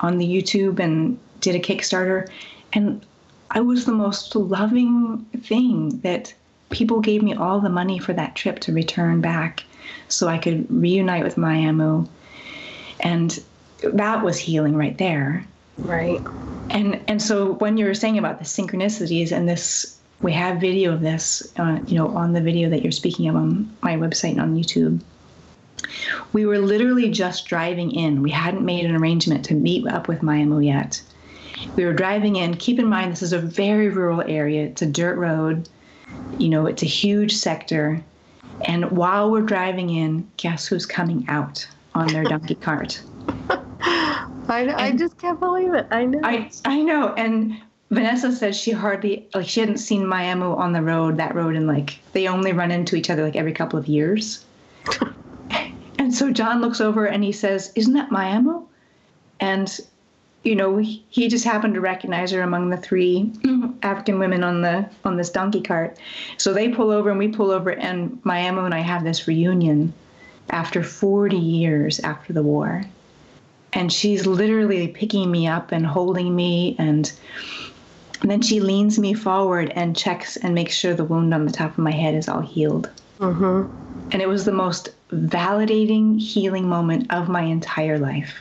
on 0.00 0.18
the 0.18 0.26
YouTube 0.26 0.78
and 0.78 1.18
did 1.40 1.54
a 1.54 1.60
Kickstarter, 1.60 2.28
and 2.74 3.04
I 3.50 3.60
was 3.60 3.86
the 3.86 3.92
most 3.92 4.36
loving 4.36 5.24
thing 5.42 6.00
that 6.00 6.34
people 6.70 7.00
gave 7.00 7.22
me 7.22 7.34
all 7.34 7.60
the 7.60 7.68
money 7.68 7.98
for 7.98 8.12
that 8.12 8.34
trip 8.34 8.58
to 8.60 8.72
return 8.72 9.22
back, 9.22 9.64
so 10.08 10.28
I 10.28 10.36
could 10.36 10.66
reunite 10.70 11.24
with 11.24 11.36
Mayamu, 11.36 12.06
and 13.00 13.42
that 13.82 14.22
was 14.22 14.38
healing 14.38 14.76
right 14.76 14.98
there 14.98 15.46
Right. 15.78 16.20
And 16.70 17.00
and 17.08 17.20
so 17.20 17.54
when 17.54 17.76
you 17.76 17.84
were 17.86 17.94
saying 17.94 18.18
about 18.18 18.38
the 18.38 18.44
synchronicities 18.44 19.32
and 19.32 19.48
this, 19.48 19.98
we 20.22 20.32
have 20.32 20.60
video 20.60 20.92
of 20.92 21.00
this, 21.00 21.52
uh, 21.58 21.80
you 21.86 21.96
know, 21.96 22.08
on 22.08 22.32
the 22.32 22.40
video 22.40 22.70
that 22.70 22.82
you're 22.82 22.92
speaking 22.92 23.28
of 23.28 23.36
on 23.36 23.74
my 23.82 23.96
website 23.96 24.32
and 24.32 24.40
on 24.40 24.56
YouTube. 24.56 25.00
We 26.32 26.46
were 26.46 26.58
literally 26.58 27.10
just 27.10 27.46
driving 27.46 27.90
in. 27.92 28.22
We 28.22 28.30
hadn't 28.30 28.64
made 28.64 28.84
an 28.84 28.96
arrangement 28.96 29.44
to 29.46 29.54
meet 29.54 29.86
up 29.86 30.08
with 30.08 30.20
Mayamu 30.20 30.64
yet. 30.64 31.02
We 31.76 31.84
were 31.84 31.92
driving 31.92 32.36
in. 32.36 32.54
Keep 32.56 32.78
in 32.78 32.86
mind, 32.86 33.12
this 33.12 33.22
is 33.22 33.32
a 33.32 33.38
very 33.38 33.88
rural 33.88 34.22
area. 34.22 34.64
It's 34.64 34.82
a 34.82 34.86
dirt 34.86 35.16
road. 35.16 35.68
You 36.38 36.48
know, 36.48 36.66
it's 36.66 36.82
a 36.82 36.86
huge 36.86 37.36
sector. 37.36 38.02
And 38.62 38.90
while 38.90 39.30
we're 39.30 39.42
driving 39.42 39.90
in, 39.90 40.28
guess 40.36 40.66
who's 40.66 40.86
coming 40.86 41.24
out 41.28 41.66
on 41.94 42.08
their 42.08 42.24
donkey 42.24 42.54
cart? 42.54 43.02
I, 44.48 44.86
I 44.88 44.92
just 44.92 45.18
can't 45.18 45.40
believe 45.40 45.74
it. 45.74 45.86
I 45.90 46.04
know. 46.04 46.20
I, 46.22 46.50
I 46.64 46.82
know. 46.82 47.14
And 47.14 47.60
Vanessa 47.90 48.32
said 48.32 48.54
she 48.54 48.72
hardly, 48.72 49.26
like, 49.34 49.48
she 49.48 49.60
hadn't 49.60 49.78
seen 49.78 50.02
Mayamu 50.02 50.56
on 50.56 50.72
the 50.72 50.82
road, 50.82 51.16
that 51.16 51.34
road, 51.34 51.56
and 51.56 51.66
like, 51.66 51.98
they 52.12 52.28
only 52.28 52.52
run 52.52 52.70
into 52.70 52.96
each 52.96 53.10
other 53.10 53.22
like 53.22 53.36
every 53.36 53.52
couple 53.52 53.78
of 53.78 53.86
years. 53.86 54.44
and 55.98 56.14
so 56.14 56.30
John 56.30 56.60
looks 56.60 56.80
over 56.80 57.06
and 57.06 57.24
he 57.24 57.32
says, 57.32 57.72
Isn't 57.74 57.94
that 57.94 58.10
Mayamu? 58.10 58.66
And, 59.40 59.78
you 60.42 60.54
know, 60.54 60.76
he 60.76 61.28
just 61.28 61.44
happened 61.44 61.74
to 61.74 61.80
recognize 61.80 62.30
her 62.32 62.42
among 62.42 62.70
the 62.70 62.76
three 62.76 63.30
mm-hmm. 63.38 63.78
African 63.82 64.18
women 64.18 64.44
on 64.44 64.62
the 64.62 64.88
on 65.04 65.16
this 65.16 65.30
donkey 65.30 65.60
cart. 65.60 65.98
So 66.36 66.52
they 66.52 66.68
pull 66.68 66.90
over 66.90 67.10
and 67.10 67.18
we 67.18 67.28
pull 67.28 67.50
over, 67.50 67.70
and 67.70 68.22
Mayamu 68.24 68.64
and 68.64 68.74
I 68.74 68.80
have 68.80 69.04
this 69.04 69.26
reunion 69.26 69.92
after 70.50 70.82
40 70.82 71.36
years 71.36 71.98
after 72.00 72.32
the 72.32 72.42
war 72.42 72.84
and 73.74 73.92
she's 73.92 74.26
literally 74.26 74.88
picking 74.88 75.30
me 75.30 75.46
up 75.46 75.72
and 75.72 75.86
holding 75.86 76.34
me 76.34 76.76
and 76.78 77.12
and 78.20 78.30
then 78.30 78.40
she 78.40 78.60
leans 78.60 78.98
me 78.98 79.12
forward 79.12 79.70
and 79.74 79.94
checks 79.94 80.38
and 80.38 80.54
makes 80.54 80.74
sure 80.74 80.94
the 80.94 81.04
wound 81.04 81.34
on 81.34 81.44
the 81.44 81.52
top 81.52 81.72
of 81.72 81.78
my 81.78 81.90
head 81.90 82.14
is 82.14 82.26
all 82.26 82.40
healed. 82.40 82.88
Mm-hmm. 83.18 84.10
And 84.12 84.22
it 84.22 84.28
was 84.28 84.46
the 84.46 84.52
most 84.52 84.88
validating, 85.10 86.18
healing 86.18 86.66
moment 86.66 87.12
of 87.12 87.28
my 87.28 87.42
entire 87.42 87.98
life. 87.98 88.34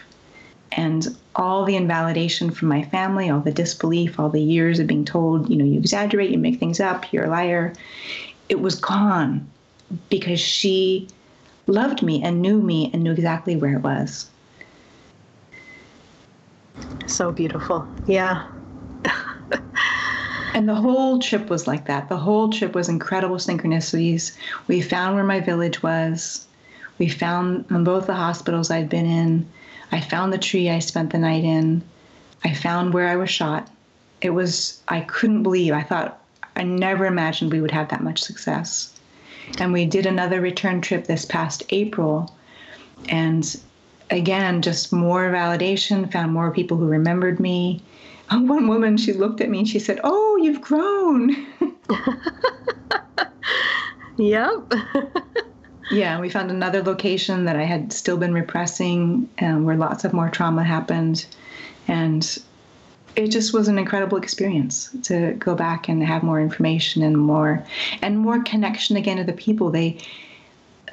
And 0.71 1.05
all 1.35 1.65
the 1.65 1.75
invalidation 1.75 2.49
from 2.49 2.69
my 2.69 2.83
family, 2.83 3.29
all 3.29 3.41
the 3.41 3.51
disbelief, 3.51 4.21
all 4.21 4.29
the 4.29 4.41
years 4.41 4.79
of 4.79 4.87
being 4.87 5.03
told, 5.03 5.49
you 5.49 5.57
know, 5.57 5.65
you 5.65 5.79
exaggerate, 5.79 6.29
you 6.29 6.37
make 6.37 6.59
things 6.59 6.79
up, 6.79 7.11
you're 7.11 7.25
a 7.25 7.29
liar, 7.29 7.73
it 8.47 8.61
was 8.61 8.75
gone 8.75 9.45
because 10.09 10.39
she 10.39 11.09
loved 11.67 12.01
me 12.01 12.23
and 12.23 12.41
knew 12.41 12.61
me 12.61 12.89
and 12.93 13.03
knew 13.03 13.11
exactly 13.11 13.57
where 13.57 13.73
it 13.73 13.81
was. 13.81 14.29
So 17.07 17.31
beautiful. 17.31 17.87
Yeah. 18.07 18.47
and 20.53 20.67
the 20.67 20.75
whole 20.75 21.19
trip 21.19 21.49
was 21.49 21.67
like 21.67 21.85
that. 21.85 22.09
The 22.09 22.17
whole 22.17 22.49
trip 22.49 22.73
was 22.73 22.89
incredible 22.89 23.37
synchronicities. 23.37 24.35
We 24.67 24.81
found 24.81 25.15
where 25.15 25.23
my 25.23 25.39
village 25.39 25.83
was. 25.83 26.47
We 26.97 27.09
found 27.09 27.67
both 27.67 28.07
the 28.07 28.13
hospitals 28.13 28.71
I'd 28.71 28.89
been 28.89 29.05
in. 29.05 29.47
I 29.91 29.99
found 29.99 30.31
the 30.31 30.37
tree 30.37 30.69
I 30.69 30.79
spent 30.79 31.11
the 31.11 31.17
night 31.17 31.43
in. 31.43 31.83
I 32.43 32.53
found 32.53 32.93
where 32.93 33.07
I 33.07 33.15
was 33.15 33.29
shot. 33.29 33.69
It 34.21 34.31
was, 34.31 34.81
I 34.87 35.01
couldn't 35.01 35.43
believe. 35.43 35.73
I 35.73 35.83
thought, 35.83 36.19
I 36.55 36.63
never 36.63 37.05
imagined 37.05 37.51
we 37.51 37.61
would 37.61 37.71
have 37.71 37.89
that 37.89 38.03
much 38.03 38.21
success. 38.21 38.93
And 39.59 39.73
we 39.73 39.85
did 39.85 40.05
another 40.05 40.39
return 40.39 40.81
trip 40.81 41.05
this 41.05 41.25
past 41.25 41.63
April. 41.69 42.33
And 43.09 43.59
again, 44.09 44.61
just 44.61 44.93
more 44.93 45.31
validation, 45.31 46.11
found 46.11 46.33
more 46.33 46.51
people 46.51 46.77
who 46.77 46.87
remembered 46.87 47.39
me. 47.39 47.81
Oh, 48.31 48.41
one 48.55 48.67
woman, 48.67 48.97
she 48.97 49.13
looked 49.13 49.41
at 49.41 49.49
me 49.49 49.59
and 49.59 49.67
she 49.67 49.79
said, 49.79 49.99
Oh, 50.03 50.37
you've 50.37 50.61
grown. 50.61 51.35
yep. 54.17 54.73
yeah, 55.91 56.19
we 56.19 56.29
found 56.29 56.51
another 56.51 56.81
location 56.81 57.45
that 57.45 57.55
I 57.55 57.63
had 57.63 57.93
still 57.93 58.17
been 58.17 58.33
repressing, 58.33 59.29
um, 59.41 59.65
where 59.65 59.75
lots 59.75 60.03
of 60.03 60.13
more 60.13 60.29
trauma 60.29 60.63
happened. 60.63 61.25
And 61.87 62.37
it 63.15 63.27
just 63.27 63.53
was 63.53 63.67
an 63.67 63.77
incredible 63.77 64.17
experience 64.17 64.89
to 65.03 65.33
go 65.33 65.55
back 65.55 65.87
and 65.87 66.03
have 66.03 66.23
more 66.23 66.41
information 66.41 67.03
and 67.03 67.17
more 67.17 67.63
and 68.01 68.17
more 68.17 68.41
connection 68.41 68.97
again 68.97 69.17
to 69.17 69.23
the 69.23 69.33
people 69.33 69.69
they 69.69 69.97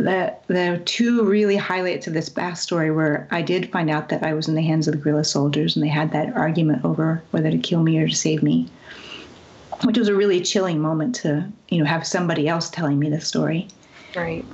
the 0.00 0.34
the 0.46 0.80
two 0.84 1.24
really 1.24 1.56
highlights 1.56 2.06
of 2.06 2.12
this 2.12 2.28
backstory 2.28 2.94
were 2.94 3.26
I 3.30 3.42
did 3.42 3.70
find 3.70 3.90
out 3.90 4.08
that 4.08 4.22
I 4.22 4.34
was 4.34 4.48
in 4.48 4.54
the 4.54 4.62
hands 4.62 4.88
of 4.88 4.92
the 4.92 4.98
guerrilla 4.98 5.24
soldiers, 5.24 5.76
and 5.76 5.84
they 5.84 5.88
had 5.88 6.12
that 6.12 6.34
argument 6.36 6.84
over 6.84 7.22
whether 7.30 7.50
to 7.50 7.58
kill 7.58 7.82
me 7.82 7.98
or 7.98 8.08
to 8.08 8.14
save 8.14 8.42
me, 8.42 8.68
which 9.84 9.98
was 9.98 10.08
a 10.08 10.14
really 10.14 10.40
chilling 10.40 10.80
moment 10.80 11.14
to 11.16 11.46
you 11.68 11.78
know 11.78 11.84
have 11.84 12.06
somebody 12.06 12.48
else 12.48 12.70
telling 12.70 12.98
me 12.98 13.08
the 13.08 13.20
story. 13.20 13.68
Right. 14.14 14.44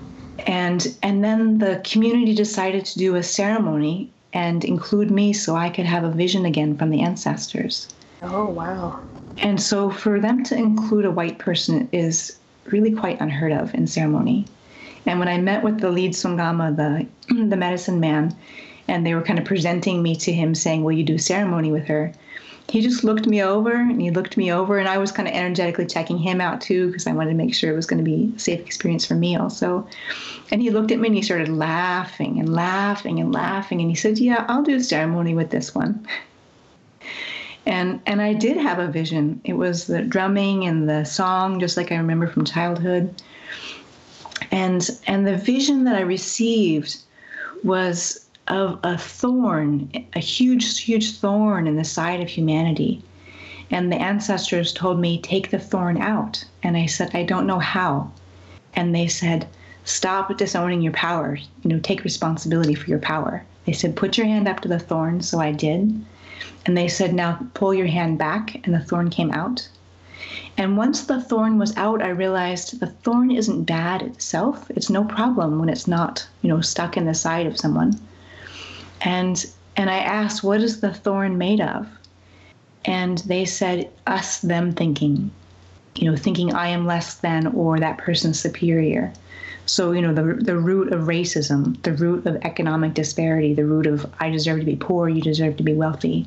And 0.46 0.96
and 1.02 1.24
then 1.24 1.58
the 1.58 1.80
community 1.84 2.34
decided 2.34 2.84
to 2.86 2.98
do 2.98 3.16
a 3.16 3.22
ceremony 3.22 4.10
and 4.32 4.64
include 4.64 5.10
me 5.10 5.32
so 5.32 5.56
I 5.56 5.70
could 5.70 5.86
have 5.86 6.04
a 6.04 6.10
vision 6.10 6.44
again 6.44 6.76
from 6.76 6.90
the 6.90 7.00
ancestors. 7.00 7.88
Oh 8.22 8.46
wow. 8.46 9.00
And 9.38 9.60
so 9.60 9.90
for 9.90 10.20
them 10.20 10.44
to 10.44 10.56
include 10.56 11.04
a 11.04 11.10
white 11.10 11.38
person 11.38 11.88
is 11.92 12.38
really 12.66 12.92
quite 12.92 13.20
unheard 13.20 13.52
of 13.52 13.74
in 13.74 13.86
ceremony. 13.86 14.46
And 15.06 15.20
when 15.20 15.28
I 15.28 15.38
met 15.38 15.62
with 15.62 15.80
the 15.80 15.90
lead 15.90 16.12
sangoma, 16.12 16.76
the 16.76 17.06
the 17.48 17.56
medicine 17.56 18.00
man, 18.00 18.36
and 18.88 19.06
they 19.06 19.14
were 19.14 19.22
kind 19.22 19.38
of 19.38 19.44
presenting 19.44 20.02
me 20.02 20.16
to 20.16 20.32
him 20.32 20.54
saying, 20.54 20.82
Will 20.82 20.92
you 20.92 21.04
do 21.04 21.18
ceremony 21.18 21.70
with 21.70 21.86
her? 21.86 22.12
He 22.68 22.80
just 22.80 23.04
looked 23.04 23.28
me 23.28 23.40
over 23.40 23.72
and 23.72 24.02
he 24.02 24.10
looked 24.10 24.36
me 24.36 24.52
over, 24.52 24.78
and 24.78 24.88
I 24.88 24.98
was 24.98 25.12
kind 25.12 25.28
of 25.28 25.34
energetically 25.34 25.86
checking 25.86 26.18
him 26.18 26.40
out 26.40 26.60
too 26.60 26.88
because 26.88 27.06
I 27.06 27.12
wanted 27.12 27.30
to 27.30 27.36
make 27.36 27.54
sure 27.54 27.72
it 27.72 27.76
was 27.76 27.86
going 27.86 28.04
to 28.04 28.10
be 28.10 28.32
a 28.34 28.38
safe 28.40 28.60
experience 28.60 29.06
for 29.06 29.14
me 29.14 29.36
also. 29.36 29.86
And 30.50 30.60
he 30.60 30.70
looked 30.70 30.90
at 30.90 30.98
me 30.98 31.06
and 31.06 31.16
he 31.16 31.22
started 31.22 31.48
laughing 31.48 32.40
and 32.40 32.52
laughing 32.52 33.20
and 33.20 33.32
laughing, 33.32 33.80
and 33.80 33.88
he 33.88 33.96
said, 33.96 34.18
Yeah, 34.18 34.44
I'll 34.48 34.64
do 34.64 34.80
ceremony 34.80 35.34
with 35.34 35.50
this 35.50 35.74
one. 35.74 36.06
And, 37.66 38.00
and 38.06 38.22
I 38.22 38.32
did 38.32 38.56
have 38.56 38.78
a 38.78 38.86
vision. 38.86 39.40
It 39.42 39.54
was 39.54 39.86
the 39.86 40.02
drumming 40.02 40.64
and 40.64 40.88
the 40.88 41.04
song, 41.04 41.58
just 41.58 41.76
like 41.76 41.90
I 41.90 41.96
remember 41.96 42.28
from 42.28 42.44
childhood. 42.44 43.22
And 44.50 44.88
and 45.06 45.26
the 45.26 45.36
vision 45.36 45.84
that 45.84 45.96
I 45.96 46.00
received 46.00 46.98
was 47.64 48.26
of 48.48 48.78
a 48.84 48.96
thorn, 48.96 49.90
a 50.14 50.20
huge, 50.20 50.80
huge 50.80 51.18
thorn 51.18 51.66
in 51.66 51.76
the 51.76 51.84
side 51.84 52.20
of 52.20 52.28
humanity. 52.28 53.02
And 53.70 53.90
the 53.90 53.96
ancestors 53.96 54.72
told 54.72 55.00
me, 55.00 55.20
take 55.20 55.50
the 55.50 55.58
thorn 55.58 56.00
out. 56.00 56.44
And 56.62 56.76
I 56.76 56.86
said, 56.86 57.10
I 57.14 57.24
don't 57.24 57.48
know 57.48 57.58
how. 57.58 58.12
And 58.74 58.94
they 58.94 59.08
said, 59.08 59.48
stop 59.84 60.36
disowning 60.36 60.82
your 60.82 60.92
power. 60.92 61.36
You 61.62 61.70
know, 61.70 61.80
take 61.80 62.04
responsibility 62.04 62.74
for 62.74 62.88
your 62.88 63.00
power. 63.00 63.44
They 63.64 63.72
said, 63.72 63.96
put 63.96 64.16
your 64.16 64.26
hand 64.26 64.46
up 64.46 64.60
to 64.60 64.68
the 64.68 64.78
thorn. 64.78 65.20
So 65.22 65.40
I 65.40 65.50
did. 65.50 66.04
And 66.66 66.76
they 66.76 66.86
said, 66.86 67.14
now 67.14 67.40
pull 67.54 67.74
your 67.74 67.86
hand 67.86 68.18
back. 68.18 68.64
And 68.64 68.72
the 68.72 68.80
thorn 68.80 69.10
came 69.10 69.32
out. 69.32 69.68
And 70.56 70.76
once 70.76 71.04
the 71.04 71.20
thorn 71.20 71.58
was 71.58 71.76
out, 71.76 72.02
I 72.02 72.08
realized 72.08 72.80
the 72.80 72.86
thorn 72.86 73.30
isn't 73.30 73.64
bad 73.64 74.02
itself. 74.02 74.70
It's 74.70 74.90
no 74.90 75.04
problem 75.04 75.58
when 75.58 75.68
it's 75.68 75.86
not, 75.86 76.26
you 76.42 76.48
know, 76.48 76.60
stuck 76.60 76.96
in 76.96 77.06
the 77.06 77.14
side 77.14 77.46
of 77.46 77.58
someone 77.58 78.00
and 79.00 79.46
and 79.76 79.90
I 79.90 79.98
asked, 79.98 80.42
"What 80.42 80.60
is 80.60 80.80
the 80.80 80.92
thorn 80.92 81.38
made 81.38 81.60
of?" 81.60 81.86
And 82.84 83.18
they 83.18 83.44
said, 83.44 83.88
"Us, 84.06 84.40
them 84.40 84.72
thinking, 84.72 85.30
you 85.94 86.10
know, 86.10 86.16
thinking 86.16 86.54
I 86.54 86.68
am 86.68 86.86
less 86.86 87.14
than 87.14 87.46
or 87.48 87.78
that 87.78 87.98
person's 87.98 88.40
superior." 88.40 89.12
So 89.66 89.92
you 89.92 90.00
know, 90.00 90.14
the 90.14 90.42
the 90.42 90.56
root 90.56 90.92
of 90.92 91.02
racism, 91.02 91.80
the 91.82 91.92
root 91.92 92.26
of 92.26 92.36
economic 92.42 92.94
disparity, 92.94 93.54
the 93.54 93.66
root 93.66 93.86
of 93.86 94.06
I 94.20 94.30
deserve 94.30 94.60
to 94.60 94.66
be 94.66 94.76
poor, 94.76 95.08
you 95.08 95.20
deserve 95.20 95.56
to 95.58 95.62
be 95.62 95.74
wealthy, 95.74 96.26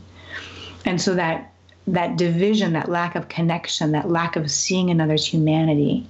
and 0.86 1.02
so 1.02 1.16
that 1.16 1.49
that 1.94 2.18
division, 2.18 2.74
that 2.74 2.90
lack 2.90 3.16
of 3.16 3.30
connection, 3.30 3.92
that 3.92 4.10
lack 4.10 4.36
of 4.36 4.52
seeing 4.52 4.90
another's 4.90 5.26
humanity, 5.26 6.08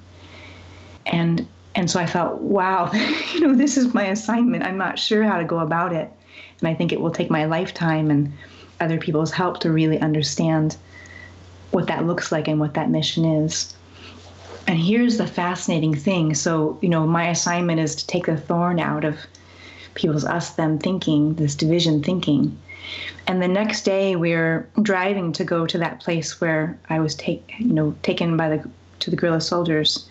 and 1.05 1.47
and 1.75 1.89
so 1.89 1.99
I 1.99 2.05
thought, 2.05 2.41
wow, 2.41 2.91
you 3.33 3.41
know, 3.41 3.55
this 3.55 3.77
is 3.77 3.93
my 3.93 4.05
assignment. 4.05 4.63
I'm 4.63 4.77
not 4.77 4.99
sure 4.99 5.23
how 5.23 5.37
to 5.37 5.45
go 5.45 5.59
about 5.59 5.93
it. 5.93 6.11
And 6.59 6.67
I 6.67 6.73
think 6.73 6.91
it 6.91 6.99
will 6.99 7.11
take 7.11 7.29
my 7.29 7.45
lifetime 7.45 8.11
and 8.11 8.33
other 8.79 8.97
people's 8.97 9.31
help 9.31 9.59
to 9.61 9.71
really 9.71 9.99
understand 9.99 10.75
what 11.71 11.87
that 11.87 12.05
looks 12.05 12.31
like 12.31 12.47
and 12.47 12.59
what 12.59 12.73
that 12.73 12.89
mission 12.89 13.25
is. 13.25 13.75
And 14.67 14.77
here's 14.77 15.17
the 15.17 15.27
fascinating 15.27 15.95
thing. 15.95 16.33
So, 16.33 16.77
you 16.81 16.89
know, 16.89 17.05
my 17.07 17.29
assignment 17.29 17.79
is 17.79 17.95
to 17.95 18.07
take 18.07 18.25
the 18.25 18.37
thorn 18.37 18.79
out 18.79 19.05
of 19.05 19.17
people's 19.95 20.25
us 20.25 20.51
them 20.51 20.79
thinking, 20.79 21.35
this 21.35 21.55
division 21.55 22.03
thinking. 22.03 22.57
And 23.27 23.41
the 23.41 23.47
next 23.47 23.83
day 23.83 24.15
we're 24.15 24.67
driving 24.81 25.31
to 25.33 25.43
go 25.43 25.65
to 25.67 25.77
that 25.77 25.99
place 25.99 26.41
where 26.41 26.77
I 26.89 26.99
was 26.99 27.15
take 27.15 27.53
you 27.59 27.73
know, 27.73 27.95
taken 28.01 28.37
by 28.37 28.49
the 28.49 28.69
to 28.99 29.09
the 29.09 29.15
guerrilla 29.15 29.41
soldiers. 29.41 30.07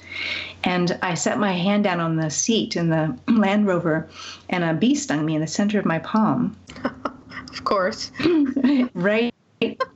And 0.65 0.99
I 1.03 1.15
set 1.15 1.39
my 1.39 1.53
hand 1.53 1.85
down 1.85 2.01
on 2.01 2.17
the 2.17 2.31
seat 2.31 2.77
in 2.77 2.91
the 2.91 3.17
Land 3.29 3.67
Rover, 3.67 4.09
and 4.49 4.65
a 4.65 4.75
bee 4.75 4.95
stung 4.95 5.25
me 5.25 5.35
in 5.35 5.41
the 5.41 5.47
center 5.47 5.79
of 5.79 5.85
my 5.85 5.99
palm. 5.99 6.57
of 7.53 7.65
course. 7.65 8.11
right, 8.95 9.35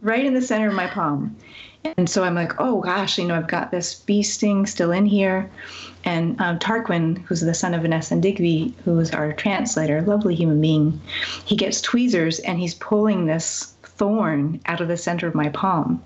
right 0.00 0.24
in 0.24 0.34
the 0.34 0.42
center 0.42 0.68
of 0.68 0.74
my 0.74 0.86
palm. 0.86 1.36
And 1.84 2.08
so 2.08 2.24
I'm 2.24 2.34
like, 2.34 2.60
oh 2.60 2.80
gosh, 2.80 3.18
you 3.18 3.26
know, 3.26 3.34
I've 3.34 3.48
got 3.48 3.70
this 3.70 3.94
bee 3.94 4.22
sting 4.22 4.66
still 4.66 4.92
in 4.92 5.06
here. 5.06 5.50
And 6.04 6.40
um, 6.40 6.58
Tarquin, 6.58 7.22
who's 7.22 7.40
the 7.40 7.54
son 7.54 7.74
of 7.74 7.82
Vanessa 7.82 8.14
and 8.14 8.22
Digby, 8.22 8.74
who 8.84 8.98
is 8.98 9.12
our 9.12 9.32
translator, 9.32 10.02
lovely 10.02 10.34
human 10.34 10.60
being, 10.60 11.00
he 11.44 11.56
gets 11.56 11.80
tweezers 11.80 12.40
and 12.40 12.58
he's 12.58 12.74
pulling 12.74 13.26
this 13.26 13.74
thorn 13.82 14.60
out 14.66 14.80
of 14.80 14.88
the 14.88 14.96
center 14.96 15.26
of 15.26 15.34
my 15.34 15.48
palm. 15.50 16.02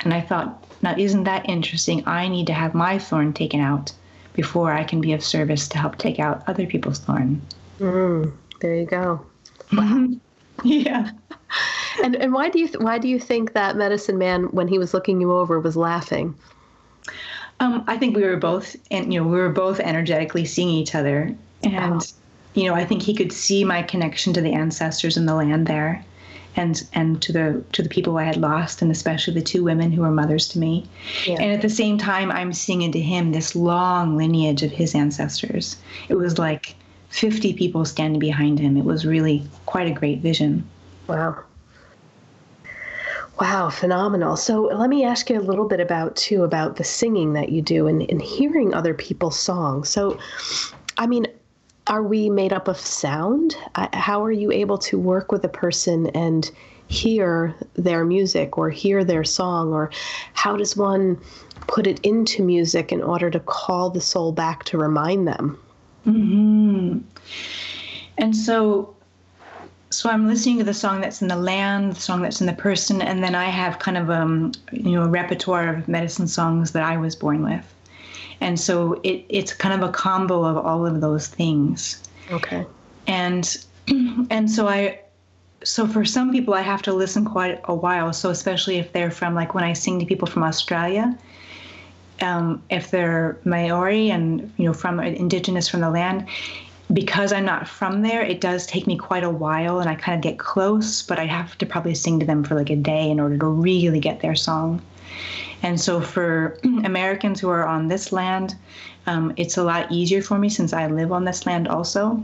And 0.00 0.12
I 0.12 0.20
thought, 0.20 0.64
now, 0.82 0.96
isn't 0.96 1.24
that 1.24 1.48
interesting? 1.48 2.02
I 2.06 2.26
need 2.28 2.48
to 2.48 2.52
have 2.52 2.74
my 2.74 2.98
thorn 2.98 3.32
taken 3.32 3.60
out 3.60 3.92
before 4.34 4.72
I 4.72 4.82
can 4.82 5.00
be 5.00 5.12
of 5.12 5.22
service 5.22 5.68
to 5.68 5.78
help 5.78 5.98
take 5.98 6.18
out 6.18 6.42
other 6.48 6.66
people's 6.66 6.98
thorn. 6.98 7.40
Mm, 7.78 8.32
there 8.60 8.74
you 8.74 8.86
go. 8.86 9.24
Wow. 9.72 10.08
yeah. 10.64 11.10
And 12.02 12.16
and 12.16 12.32
why 12.32 12.48
do 12.48 12.58
you 12.58 12.68
th- 12.68 12.80
why 12.80 12.98
do 12.98 13.08
you 13.08 13.18
think 13.18 13.52
that 13.52 13.76
medicine 13.76 14.18
man, 14.18 14.44
when 14.44 14.68
he 14.68 14.78
was 14.78 14.94
looking 14.94 15.20
you 15.20 15.32
over, 15.32 15.60
was 15.60 15.76
laughing? 15.76 16.34
Um, 17.60 17.84
I 17.86 17.96
think 17.96 18.16
we 18.16 18.24
were 18.24 18.36
both, 18.36 18.76
and 18.90 19.12
you 19.12 19.20
know, 19.20 19.26
we 19.26 19.36
were 19.36 19.48
both 19.48 19.78
energetically 19.80 20.44
seeing 20.44 20.68
each 20.68 20.94
other, 20.94 21.34
and 21.62 21.92
wow. 21.94 22.00
you 22.54 22.64
know, 22.64 22.74
I 22.74 22.84
think 22.84 23.02
he 23.02 23.14
could 23.14 23.32
see 23.32 23.64
my 23.64 23.82
connection 23.82 24.32
to 24.32 24.40
the 24.40 24.52
ancestors 24.52 25.16
and 25.16 25.28
the 25.28 25.34
land 25.34 25.66
there, 25.66 26.04
and 26.56 26.82
and 26.92 27.22
to 27.22 27.32
the 27.32 27.64
to 27.72 27.82
the 27.82 27.88
people 27.88 28.18
I 28.18 28.24
had 28.24 28.36
lost, 28.36 28.82
and 28.82 28.90
especially 28.90 29.34
the 29.34 29.42
two 29.42 29.62
women 29.62 29.92
who 29.92 30.02
were 30.02 30.10
mothers 30.10 30.48
to 30.48 30.58
me. 30.58 30.86
Yeah. 31.26 31.40
And 31.40 31.52
at 31.52 31.62
the 31.62 31.68
same 31.68 31.98
time, 31.98 32.30
I'm 32.32 32.52
seeing 32.52 32.82
into 32.82 32.98
him 32.98 33.32
this 33.32 33.54
long 33.54 34.16
lineage 34.16 34.62
of 34.62 34.72
his 34.72 34.94
ancestors. 34.94 35.76
It 36.08 36.14
was 36.14 36.38
like 36.38 36.74
50 37.10 37.52
people 37.52 37.84
standing 37.84 38.18
behind 38.18 38.58
him. 38.58 38.76
It 38.76 38.84
was 38.84 39.06
really 39.06 39.44
quite 39.66 39.86
a 39.86 39.92
great 39.92 40.20
vision. 40.20 40.68
Wow. 41.06 41.44
Wow, 43.40 43.70
phenomenal. 43.70 44.36
So 44.36 44.62
let 44.64 44.90
me 44.90 45.04
ask 45.04 45.30
you 45.30 45.38
a 45.38 45.40
little 45.40 45.66
bit 45.66 45.80
about 45.80 46.14
too 46.16 46.44
about 46.44 46.76
the 46.76 46.84
singing 46.84 47.32
that 47.32 47.48
you 47.48 47.62
do 47.62 47.86
and, 47.86 48.08
and 48.10 48.20
hearing 48.20 48.74
other 48.74 48.94
people's 48.94 49.38
songs. 49.38 49.88
So 49.88 50.18
I 50.98 51.06
mean, 51.06 51.26
are 51.86 52.02
we 52.02 52.30
made 52.30 52.52
up 52.52 52.68
of 52.68 52.78
sound? 52.78 53.56
Uh, 53.74 53.88
how 53.92 54.22
are 54.22 54.32
you 54.32 54.52
able 54.52 54.78
to 54.78 54.98
work 54.98 55.32
with 55.32 55.44
a 55.44 55.48
person 55.48 56.06
and 56.08 56.50
hear 56.88 57.56
their 57.74 58.04
music 58.04 58.56
or 58.58 58.70
hear 58.70 59.02
their 59.02 59.24
song? 59.24 59.72
Or 59.72 59.90
how 60.34 60.56
does 60.56 60.76
one 60.76 61.18
put 61.66 61.86
it 61.86 61.98
into 62.00 62.42
music 62.42 62.92
in 62.92 63.02
order 63.02 63.30
to 63.30 63.40
call 63.40 63.90
the 63.90 64.00
soul 64.00 64.32
back 64.32 64.64
to 64.64 64.78
remind 64.78 65.26
them? 65.26 65.58
Mm-hmm. 66.06 66.98
And 68.18 68.36
so, 68.36 68.94
so 69.92 70.08
I'm 70.08 70.26
listening 70.26 70.58
to 70.58 70.64
the 70.64 70.74
song 70.74 71.00
that's 71.00 71.22
in 71.22 71.28
the 71.28 71.36
land, 71.36 71.92
the 71.92 72.00
song 72.00 72.22
that's 72.22 72.40
in 72.40 72.46
the 72.46 72.52
person, 72.52 73.02
and 73.02 73.22
then 73.22 73.34
I 73.34 73.46
have 73.46 73.78
kind 73.78 73.96
of 73.96 74.10
um, 74.10 74.52
you 74.72 74.92
know 74.92 75.02
a 75.02 75.08
repertoire 75.08 75.74
of 75.74 75.88
medicine 75.88 76.26
songs 76.26 76.72
that 76.72 76.82
I 76.82 76.96
was 76.96 77.14
born 77.14 77.44
with. 77.44 77.64
And 78.40 78.58
so 78.58 78.94
it, 79.04 79.24
it's 79.28 79.52
kind 79.54 79.80
of 79.80 79.88
a 79.88 79.92
combo 79.92 80.44
of 80.44 80.56
all 80.56 80.84
of 80.84 81.00
those 81.00 81.28
things. 81.28 82.02
Okay. 82.30 82.66
And 83.06 83.56
and 84.30 84.50
so 84.50 84.68
i 84.68 84.98
so 85.64 85.86
for 85.86 86.04
some 86.04 86.32
people 86.32 86.54
i 86.54 86.60
have 86.60 86.82
to 86.82 86.92
listen 86.92 87.24
quite 87.24 87.60
a 87.64 87.74
while. 87.74 88.12
So 88.12 88.30
especially 88.30 88.78
if 88.78 88.92
they're 88.92 89.10
from 89.10 89.34
like 89.34 89.54
when 89.54 89.64
i 89.64 89.72
sing 89.72 89.98
to 90.00 90.06
people 90.06 90.26
from 90.26 90.42
australia 90.42 91.16
um, 92.20 92.62
if 92.70 92.90
they're 92.90 93.36
maori 93.44 94.10
and 94.10 94.52
you 94.56 94.64
know 94.64 94.72
from 94.72 95.00
indigenous 95.00 95.68
from 95.68 95.80
the 95.80 95.90
land 95.90 96.26
because 96.92 97.32
i'm 97.32 97.44
not 97.44 97.66
from 97.66 98.02
there 98.02 98.22
it 98.22 98.40
does 98.40 98.66
take 98.66 98.86
me 98.86 98.96
quite 98.96 99.24
a 99.24 99.30
while 99.30 99.80
and 99.80 99.88
i 99.88 99.94
kind 99.94 100.14
of 100.14 100.22
get 100.22 100.38
close 100.38 101.02
but 101.02 101.18
i 101.18 101.24
have 101.24 101.56
to 101.56 101.64
probably 101.64 101.94
sing 101.94 102.20
to 102.20 102.26
them 102.26 102.44
for 102.44 102.54
like 102.54 102.70
a 102.70 102.76
day 102.76 103.10
in 103.10 103.18
order 103.18 103.38
to 103.38 103.46
really 103.46 104.00
get 104.00 104.20
their 104.20 104.34
song 104.34 104.82
and 105.62 105.80
so 105.80 106.00
for 106.00 106.58
Americans 106.64 107.40
who 107.40 107.48
are 107.48 107.66
on 107.66 107.88
this 107.88 108.12
land, 108.12 108.56
um, 109.06 109.32
it's 109.36 109.56
a 109.56 109.64
lot 109.64 109.90
easier 109.90 110.22
for 110.22 110.38
me 110.38 110.48
since 110.48 110.72
I 110.72 110.86
live 110.86 111.12
on 111.12 111.24
this 111.24 111.46
land 111.46 111.68
also. 111.68 112.22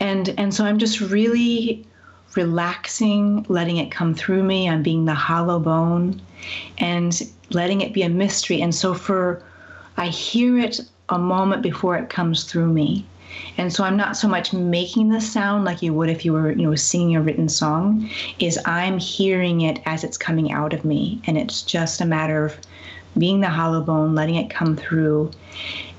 And 0.00 0.34
and 0.38 0.52
so 0.52 0.64
I'm 0.64 0.78
just 0.78 1.00
really 1.00 1.86
relaxing, 2.34 3.46
letting 3.48 3.78
it 3.78 3.90
come 3.90 4.14
through 4.14 4.42
me. 4.42 4.68
I'm 4.68 4.82
being 4.82 5.04
the 5.06 5.14
hollow 5.14 5.58
bone 5.58 6.20
and 6.78 7.20
letting 7.50 7.80
it 7.80 7.94
be 7.94 8.02
a 8.02 8.08
mystery. 8.08 8.60
And 8.60 8.74
so 8.74 8.94
for 8.94 9.42
I 9.96 10.08
hear 10.08 10.58
it 10.58 10.80
a 11.08 11.18
moment 11.18 11.62
before 11.62 11.96
it 11.96 12.10
comes 12.10 12.44
through 12.44 12.72
me. 12.72 13.06
And 13.56 13.72
so 13.72 13.84
I'm 13.84 13.96
not 13.96 14.16
so 14.16 14.28
much 14.28 14.52
making 14.52 15.08
the 15.08 15.20
sound 15.20 15.64
like 15.64 15.82
you 15.82 15.92
would 15.94 16.08
if 16.08 16.24
you 16.24 16.32
were, 16.32 16.52
you 16.52 16.66
know, 16.66 16.74
singing 16.74 17.16
a 17.16 17.22
written 17.22 17.48
song, 17.48 18.08
is 18.38 18.58
I'm 18.64 18.98
hearing 18.98 19.62
it 19.62 19.80
as 19.84 20.04
it's 20.04 20.16
coming 20.16 20.52
out 20.52 20.72
of 20.72 20.84
me. 20.84 21.20
And 21.26 21.36
it's 21.36 21.62
just 21.62 22.00
a 22.00 22.06
matter 22.06 22.44
of 22.46 22.56
being 23.16 23.40
the 23.40 23.48
hollow 23.48 23.80
bone, 23.80 24.14
letting 24.14 24.36
it 24.36 24.50
come 24.50 24.76
through, 24.76 25.30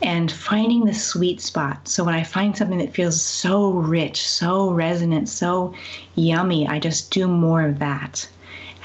and 0.01 0.31
finding 0.31 0.85
the 0.85 0.93
sweet 0.93 1.41
spot. 1.41 1.87
So 1.87 2.03
when 2.03 2.15
I 2.15 2.23
find 2.23 2.55
something 2.55 2.77
that 2.77 2.93
feels 2.93 3.21
so 3.21 3.71
rich, 3.71 4.25
so 4.27 4.71
resonant, 4.71 5.27
so 5.27 5.73
yummy, 6.15 6.67
I 6.67 6.79
just 6.79 7.11
do 7.11 7.27
more 7.27 7.63
of 7.63 7.79
that. 7.79 8.27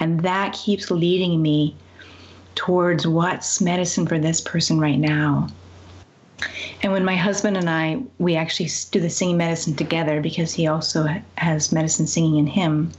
And 0.01 0.21
that 0.21 0.53
keeps 0.53 0.91
leading 0.91 1.41
me 1.41 1.77
towards 2.57 3.07
what's 3.07 3.61
medicine 3.61 4.07
for 4.07 4.19
this 4.19 4.41
person 4.41 4.81
right 4.81 4.99
now. 4.99 5.49
And 6.85 6.93
when 6.93 7.05
my 7.05 7.17
husband 7.17 7.57
and 7.57 7.71
I, 7.71 8.03
we 8.19 8.37
actually 8.37 8.69
do 8.91 9.01
the 9.01 9.09
singing 9.09 9.39
medicine 9.39 9.75
together 9.75 10.21
because 10.21 10.53
he 10.53 10.67
also 10.67 11.09
has 11.39 11.73
medicine 11.73 12.07
singing 12.07 12.37
in 12.37 12.47
him, 12.47 12.93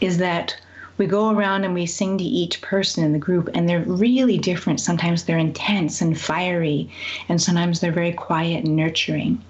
is 0.00 0.18
that 0.18 0.56
we 0.96 1.08
go 1.08 1.30
around 1.30 1.64
and 1.64 1.74
we 1.74 1.86
sing 1.86 2.18
to 2.18 2.24
each 2.24 2.62
person 2.62 3.02
in 3.02 3.12
the 3.12 3.18
group, 3.18 3.50
and 3.52 3.68
they're 3.68 3.82
really 3.82 4.38
different. 4.38 4.78
Sometimes 4.78 5.24
they're 5.24 5.38
intense 5.38 6.00
and 6.00 6.20
fiery, 6.20 6.88
and 7.28 7.42
sometimes 7.42 7.80
they're 7.80 7.90
very 7.90 8.12
quiet 8.12 8.64
and 8.64 8.76
nurturing. 8.76 9.42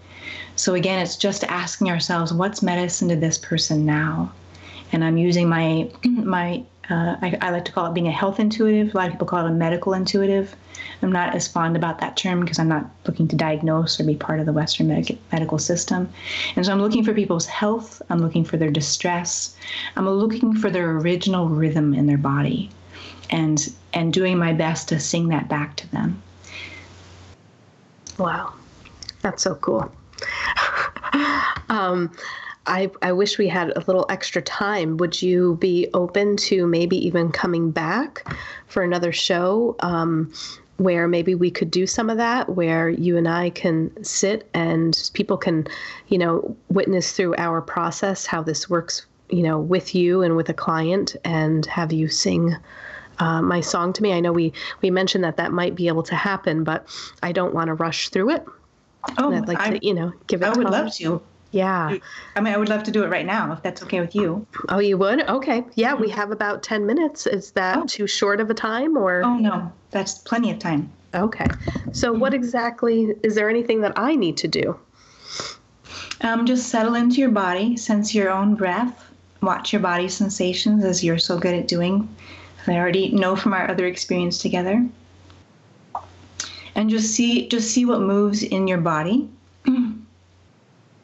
So, 0.57 0.73
again, 0.73 0.99
it's 0.99 1.17
just 1.17 1.45
asking 1.45 1.91
ourselves, 1.91 2.33
what's 2.33 2.63
medicine 2.63 3.11
to 3.11 3.17
this 3.17 3.37
person 3.37 3.85
now? 3.85 4.33
And 4.91 5.05
I'm 5.05 5.19
using 5.19 5.51
my, 5.51 5.91
my 6.05 6.63
uh, 6.91 7.17
I, 7.23 7.39
I, 7.41 7.51
like 7.51 7.65
to 7.67 7.73
call 7.73 7.87
it 7.87 7.95
being 7.95 8.09
a 8.09 8.13
health 8.13 8.41
intuitive. 8.41 8.95
A 8.95 8.97
lot 8.97 9.07
of 9.07 9.13
people 9.13 9.27
call 9.27 9.47
it 9.47 9.49
a 9.49 9.53
medical 9.53 9.93
intuitive. 9.95 10.57
I'm 11.03 11.13
not 11.13 11.35
as 11.35 11.47
fond 11.47 11.77
about 11.77 12.01
that 12.01 12.17
term 12.17 12.41
because 12.41 12.59
I'm 12.59 12.69
not 12.69 12.91
looking 13.07 13.29
to 13.29 13.37
diagnose 13.37 14.01
or 14.01 14.05
be 14.05 14.17
part 14.17 14.41
of 14.41 14.47
the 14.47 14.53
Western 14.53 14.89
med- 14.89 15.19
medical 15.33 15.59
system. 15.59 16.13
And 16.57 16.67
so 16.67 16.73
I'm 16.73 16.83
looking 16.83 17.05
for 17.05 17.15
people's 17.15 17.47
health. 17.47 18.03
I'm 18.11 18.19
looking 18.19 18.45
for 18.45 18.57
their 18.57 18.71
distress. 18.71 19.55
I'm 19.97 20.09
looking 20.09 20.55
for 20.55 20.69
their 20.69 20.91
original 20.99 21.49
rhythm 21.49 21.95
in 21.95 22.07
their 22.07 22.19
body, 22.19 22.71
and 23.31 23.73
and 23.93 24.13
doing 24.13 24.37
my 24.37 24.53
best 24.53 24.89
to 24.89 25.01
sing 25.01 25.29
that 25.29 25.49
back 25.49 25.77
to 25.77 25.91
them. 25.93 26.23
Wow, 28.19 28.53
that's 29.23 29.43
so 29.43 29.55
cool. 29.55 29.91
um, 31.69 32.11
I, 32.67 32.91
I 33.03 33.13
wish 33.13 33.39
we 33.39 33.49
had 33.49 33.71
a 33.71 33.81
little 33.87 34.07
extra 34.11 34.43
time. 34.43 34.97
Would 34.99 35.23
you 35.23 35.57
be 35.61 35.89
open 35.95 36.37
to 36.37 36.67
maybe 36.67 36.97
even 37.07 37.33
coming 37.33 37.71
back 37.71 38.27
for 38.67 38.83
another 38.83 39.13
show 39.13 39.77
um, 39.81 40.33
where 40.77 41.09
maybe 41.09 41.35
we 41.35 41.51
could 41.51 41.71
do 41.71 41.87
some 41.87 42.09
of 42.11 42.17
that, 42.19 42.51
where 42.51 42.89
you 42.89 43.17
and 43.17 43.29
I 43.29 43.51
can 43.51 44.05
sit 44.05 44.49
and 44.55 45.11
people 45.15 45.37
can, 45.37 45.67
you 46.09 46.19
know, 46.19 46.57
witness 46.69 47.13
through 47.13 47.35
our 47.37 47.61
process 47.61 48.27
how 48.27 48.43
this 48.43 48.71
works, 48.71 49.07
you 49.31 49.43
know, 49.43 49.59
with 49.59 49.95
you 49.95 50.23
and 50.23 50.37
with 50.37 50.49
a 50.49 50.55
client 50.55 51.17
and 51.25 51.67
have 51.67 51.93
you 51.93 52.09
sing 52.09 52.57
uh, 53.19 53.43
my 53.43 53.61
song 53.61 53.93
to 53.93 54.03
me. 54.03 54.13
I 54.13 54.21
know 54.21 54.33
we 54.33 54.53
we 54.81 54.91
mentioned 54.91 55.25
that 55.25 55.37
that 55.37 55.53
might 55.53 55.75
be 55.75 55.89
able 55.89 56.03
to 56.05 56.15
happen, 56.15 56.65
but 56.65 56.87
I 57.23 57.33
don't 57.33 57.55
want 57.55 57.69
to 57.69 57.75
rush 57.75 58.09
through 58.09 58.31
it. 58.31 58.47
Oh, 59.19 59.33
I'd 59.33 59.49
like 59.49 59.61
I, 59.61 59.71
to, 59.71 59.87
you 59.87 59.95
know, 59.95 60.13
give 60.27 60.43
it. 60.43 60.47
I 60.47 60.57
would 60.57 60.71
love 60.71 60.95
to. 60.97 61.23
Yeah. 61.53 61.97
I 62.37 62.41
mean, 62.41 62.55
I 62.55 62.57
would 62.57 62.69
love 62.69 62.85
to 62.85 62.91
do 62.91 63.03
it 63.03 63.09
right 63.09 63.27
now 63.27 63.53
if 63.53 63.63
that's 63.63 63.83
okay 63.83 64.01
with 64.01 64.15
you. 64.15 64.47
Oh, 64.69 64.79
you 64.79 64.97
would? 64.99 65.29
Okay. 65.29 65.65
Yeah, 65.75 65.95
we 65.95 66.09
have 66.11 66.31
about 66.31 66.63
10 66.63 66.87
minutes. 66.87 67.27
Is 67.27 67.51
that 67.53 67.79
oh. 67.79 67.87
too 67.87 68.07
short 68.07 68.41
of 68.41 68.51
a 68.51 68.55
time 68.55 68.97
or? 68.97 69.23
Oh, 69.25 69.37
no. 69.37 69.73
That's 69.91 70.19
plenty 70.19 70.51
of 70.51 70.59
time. 70.59 70.91
Okay. 71.15 71.47
So, 71.93 72.13
what 72.13 72.35
exactly 72.35 73.15
is 73.25 73.35
there 73.35 73.51
anything 73.51 73.81
that 73.81 73.93
I 73.97 74.15
need 74.15 74.37
to 74.39 74.49
do? 74.49 74.79
Um, 76.21 76.47
just 76.47 76.69
settle 76.69 76.95
into 76.95 77.17
your 77.17 77.31
body, 77.31 77.77
sense 77.77 78.15
your 78.15 78.31
own 78.31 78.55
breath, 78.55 79.11
watch 79.43 79.73
your 79.73 79.81
body 79.81 80.09
sensations 80.09 80.85
as 80.85 81.03
you're 81.03 81.19
so 81.19 81.39
good 81.39 81.55
at 81.55 81.67
doing. 81.67 82.09
I 82.67 82.77
already 82.77 83.11
know 83.11 83.35
from 83.35 83.55
our 83.55 83.69
other 83.69 83.87
experience 83.87 84.39
together. 84.39 84.87
And 86.77 86.89
just 86.91 87.13
see 87.13 87.49
just 87.49 87.73
see 87.73 87.85
what 87.85 88.01
moves 88.01 88.43
in 88.43 88.69
your 88.69 88.79
body. 88.79 89.29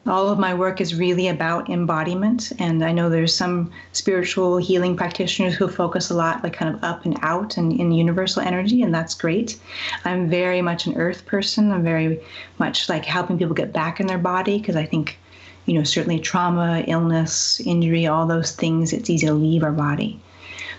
all 0.07 0.29
of 0.29 0.39
my 0.39 0.53
work 0.53 0.79
is 0.79 0.95
really 0.95 1.27
about 1.27 1.69
embodiment 1.69 2.51
and 2.59 2.83
i 2.83 2.91
know 2.91 3.09
there's 3.09 3.33
some 3.33 3.71
spiritual 3.91 4.57
healing 4.57 4.95
practitioners 4.95 5.53
who 5.53 5.67
focus 5.67 6.09
a 6.09 6.13
lot 6.13 6.43
like 6.43 6.53
kind 6.53 6.73
of 6.73 6.83
up 6.83 7.05
and 7.05 7.17
out 7.21 7.57
and 7.57 7.73
in 7.79 7.91
universal 7.91 8.41
energy 8.41 8.81
and 8.81 8.93
that's 8.93 9.13
great. 9.13 9.59
I'm 10.05 10.29
very 10.29 10.61
much 10.61 10.85
an 10.85 10.97
earth 10.97 11.25
person. 11.25 11.71
I'm 11.71 11.83
very 11.83 12.19
much 12.57 12.89
like 12.89 13.05
helping 13.05 13.37
people 13.37 13.53
get 13.53 13.73
back 13.73 13.99
in 13.99 14.07
their 14.07 14.17
body 14.17 14.57
because 14.57 14.75
i 14.75 14.85
think 14.85 15.17
you 15.65 15.73
know 15.73 15.83
certainly 15.83 16.19
trauma 16.19 16.83
illness 16.87 17.59
injury 17.65 18.07
all 18.07 18.25
those 18.25 18.51
things 18.51 18.93
it's 18.93 19.09
easy 19.09 19.27
to 19.27 19.33
leave 19.33 19.63
our 19.63 19.71
body. 19.71 20.19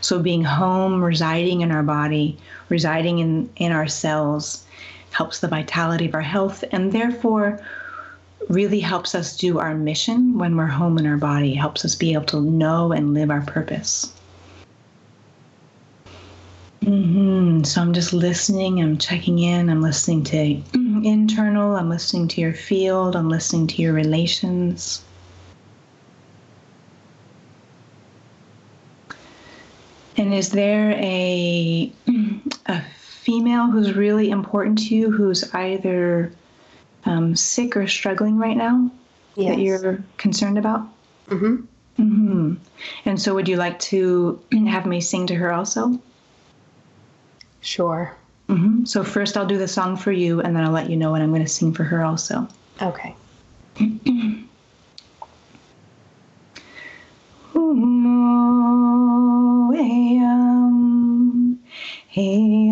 So 0.01 0.21
being 0.21 0.45
home 0.45 1.03
residing 1.05 1.61
in 1.61 1.71
our 1.71 1.83
body 1.83 2.39
residing 2.69 3.19
in 3.19 3.51
in 3.57 3.73
our 3.73 3.89
cells 3.89 4.65
helps 5.11 5.41
the 5.41 5.49
vitality 5.49 6.07
of 6.07 6.15
our 6.15 6.21
health 6.23 6.65
and 6.73 6.93
therefore 6.93 7.61
really 8.49 8.81
helps 8.81 9.15
us 9.15 9.37
do 9.37 9.59
our 9.59 9.75
mission 9.75 10.39
when 10.39 10.57
we're 10.57 10.67
home 10.67 10.99
in 10.99 11.07
our 11.07 11.17
body, 11.17 11.55
helps 11.55 11.85
us 11.85 11.95
be 11.95 12.15
able 12.15 12.25
to 12.25 12.41
know 12.41 12.93
and 12.93 13.15
live 13.15 13.31
our 13.31 13.43
purpose. 13.43 14.15
Mm-hmm. 16.85 17.65
So 17.65 17.83
I'm 17.83 17.93
just 17.93 18.15
listening, 18.15 18.81
I'm 18.81 18.97
checking 18.97 19.41
in, 19.41 19.69
I'm 19.69 19.83
listening 19.83 20.25
to 20.25 20.63
internal, 21.05 21.77
I'm 21.77 21.91
listening 21.91 22.29
to 22.29 22.41
your 22.41 22.55
field, 22.55 23.15
I'm 23.15 23.29
listening 23.29 23.67
to 23.67 23.83
your 23.83 23.93
relations. 23.93 25.05
And 30.17 30.33
is 30.33 30.51
there 30.51 30.93
a, 30.93 31.93
a 32.67 32.83
female 32.97 33.71
who's 33.71 33.93
really 33.95 34.31
important 34.31 34.79
to 34.79 34.95
you 34.95 35.11
who's 35.11 35.53
either 35.55 36.33
um, 37.05 37.37
sick 37.37 37.77
or 37.77 37.87
struggling 37.87 38.39
right 38.39 38.57
now 38.57 38.91
yes. 39.35 39.55
that 39.55 39.63
you're 39.63 40.03
concerned 40.17 40.59
about? 40.59 40.89
Mm-hmm. 41.29 41.57
Mm-hmm. 42.03 42.55
And 43.07 43.21
so, 43.21 43.35
would 43.35 43.49
you 43.49 43.57
like 43.57 43.79
to 43.81 44.41
have 44.67 44.87
me 44.87 45.01
sing 45.01 45.27
to 45.29 45.35
her 45.35 45.53
also? 45.53 46.01
Sure. 47.61 48.17
Mm-hmm. 48.49 48.85
So 48.85 49.05
first, 49.05 49.37
I'll 49.37 49.47
do 49.47 49.59
the 49.59 49.69
song 49.69 49.97
for 49.97 50.13
you, 50.13 50.41
and 50.41 50.57
then 50.57 50.65
I'll 50.65 50.73
let 50.73 50.89
you 50.89 50.97
know 50.97 51.13
when 51.13 51.21
I'm 51.21 51.31
going 51.31 51.43
to 51.43 51.49
sing 51.49 51.73
for 51.73 51.85
her 51.85 52.05
also. 52.05 52.49
Okay. 52.81 53.15
hey, 53.77 54.45
um, 60.23 61.59
hey, 62.09 62.71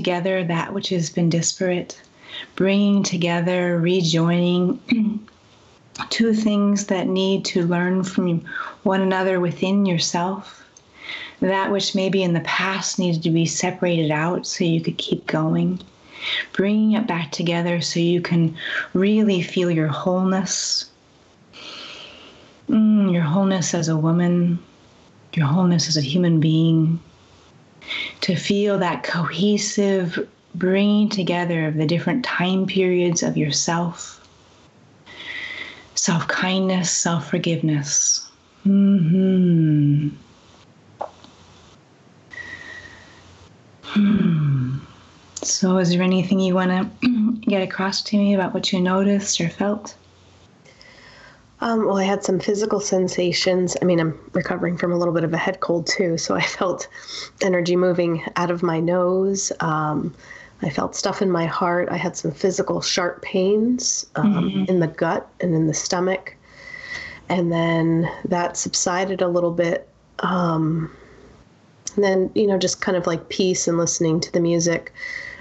together 0.00 0.42
that 0.42 0.72
which 0.72 0.88
has 0.88 1.10
been 1.10 1.28
disparate, 1.28 2.00
bringing 2.56 3.02
together, 3.02 3.78
rejoining 3.78 4.80
two 6.08 6.32
things 6.32 6.86
that 6.86 7.06
need 7.06 7.44
to 7.44 7.66
learn 7.66 8.02
from 8.02 8.42
one 8.82 9.02
another 9.02 9.38
within 9.40 9.84
yourself. 9.84 10.64
That 11.40 11.70
which 11.70 11.94
maybe 11.94 12.22
in 12.22 12.32
the 12.32 12.40
past 12.40 12.98
needed 12.98 13.22
to 13.24 13.30
be 13.30 13.44
separated 13.44 14.10
out 14.10 14.46
so 14.46 14.64
you 14.64 14.80
could 14.80 14.96
keep 14.96 15.26
going. 15.26 15.80
bringing 16.52 16.92
it 16.92 17.06
back 17.06 17.30
together 17.30 17.82
so 17.82 18.00
you 18.00 18.22
can 18.22 18.56
really 18.94 19.42
feel 19.42 19.70
your 19.70 19.88
wholeness. 19.88 20.90
Mm, 22.70 23.12
your 23.12 23.22
wholeness 23.22 23.74
as 23.74 23.88
a 23.88 23.96
woman, 23.96 24.58
your 25.34 25.46
wholeness 25.46 25.88
as 25.88 25.98
a 25.98 26.02
human 26.12 26.40
being. 26.40 27.00
To 28.30 28.36
feel 28.36 28.78
that 28.78 29.02
cohesive 29.02 30.28
bringing 30.54 31.08
together 31.08 31.66
of 31.66 31.74
the 31.74 31.84
different 31.84 32.24
time 32.24 32.64
periods 32.64 33.24
of 33.24 33.36
yourself 33.36 34.24
self 35.96 36.28
kindness, 36.28 36.92
self 36.92 37.28
forgiveness. 37.28 38.24
Hmm. 38.62 40.10
Hmm. 43.82 44.78
So, 45.42 45.78
is 45.78 45.90
there 45.90 46.02
anything 46.02 46.38
you 46.38 46.54
want 46.54 46.70
to 47.02 47.32
get 47.50 47.62
across 47.62 48.00
to 48.02 48.16
me 48.16 48.34
about 48.34 48.54
what 48.54 48.72
you 48.72 48.80
noticed 48.80 49.40
or 49.40 49.48
felt? 49.48 49.96
Um, 51.62 51.86
well, 51.86 51.98
I 51.98 52.04
had 52.04 52.24
some 52.24 52.40
physical 52.40 52.80
sensations. 52.80 53.76
I 53.80 53.84
mean, 53.84 54.00
I'm 54.00 54.18
recovering 54.32 54.76
from 54.76 54.92
a 54.92 54.96
little 54.96 55.12
bit 55.12 55.24
of 55.24 55.34
a 55.34 55.38
head 55.38 55.60
cold 55.60 55.86
too, 55.86 56.16
so 56.16 56.34
I 56.34 56.42
felt 56.58 56.88
energy 57.42 57.76
moving 57.76 58.24
out 58.36 58.50
of 58.50 58.62
my 58.62 58.80
nose. 58.80 59.52
Um, 59.60 60.14
I 60.62 60.70
felt 60.70 60.94
stuff 60.94 61.22
in 61.22 61.30
my 61.30 61.46
heart. 61.46 61.88
I 61.90 61.96
had 61.96 62.16
some 62.16 62.32
physical 62.32 62.80
sharp 62.80 63.22
pains 63.22 64.06
um, 64.16 64.34
mm-hmm. 64.34 64.64
in 64.68 64.80
the 64.80 64.86
gut 64.86 65.28
and 65.40 65.54
in 65.54 65.66
the 65.66 65.74
stomach. 65.74 66.36
And 67.28 67.50
then 67.52 68.10
that 68.26 68.56
subsided 68.56 69.22
a 69.22 69.28
little 69.28 69.52
bit. 69.52 69.88
Um, 70.18 70.94
and 71.94 72.04
then, 72.04 72.30
you 72.34 72.46
know, 72.46 72.58
just 72.58 72.80
kind 72.80 72.96
of 72.96 73.06
like 73.06 73.28
peace 73.28 73.66
and 73.68 73.78
listening 73.78 74.20
to 74.20 74.32
the 74.32 74.40
music 74.40 74.92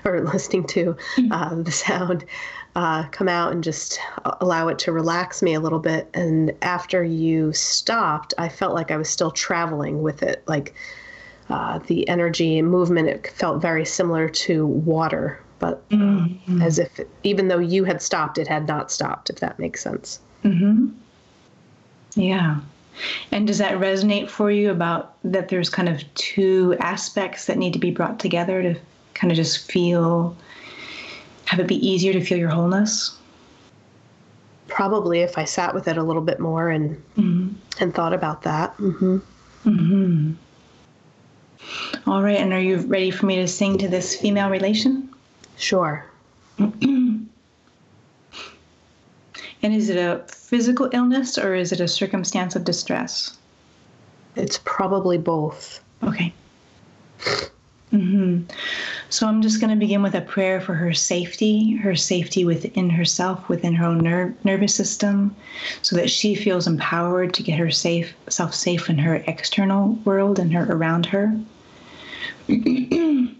or 0.05 0.21
listening 0.33 0.65
to 0.67 0.95
mm-hmm. 1.15 1.31
uh, 1.31 1.55
the 1.63 1.71
sound 1.71 2.25
uh, 2.79 3.05
come 3.11 3.27
out 3.27 3.51
and 3.51 3.61
just 3.61 3.99
allow 4.39 4.69
it 4.69 4.79
to 4.79 4.93
relax 4.93 5.41
me 5.41 5.53
a 5.53 5.59
little 5.59 5.79
bit. 5.79 6.09
And 6.13 6.55
after 6.61 7.03
you 7.03 7.51
stopped, 7.51 8.33
I 8.37 8.47
felt 8.47 8.73
like 8.73 8.89
I 8.89 8.95
was 8.95 9.09
still 9.09 9.31
traveling 9.31 10.01
with 10.01 10.23
it. 10.23 10.43
Like, 10.47 10.73
uh, 11.49 11.79
the 11.87 12.07
energy 12.07 12.57
and 12.57 12.71
movement, 12.71 13.09
it 13.09 13.27
felt 13.31 13.61
very 13.61 13.83
similar 13.83 14.29
to 14.29 14.65
water, 14.65 15.41
but 15.59 15.87
mm-hmm. 15.89 16.61
as 16.61 16.79
if 16.79 17.01
even 17.23 17.49
though 17.49 17.59
you 17.59 17.83
had 17.83 18.01
stopped, 18.01 18.37
it 18.37 18.47
had 18.47 18.65
not 18.65 18.91
stopped, 18.91 19.29
if 19.29 19.41
that 19.41 19.59
makes 19.59 19.81
sense. 19.81 20.21
Mm-hmm. 20.45 20.87
Yeah. 22.15 22.61
And 23.33 23.45
does 23.45 23.57
that 23.57 23.73
resonate 23.73 24.29
for 24.29 24.49
you 24.49 24.71
about 24.71 25.15
that 25.25 25.49
there's 25.49 25.69
kind 25.69 25.89
of 25.89 26.01
two 26.13 26.77
aspects 26.79 27.45
that 27.47 27.57
need 27.57 27.73
to 27.73 27.79
be 27.79 27.91
brought 27.91 28.19
together 28.19 28.61
to 28.61 28.79
kind 29.15 29.31
of 29.31 29.35
just 29.35 29.69
feel, 29.69 30.37
have 31.49 31.59
it 31.59 31.65
be 31.65 31.87
easier 31.87 32.13
to 32.13 32.21
feel 32.21 32.37
your 32.37 32.49
wholeness? 32.49 33.17
Probably 34.67 35.21
if 35.21 35.35
I 35.35 35.45
sat 35.45 35.73
with 35.73 35.87
it 35.87 35.97
a 35.97 36.03
little 36.03 36.21
bit 36.21 36.39
more 36.39 36.69
and 36.69 36.95
mm-hmm. 37.17 37.55
and 37.79 37.91
thought 37.91 38.13
about 38.13 38.43
that. 38.43 38.77
Mm-hmm. 38.77 39.17
Mm-hmm. 39.65 40.33
All 42.07 42.21
right, 42.21 42.37
and 42.37 42.53
are 42.53 42.59
you 42.59 42.77
ready 42.81 43.09
for 43.09 43.25
me 43.25 43.37
to 43.37 43.47
sing 43.47 43.79
to 43.79 43.87
this 43.87 44.15
female 44.15 44.51
relation? 44.51 45.09
Sure. 45.57 46.05
and 46.59 47.27
is 49.63 49.89
it 49.89 49.97
a 49.97 50.23
physical 50.27 50.87
illness 50.93 51.39
or 51.39 51.55
is 51.55 51.71
it 51.71 51.79
a 51.79 51.87
circumstance 51.87 52.55
of 52.55 52.63
distress? 52.63 53.39
It's 54.35 54.59
probably 54.65 55.17
both. 55.17 55.83
Okay. 56.03 56.31
Mm-hmm. 57.93 58.43
So 59.09 59.27
I'm 59.27 59.41
just 59.41 59.59
going 59.59 59.71
to 59.71 59.75
begin 59.75 60.03
with 60.03 60.13
a 60.13 60.21
prayer 60.21 60.61
for 60.61 60.75
her 60.75 60.93
safety, 60.93 61.75
her 61.77 61.95
safety 61.95 62.45
within 62.45 62.89
herself, 62.89 63.49
within 63.49 63.73
her 63.73 63.85
own 63.85 63.99
ner- 63.99 64.35
nervous 64.43 64.75
system, 64.75 65.35
so 65.81 65.95
that 65.95 66.11
she 66.11 66.35
feels 66.35 66.67
empowered 66.67 67.33
to 67.33 67.43
get 67.43 67.57
her 67.57 67.71
safe 67.71 68.13
self 68.27 68.53
safe 68.53 68.89
in 68.89 68.99
her 68.99 69.15
external 69.25 69.93
world 70.05 70.37
and 70.37 70.53
her 70.53 70.71
around 70.71 71.07
her. 71.07 71.35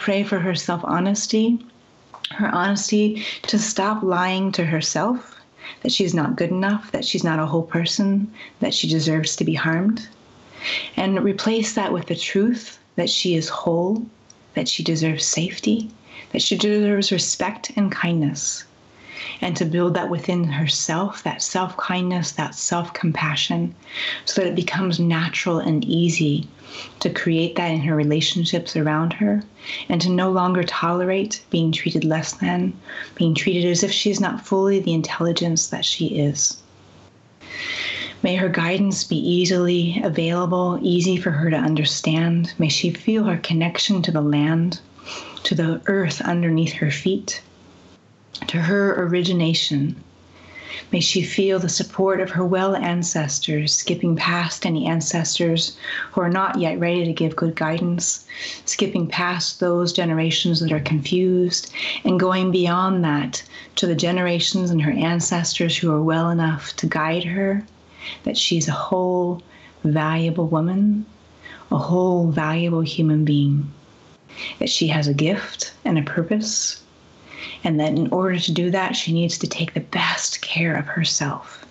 pray 0.00 0.24
for 0.24 0.40
her 0.40 0.54
self 0.54 0.82
honesty, 0.84 1.64
her 2.30 2.48
honesty 2.48 3.22
to 3.42 3.58
stop 3.58 4.02
lying 4.02 4.50
to 4.50 4.64
herself 4.64 5.36
that 5.82 5.92
she's 5.92 6.14
not 6.14 6.36
good 6.36 6.50
enough, 6.50 6.90
that 6.90 7.04
she's 7.04 7.22
not 7.22 7.38
a 7.38 7.46
whole 7.46 7.62
person, 7.62 8.32
that 8.60 8.74
she 8.74 8.88
deserves 8.88 9.36
to 9.36 9.44
be 9.44 9.54
harmed, 9.54 10.08
and 10.96 11.22
replace 11.22 11.74
that 11.74 11.92
with 11.92 12.06
the 12.06 12.16
truth 12.16 12.78
that 12.96 13.08
she 13.08 13.34
is 13.36 13.48
whole, 13.48 14.04
that 14.54 14.68
she 14.68 14.82
deserves 14.82 15.24
safety, 15.24 15.90
that 16.32 16.42
she 16.42 16.56
deserves 16.56 17.12
respect 17.12 17.70
and 17.76 17.92
kindness, 17.92 18.64
and 19.40 19.56
to 19.56 19.64
build 19.64 19.94
that 19.94 20.10
within 20.10 20.44
herself, 20.44 21.22
that 21.22 21.42
self 21.42 21.76
kindness, 21.76 22.32
that 22.32 22.54
self 22.54 22.92
compassion, 22.92 23.74
so 24.24 24.40
that 24.40 24.48
it 24.48 24.54
becomes 24.56 24.98
natural 24.98 25.58
and 25.58 25.84
easy 25.84 26.48
to 27.00 27.10
create 27.10 27.56
that 27.56 27.70
in 27.70 27.80
her 27.80 27.94
relationships 27.94 28.76
around 28.76 29.12
her, 29.12 29.42
and 29.88 30.00
to 30.00 30.08
no 30.08 30.30
longer 30.30 30.62
tolerate 30.62 31.44
being 31.50 31.72
treated 31.72 32.04
less 32.04 32.32
than, 32.32 32.72
being 33.14 33.34
treated 33.34 33.64
as 33.66 33.82
if 33.82 33.92
she 33.92 34.10
is 34.10 34.20
not 34.20 34.46
fully 34.46 34.80
the 34.80 34.94
intelligence 34.94 35.68
that 35.68 35.84
she 35.84 36.06
is. 36.18 36.60
May 38.22 38.36
her 38.36 38.48
guidance 38.48 39.04
be 39.04 39.16
easily 39.16 40.00
available, 40.04 40.78
easy 40.82 41.16
for 41.16 41.30
her 41.30 41.50
to 41.50 41.56
understand. 41.56 42.52
May 42.58 42.68
she 42.68 42.90
feel 42.90 43.24
her 43.24 43.38
connection 43.38 44.02
to 44.02 44.12
the 44.12 44.20
land, 44.20 44.80
to 45.44 45.54
the 45.54 45.80
earth 45.86 46.20
underneath 46.20 46.74
her 46.74 46.90
feet 46.90 47.42
to 48.48 48.58
her 48.58 49.02
origination. 49.04 49.96
May 50.92 51.00
she 51.00 51.22
feel 51.22 51.58
the 51.58 51.68
support 51.68 52.20
of 52.20 52.30
her 52.30 52.44
well 52.44 52.74
ancestors, 52.74 53.74
skipping 53.74 54.16
past 54.16 54.66
any 54.66 54.86
ancestors 54.86 55.76
who 56.10 56.20
are 56.20 56.30
not 56.30 56.58
yet 56.58 56.80
ready 56.80 57.04
to 57.04 57.12
give 57.12 57.36
good 57.36 57.54
guidance, 57.54 58.26
skipping 58.64 59.06
past 59.06 59.60
those 59.60 59.92
generations 59.92 60.58
that 60.60 60.72
are 60.72 60.80
confused, 60.80 61.72
and 62.04 62.18
going 62.18 62.50
beyond 62.50 63.04
that 63.04 63.42
to 63.76 63.86
the 63.86 63.94
generations 63.94 64.70
and 64.70 64.82
her 64.82 64.92
ancestors 64.92 65.76
who 65.76 65.92
are 65.92 66.02
well 66.02 66.30
enough 66.30 66.74
to 66.76 66.86
guide 66.86 67.24
her, 67.24 67.64
that 68.24 68.36
she's 68.36 68.66
a 68.66 68.72
whole, 68.72 69.42
valuable 69.84 70.46
woman, 70.46 71.04
a 71.70 71.78
whole, 71.78 72.30
valuable 72.30 72.80
human 72.80 73.24
being, 73.24 73.70
that 74.58 74.70
she 74.70 74.88
has 74.88 75.06
a 75.06 75.14
gift 75.14 75.72
and 75.84 75.98
a 75.98 76.02
purpose 76.02 76.79
and 77.64 77.78
that 77.78 77.92
in 77.92 78.12
order 78.12 78.38
to 78.38 78.52
do 78.52 78.70
that, 78.70 78.96
she 78.96 79.12
needs 79.12 79.38
to 79.38 79.46
take 79.46 79.74
the 79.74 79.80
best 79.80 80.40
care 80.40 80.74
of 80.74 80.86
herself. 80.86 81.64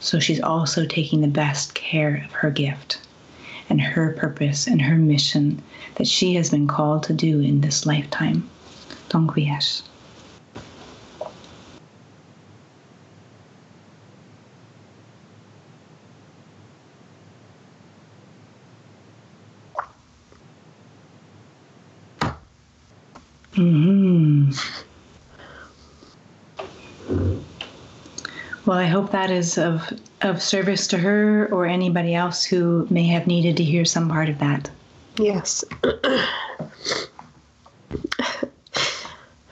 So 0.00 0.18
she's 0.18 0.40
also 0.40 0.86
taking 0.86 1.20
the 1.20 1.28
best 1.28 1.74
care 1.74 2.22
of 2.24 2.32
her 2.32 2.50
gift 2.50 3.00
and 3.68 3.80
her 3.80 4.12
purpose 4.12 4.66
and 4.66 4.82
her 4.82 4.96
mission 4.96 5.62
that 5.96 6.08
she 6.08 6.34
has 6.34 6.50
been 6.50 6.66
called 6.66 7.02
to 7.04 7.12
do 7.12 7.40
in 7.40 7.60
this 7.60 7.86
lifetime. 7.86 8.48
Don 9.08 9.26
Quies. 9.26 9.82
Mm-hmm. 23.54 23.99
Well, 28.70 28.78
I 28.78 28.86
hope 28.86 29.10
that 29.10 29.32
is 29.32 29.58
of 29.58 29.92
of 30.22 30.40
service 30.40 30.86
to 30.86 30.98
her 30.98 31.48
or 31.50 31.66
anybody 31.66 32.14
else 32.14 32.44
who 32.44 32.86
may 32.88 33.02
have 33.06 33.26
needed 33.26 33.56
to 33.56 33.64
hear 33.64 33.84
some 33.84 34.08
part 34.08 34.28
of 34.28 34.38
that. 34.38 34.70
Yes. 35.18 35.64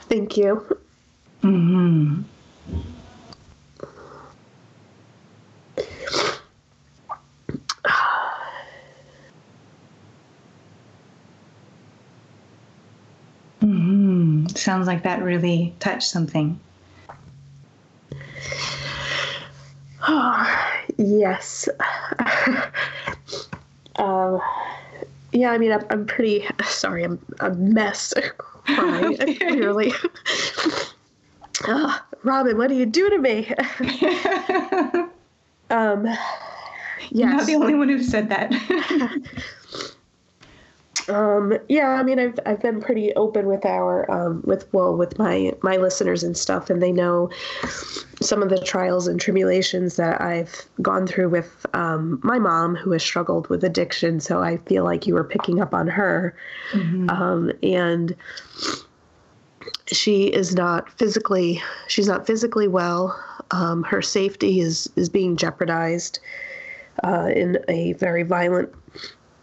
Thank 0.08 0.36
you. 0.36 0.78
Hmm. 1.42 2.20
hmm 13.60 14.46
Sounds 14.54 14.86
like 14.86 15.02
that 15.02 15.24
really 15.24 15.74
touched 15.80 16.08
something. 16.08 16.60
Oh, 20.10 20.82
yes. 21.18 21.68
um, 23.96 24.40
yeah, 25.32 25.50
I 25.50 25.58
mean, 25.58 25.72
I'm, 25.72 25.84
I'm 25.90 26.06
pretty 26.06 26.46
sorry. 26.64 27.04
I'm 27.04 27.18
a 27.40 27.50
mess. 27.50 28.14
Crying, 28.64 29.16
clearly. 29.38 29.92
oh, 31.66 32.00
Robin, 32.22 32.58
what 32.58 32.68
do 32.68 32.74
you 32.74 32.86
do 32.86 33.08
to 33.10 33.18
me? 33.18 33.48
um, 35.70 36.04
yes. 36.04 36.18
You're 37.10 37.28
not 37.28 37.46
the 37.46 37.54
only 37.54 37.74
one 37.74 37.88
who 37.88 38.02
said 38.02 38.28
that. 38.28 38.52
Um, 41.08 41.56
yeah, 41.68 41.88
I 41.88 42.02
mean, 42.02 42.18
I've 42.18 42.38
I've 42.44 42.60
been 42.60 42.80
pretty 42.82 43.14
open 43.14 43.46
with 43.46 43.64
our 43.64 44.10
um, 44.10 44.42
with 44.44 44.70
well 44.74 44.94
with 44.94 45.18
my 45.18 45.54
my 45.62 45.78
listeners 45.78 46.22
and 46.22 46.36
stuff, 46.36 46.68
and 46.68 46.82
they 46.82 46.92
know 46.92 47.30
some 48.28 48.42
of 48.42 48.50
the 48.50 48.58
trials 48.58 49.08
and 49.08 49.18
tribulations 49.18 49.96
that 49.96 50.20
I've 50.20 50.66
gone 50.82 51.06
through 51.06 51.30
with 51.30 51.64
um, 51.72 52.20
my 52.22 52.38
mom, 52.38 52.76
who 52.76 52.92
has 52.92 53.02
struggled 53.02 53.48
with 53.48 53.64
addiction. 53.64 54.20
So 54.20 54.40
I 54.40 54.58
feel 54.58 54.84
like 54.84 55.06
you 55.06 55.14
were 55.14 55.24
picking 55.24 55.60
up 55.60 55.72
on 55.72 55.88
her, 55.88 56.36
mm-hmm. 56.72 57.08
um, 57.08 57.52
and 57.62 58.14
she 59.86 60.26
is 60.26 60.54
not 60.54 60.90
physically 60.92 61.62
she's 61.88 62.06
not 62.06 62.26
physically 62.26 62.68
well. 62.68 63.18
Um, 63.50 63.82
her 63.84 64.02
safety 64.02 64.60
is 64.60 64.90
is 64.96 65.08
being 65.08 65.36
jeopardized 65.36 66.20
uh, 67.04 67.30
in 67.34 67.58
a 67.68 67.94
very 67.94 68.22
violent 68.22 68.72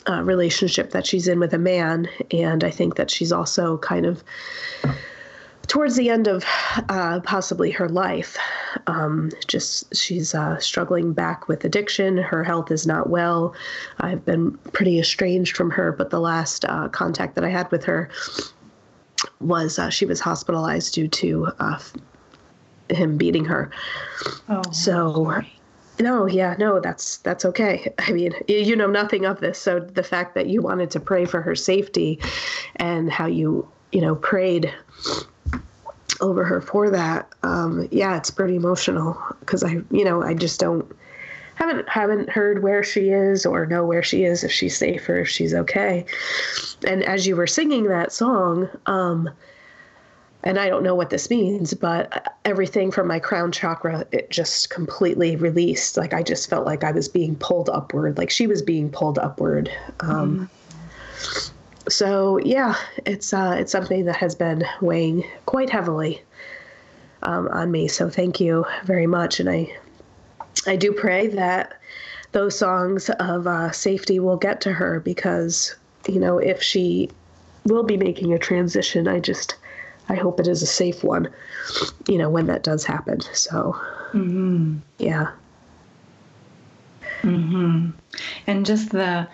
uh, 0.08 0.22
relationship 0.22 0.92
that 0.92 1.08
she's 1.08 1.28
in 1.28 1.40
with 1.40 1.54
a 1.54 1.58
man, 1.58 2.08
and 2.32 2.64
I 2.64 2.70
think 2.70 2.96
that 2.96 3.10
she's 3.10 3.32
also 3.32 3.78
kind 3.80 4.06
of 4.06 4.24
towards 5.68 5.96
the 5.96 6.10
end 6.10 6.28
of 6.28 6.46
uh, 6.90 7.20
possibly 7.22 7.72
her 7.72 7.90
life. 7.90 8.38
Um, 8.88 9.32
just 9.48 9.96
she's 9.96 10.36
uh, 10.36 10.60
struggling 10.60 11.14
back 11.14 11.48
with 11.48 11.66
addiction. 11.66 12.18
Her 12.18 12.44
health 12.44 12.72
is 12.72 12.86
not 12.86 13.10
well. 13.10 13.56
I've 14.00 14.24
been 14.26 14.58
pretty 14.74 15.00
estranged 15.00 15.56
from 15.56 15.72
her, 15.72 15.92
but 15.92 16.10
the 16.10 16.20
last 16.20 16.66
uh, 16.66 16.90
contact 16.90 17.36
that 17.36 17.44
I 17.44 17.50
had 17.50 17.72
with 17.72 17.84
her 17.86 18.10
was 19.40 19.80
uh, 19.80 19.90
she 19.90 20.06
was 20.06 20.20
hospitalized 20.20 20.94
due 20.94 21.08
to 21.08 21.48
uh, 21.60 21.80
him 22.90 23.18
beating 23.18 23.46
her. 23.46 23.72
Oh, 24.50 24.64
so. 24.72 25.42
No, 25.98 26.26
yeah, 26.26 26.56
no, 26.60 26.82
that's 26.82 27.20
that's 27.20 27.46
okay. 27.46 27.94
I 28.00 28.12
mean, 28.12 28.34
you 28.50 28.76
know 28.76 28.88
nothing 28.88 29.26
of 29.26 29.40
this, 29.40 29.58
so 29.58 29.80
the 29.80 30.04
fact 30.04 30.36
that 30.36 30.48
you 30.48 30.62
wanted 30.62 30.92
to 30.92 31.00
pray 31.00 31.24
for 31.24 31.42
her 31.42 31.56
safety 31.56 32.20
and 32.76 33.10
how 33.10 33.28
you, 33.28 33.66
you 33.94 34.02
know, 34.02 34.16
prayed 34.16 34.74
over 36.22 36.44
her 36.44 36.62
for 36.62 36.90
that, 36.90 37.30
um, 37.44 37.88
yeah, 37.92 38.18
it's 38.18 38.32
pretty 38.32 38.56
emotional 38.56 39.22
because 39.40 39.64
I, 39.64 39.82
you 39.92 40.04
know, 40.04 40.22
I 40.22 40.34
just 40.34 40.60
don't 40.60 40.90
haven't 41.56 41.88
haven't 41.88 42.30
heard 42.30 42.64
where 42.64 42.84
she 42.84 43.10
is 43.10 43.46
or 43.46 43.66
know 43.66 43.86
where 43.86 44.04
she 44.04 44.26
is 44.26 44.44
if 44.44 44.52
she's 44.52 44.78
safe 44.78 45.08
or 45.08 45.20
if 45.20 45.30
she's 45.30 45.54
okay. 45.54 46.06
And 46.86 47.04
as 47.04 47.26
you 47.26 47.36
were 47.36 47.48
singing 47.48 47.86
that 47.86 48.12
song, 48.12 48.70
um, 48.86 49.30
and 50.44 50.60
I 50.60 50.70
don't 50.70 50.84
know 50.84 50.94
what 50.94 51.10
this 51.10 51.30
means, 51.30 51.74
but 51.74 52.38
everything 52.46 52.92
from 52.92 53.08
my 53.08 53.20
crown 53.20 53.52
chakra, 53.52 54.06
it 54.12 54.30
just 54.30 54.70
completely 54.70 55.36
released. 55.36 55.98
Like 55.98 56.14
I 56.14 56.22
just 56.22 56.50
felt 56.50 56.66
like 56.66 56.84
I 56.84 56.92
was 56.92 57.10
being 57.10 57.36
pulled 57.36 57.70
upward, 57.70 58.18
like 58.18 58.30
she 58.30 58.46
was 58.46 58.62
being 58.62 58.90
pulled 58.90 59.18
upward. 59.18 59.72
Um, 60.02 60.50
mm. 61.18 61.52
So 61.88 62.38
yeah, 62.40 62.76
it's 63.06 63.34
uh, 63.34 63.56
it's 63.60 63.72
something 63.72 64.06
that 64.06 64.16
has 64.18 64.36
been 64.36 64.64
weighing 64.82 65.24
quite 65.46 65.70
heavily 65.70 66.22
um, 67.24 67.48
on 67.50 67.72
me. 67.72 67.88
So 67.88 68.10
thank 68.10 68.40
you 68.40 68.66
very 68.84 69.08
much, 69.08 69.40
and 69.40 69.50
I 69.50 69.76
I 70.66 70.76
do 70.76 70.92
pray 70.92 71.28
that 71.28 71.80
those 72.32 72.58
songs 72.58 73.10
of 73.10 73.48
uh, 73.48 73.72
safety 73.72 74.20
will 74.20 74.38
get 74.38 74.62
to 74.62 74.74
her 74.74 75.00
because 75.00 75.76
you 76.08 76.20
know 76.20 76.38
if 76.40 76.62
she 76.62 77.10
will 77.66 77.84
be 77.84 77.98
making 77.98 78.34
a 78.34 78.40
transition, 78.40 79.08
I 79.08 79.20
just 79.20 79.56
I 80.10 80.16
hope 80.16 80.40
it 80.40 80.48
is 80.48 80.62
a 80.62 80.68
safe 80.68 81.04
one, 81.04 81.30
you 82.08 82.18
know, 82.18 82.30
when 82.30 82.48
that 82.48 82.64
does 82.64 82.84
happen. 82.84 83.22
So, 83.34 83.76
mm-hmm. 84.12 84.78
yeah. 85.00 85.32
Mm-hmm. 87.22 87.90
And 88.46 88.66
just 88.66 88.92
the, 88.92 89.28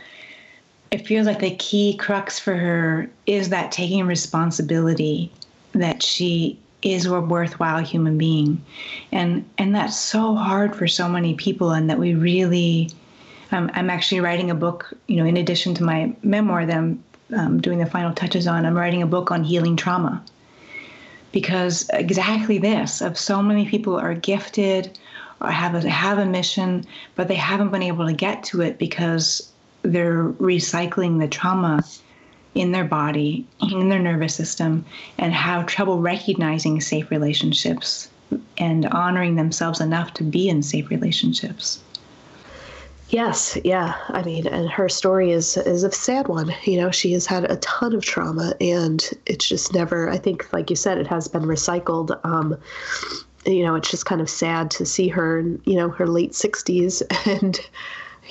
it 0.92 1.08
feels 1.08 1.26
like 1.26 1.39
the 1.39 1.56
key 1.56 1.96
crux 1.96 2.38
for 2.38 2.56
her 2.56 3.10
is 3.26 3.50
that 3.50 3.72
taking 3.72 4.06
responsibility 4.06 5.32
that 5.72 6.04
she 6.04 6.60
is 6.82 7.06
a 7.06 7.22
worthwhile 7.22 7.82
human 7.82 8.18
being. 8.18 8.62
And, 9.12 9.50
and 9.58 9.74
that's 9.74 9.98
so 9.98 10.36
hard 10.36 10.76
for 10.76 10.88
so 10.88 11.08
many 11.08 11.34
people 11.36 11.72
and 11.72 11.89
that 11.89 11.98
we 11.98 12.14
really, 12.14 12.89
um, 13.52 13.72
I'm 13.74 13.89
actually 13.89 14.20
writing 14.20 14.52
a 14.52 14.56
book, 14.56 14.94
you 15.08 15.16
know, 15.16 15.26
in 15.26 15.38
addition 15.38 15.74
to 15.76 15.84
my 15.84 16.14
memoir 16.24 16.66
that 16.66 16.76
I'm 16.76 17.04
um, 17.34 17.62
doing 17.62 17.78
the 17.78 17.86
final 17.86 18.14
touches 18.14 18.46
on, 18.46 18.66
I'm 18.66 18.76
writing 18.76 19.02
a 19.02 19.08
book 19.08 19.32
on 19.32 19.46
healing 19.46 19.78
trauma 19.78 20.22
because 21.32 21.89
exactly 21.94 22.58
this 22.58 23.00
of 23.00 23.18
so 23.18 23.42
many 23.42 23.66
people 23.66 23.98
are 23.98 24.14
gifted 24.14 24.98
or 25.39 25.50
have 25.50 25.74
a 25.74 25.89
have 25.89 26.18
a 26.18 26.26
mission 26.26 26.86
but 27.16 27.30
they 27.30 27.36
haven't 27.36 27.72
been 27.72 27.82
able 27.82 28.06
to 28.06 28.14
get 28.14 28.44
to 28.44 28.62
it 28.62 28.78
because 28.78 29.51
they're 29.84 30.30
recycling 30.30 31.20
the 31.20 31.28
trauma 31.28 31.84
in 32.54 32.72
their 32.72 32.84
body 32.84 33.48
in 33.72 33.90
their 33.90 34.00
nervous 34.00 34.36
system 34.36 34.86
and 35.18 35.34
have 35.34 35.66
trouble 35.66 36.00
recognizing 36.00 36.82
safe 36.82 37.10
relationships 37.10 38.10
and 38.58 38.86
honoring 38.88 39.36
themselves 39.36 39.80
enough 39.80 40.14
to 40.14 40.24
be 40.24 40.50
in 40.50 40.62
safe 40.62 40.90
relationships 40.90 41.82
Yes, 43.12 43.58
yeah. 43.66 43.96
I 44.08 44.24
mean, 44.24 44.48
and 44.48 44.70
her 44.70 44.88
story 44.88 45.32
is 45.32 45.58
is 45.58 45.84
a 45.84 45.92
sad 45.92 46.30
one. 46.30 46.54
You 46.64 46.80
know, 46.80 46.92
she 46.92 47.12
has 47.12 47.26
had 47.26 47.44
a 47.52 47.58
ton 47.58 47.94
of 47.94 48.06
trauma, 48.06 48.56
and 48.62 49.08
it's 49.26 49.46
just 49.46 49.74
never. 49.74 50.10
I 50.10 50.18
think, 50.18 50.52
like 50.54 50.70
you 50.70 50.78
said, 50.78 50.98
it 50.98 51.08
has 51.08 51.28
been 51.28 51.44
recycled. 51.44 52.18
Um, 52.24 52.58
you 53.46 53.64
know, 53.66 53.76
it's 53.76 53.92
just 53.92 54.06
kind 54.06 54.22
of 54.22 54.30
sad 54.30 54.72
to 54.72 54.86
see 54.86 55.10
her 55.10 55.40
in 55.40 55.62
you 55.66 55.76
know 55.76 55.90
her 55.90 56.08
late 56.08 56.34
sixties, 56.34 57.04
and 57.26 57.60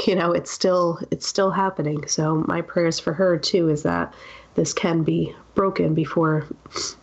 you 0.06 0.14
know 0.14 0.32
it's 0.32 0.50
still 0.50 1.00
it's 1.10 1.26
still 1.26 1.50
happening. 1.50 2.06
So 2.06 2.44
my 2.46 2.60
prayers 2.60 2.98
for 2.98 3.12
her 3.12 3.38
too 3.38 3.68
is 3.68 3.82
that 3.82 4.12
this 4.54 4.72
can 4.72 5.02
be 5.02 5.34
broken 5.54 5.94
before 5.94 6.46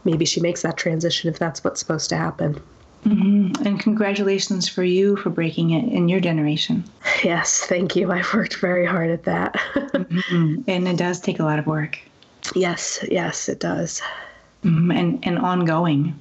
maybe 0.03 0.25
she 0.25 0.41
makes 0.41 0.61
that 0.61 0.77
transition 0.77 1.29
if 1.29 1.39
that's 1.39 1.63
what's 1.63 1.79
supposed 1.79 2.09
to 2.09 2.17
happen. 2.17 2.61
Mm-hmm. 3.05 3.65
And 3.65 3.79
congratulations 3.79 4.67
for 4.67 4.83
you 4.83 5.15
for 5.17 5.29
breaking 5.29 5.71
it 5.71 5.91
in 5.93 6.09
your 6.09 6.19
generation. 6.19 6.83
Yes, 7.23 7.61
thank 7.61 7.95
you. 7.95 8.11
I've 8.11 8.33
worked 8.33 8.57
very 8.57 8.85
hard 8.85 9.09
at 9.09 9.23
that. 9.23 9.53
mm-hmm. 9.75 10.61
And 10.67 10.87
it 10.87 10.97
does 10.97 11.19
take 11.19 11.39
a 11.39 11.43
lot 11.43 11.59
of 11.59 11.67
work. 11.67 11.99
Yes, 12.55 13.03
yes, 13.09 13.49
it 13.49 13.59
does. 13.59 14.01
Mm-hmm. 14.63 14.91
And 14.91 15.19
and 15.23 15.39
ongoing. 15.39 16.19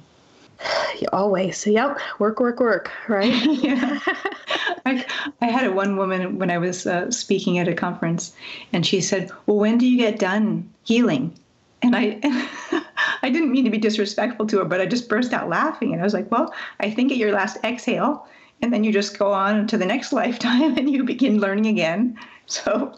Always. 1.13 1.65
Yep. 1.65 1.99
Work, 2.19 2.39
work, 2.39 2.59
work. 2.59 2.91
Right. 3.07 3.33
yeah. 3.63 3.99
I, 4.85 5.05
I 5.41 5.45
had 5.47 5.65
a 5.65 5.71
one 5.71 5.97
woman 5.97 6.37
when 6.39 6.49
I 6.49 6.57
was 6.57 6.87
uh, 6.87 7.11
speaking 7.11 7.59
at 7.59 7.67
a 7.67 7.73
conference, 7.73 8.33
and 8.73 8.85
she 8.85 9.01
said, 9.01 9.31
"Well, 9.45 9.57
when 9.57 9.77
do 9.77 9.87
you 9.87 9.97
get 9.97 10.19
done 10.19 10.69
healing?" 10.83 11.33
And 11.81 11.95
I. 11.95 12.19
I 13.23 13.29
didn't 13.29 13.51
mean 13.51 13.65
to 13.65 13.71
be 13.71 13.77
disrespectful 13.77 14.45
to 14.47 14.59
her, 14.59 14.65
but 14.65 14.79
I 14.79 14.85
just 14.85 15.09
burst 15.09 15.33
out 15.33 15.49
laughing. 15.49 15.91
And 15.91 16.01
I 16.01 16.03
was 16.03 16.13
like, 16.13 16.29
well, 16.31 16.53
I 16.79 16.91
think 16.91 17.11
at 17.11 17.17
your 17.17 17.31
last 17.31 17.57
exhale, 17.63 18.27
and 18.61 18.71
then 18.71 18.83
you 18.83 18.91
just 18.93 19.17
go 19.17 19.31
on 19.31 19.67
to 19.67 19.77
the 19.77 19.85
next 19.85 20.13
lifetime 20.13 20.77
and 20.77 20.89
you 20.89 21.03
begin 21.03 21.39
learning 21.39 21.65
again. 21.65 22.17
So 22.45 22.97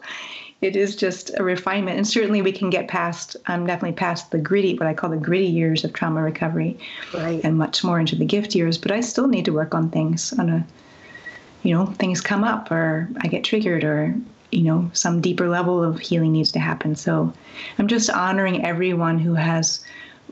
it 0.61 0.75
is 0.75 0.95
just 0.95 1.31
a 1.37 1.43
refinement. 1.43 1.97
And 1.97 2.07
certainly 2.07 2.41
we 2.41 2.51
can 2.51 2.69
get 2.69 2.87
past, 2.87 3.37
I'm 3.47 3.61
um, 3.61 3.67
definitely 3.67 3.95
past 3.95 4.31
the 4.31 4.39
gritty, 4.39 4.77
what 4.77 4.87
I 4.87 4.93
call 4.93 5.09
the 5.09 5.17
gritty 5.17 5.47
years 5.47 5.83
of 5.85 5.93
trauma 5.93 6.21
recovery 6.21 6.77
right. 7.13 7.39
and 7.43 7.57
much 7.57 7.83
more 7.83 7.99
into 7.99 8.15
the 8.15 8.25
gift 8.25 8.55
years. 8.55 8.77
But 8.77 8.91
I 8.91 8.99
still 8.99 9.27
need 9.27 9.45
to 9.45 9.53
work 9.53 9.73
on 9.73 9.89
things 9.89 10.33
on 10.33 10.49
a, 10.49 10.65
you 11.63 11.73
know, 11.73 11.85
things 11.85 12.19
come 12.19 12.43
up 12.43 12.71
or 12.71 13.07
I 13.21 13.27
get 13.27 13.43
triggered 13.43 13.83
or 13.83 14.13
you 14.51 14.63
know 14.63 14.89
some 14.93 15.21
deeper 15.21 15.47
level 15.47 15.83
of 15.83 15.99
healing 15.99 16.31
needs 16.31 16.51
to 16.51 16.59
happen 16.59 16.95
so 16.95 17.31
i'm 17.77 17.87
just 17.87 18.09
honoring 18.09 18.65
everyone 18.65 19.19
who 19.19 19.35
has 19.35 19.83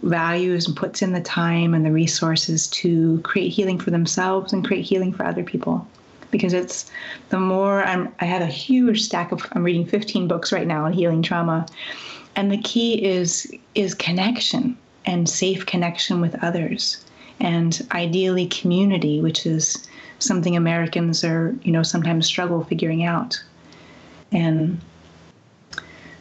values 0.03 0.67
and 0.67 0.75
puts 0.75 1.01
in 1.01 1.13
the 1.13 1.21
time 1.21 1.73
and 1.73 1.85
the 1.85 1.91
resources 1.91 2.67
to 2.67 3.19
create 3.21 3.49
healing 3.49 3.79
for 3.79 3.91
themselves 3.91 4.53
and 4.53 4.65
create 4.65 4.83
healing 4.83 5.13
for 5.13 5.23
other 5.23 5.43
people 5.43 5.87
because 6.31 6.53
it's 6.53 6.91
the 7.29 7.39
more 7.39 7.83
I'm, 7.83 8.13
I 8.19 8.25
have 8.25 8.41
a 8.41 8.47
huge 8.47 9.03
stack 9.03 9.31
of 9.31 9.45
I'm 9.53 9.63
reading 9.63 9.85
15 9.85 10.27
books 10.27 10.51
right 10.51 10.67
now 10.67 10.85
on 10.85 10.93
healing 10.93 11.21
trauma, 11.21 11.65
and 12.35 12.51
the 12.51 12.61
key 12.61 13.03
is 13.03 13.51
is 13.75 13.93
connection 13.93 14.77
and 15.05 15.27
safe 15.29 15.65
connection 15.65 16.21
with 16.21 16.41
others, 16.43 17.03
and 17.39 17.87
ideally 17.91 18.47
community, 18.47 19.21
which 19.21 19.45
is 19.45 19.87
something 20.19 20.55
Americans 20.55 21.23
are 21.23 21.55
you 21.63 21.71
know 21.71 21.83
sometimes 21.83 22.25
struggle 22.25 22.63
figuring 22.63 23.03
out, 23.03 23.41
and 24.31 24.79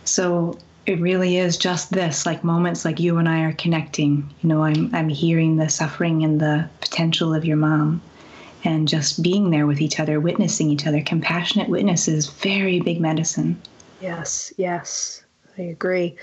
so 0.05 0.59
it 0.87 1.01
really 1.01 1.37
is 1.37 1.57
just 1.57 1.91
this 1.91 2.25
like 2.25 2.45
moments 2.45 2.85
like 2.85 3.01
you 3.01 3.19
and 3.19 3.29
I 3.29 3.41
are 3.41 3.53
connecting. 3.55 4.33
You 4.41 4.49
know, 4.49 4.63
I'm 4.63 4.95
I'm 4.95 5.09
hearing 5.09 5.57
the 5.57 5.69
suffering 5.69 6.23
and 6.23 6.41
the 6.41 6.69
potential 6.81 7.35
of 7.35 7.45
your 7.45 7.57
mom 7.57 8.01
and 8.65 8.89
just 8.89 9.23
being 9.23 9.51
there 9.51 9.67
with 9.67 9.81
each 9.81 10.01
other, 10.01 10.21
witnessing 10.21 10.71
each 10.71 10.87
other. 10.87 11.03
Compassionate 11.03 11.69
witness 11.69 12.09
is 12.09 12.29
very 12.29 12.81
big 12.81 13.01
medicine. 13.01 13.61
Yes, 14.01 14.53
yes, 14.57 15.23
I 15.59 15.63
agree. 15.63 16.17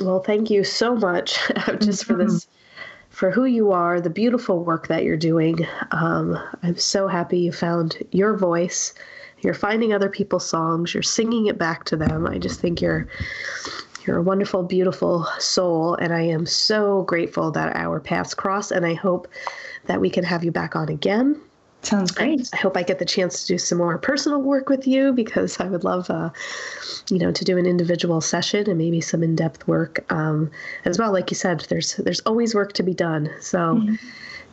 Well, 0.00 0.20
thank 0.20 0.50
you 0.50 0.64
so 0.64 0.94
much 0.94 1.38
just 1.80 2.04
for 2.04 2.14
this, 2.14 2.46
for 3.10 3.30
who 3.30 3.44
you 3.44 3.72
are, 3.72 4.00
the 4.00 4.10
beautiful 4.10 4.64
work 4.64 4.88
that 4.88 5.04
you're 5.04 5.16
doing. 5.16 5.66
Um, 5.90 6.38
I'm 6.62 6.78
so 6.78 7.06
happy 7.08 7.38
you 7.38 7.52
found 7.52 7.98
your 8.12 8.36
voice. 8.36 8.94
You're 9.42 9.54
finding 9.54 9.92
other 9.92 10.08
people's 10.08 10.46
songs. 10.46 10.94
You're 10.94 11.02
singing 11.02 11.46
it 11.46 11.58
back 11.58 11.84
to 11.84 11.96
them. 11.96 12.26
I 12.26 12.38
just 12.38 12.60
think 12.60 12.80
you're 12.80 13.08
you're 14.06 14.18
a 14.18 14.22
wonderful, 14.22 14.62
beautiful 14.62 15.26
soul, 15.38 15.94
and 15.96 16.12
I 16.12 16.22
am 16.22 16.46
so 16.46 17.02
grateful 17.02 17.50
that 17.52 17.76
our 17.76 18.00
paths 18.00 18.34
cross. 18.34 18.70
And 18.70 18.86
I 18.86 18.94
hope 18.94 19.28
that 19.90 20.00
we 20.00 20.08
can 20.08 20.22
have 20.22 20.44
you 20.44 20.52
back 20.52 20.76
on 20.76 20.88
again. 20.88 21.40
Sounds 21.82 22.12
great. 22.12 22.48
I 22.52 22.56
hope 22.58 22.76
I 22.76 22.84
get 22.84 23.00
the 23.00 23.04
chance 23.04 23.42
to 23.42 23.54
do 23.54 23.58
some 23.58 23.78
more 23.78 23.98
personal 23.98 24.40
work 24.40 24.68
with 24.68 24.86
you 24.86 25.12
because 25.12 25.58
I 25.58 25.64
would 25.64 25.82
love, 25.82 26.08
uh, 26.08 26.30
you 27.10 27.18
know, 27.18 27.32
to 27.32 27.44
do 27.44 27.58
an 27.58 27.66
individual 27.66 28.20
session 28.20 28.70
and 28.70 28.78
maybe 28.78 29.00
some 29.00 29.24
in-depth 29.24 29.66
work 29.66 30.04
um, 30.12 30.48
as 30.84 30.96
well. 30.96 31.10
Like 31.12 31.32
you 31.32 31.34
said, 31.34 31.66
there's 31.68 31.96
there's 31.96 32.20
always 32.20 32.54
work 32.54 32.72
to 32.74 32.84
be 32.84 32.94
done. 32.94 33.30
So. 33.40 33.58
Mm-hmm. 33.58 33.94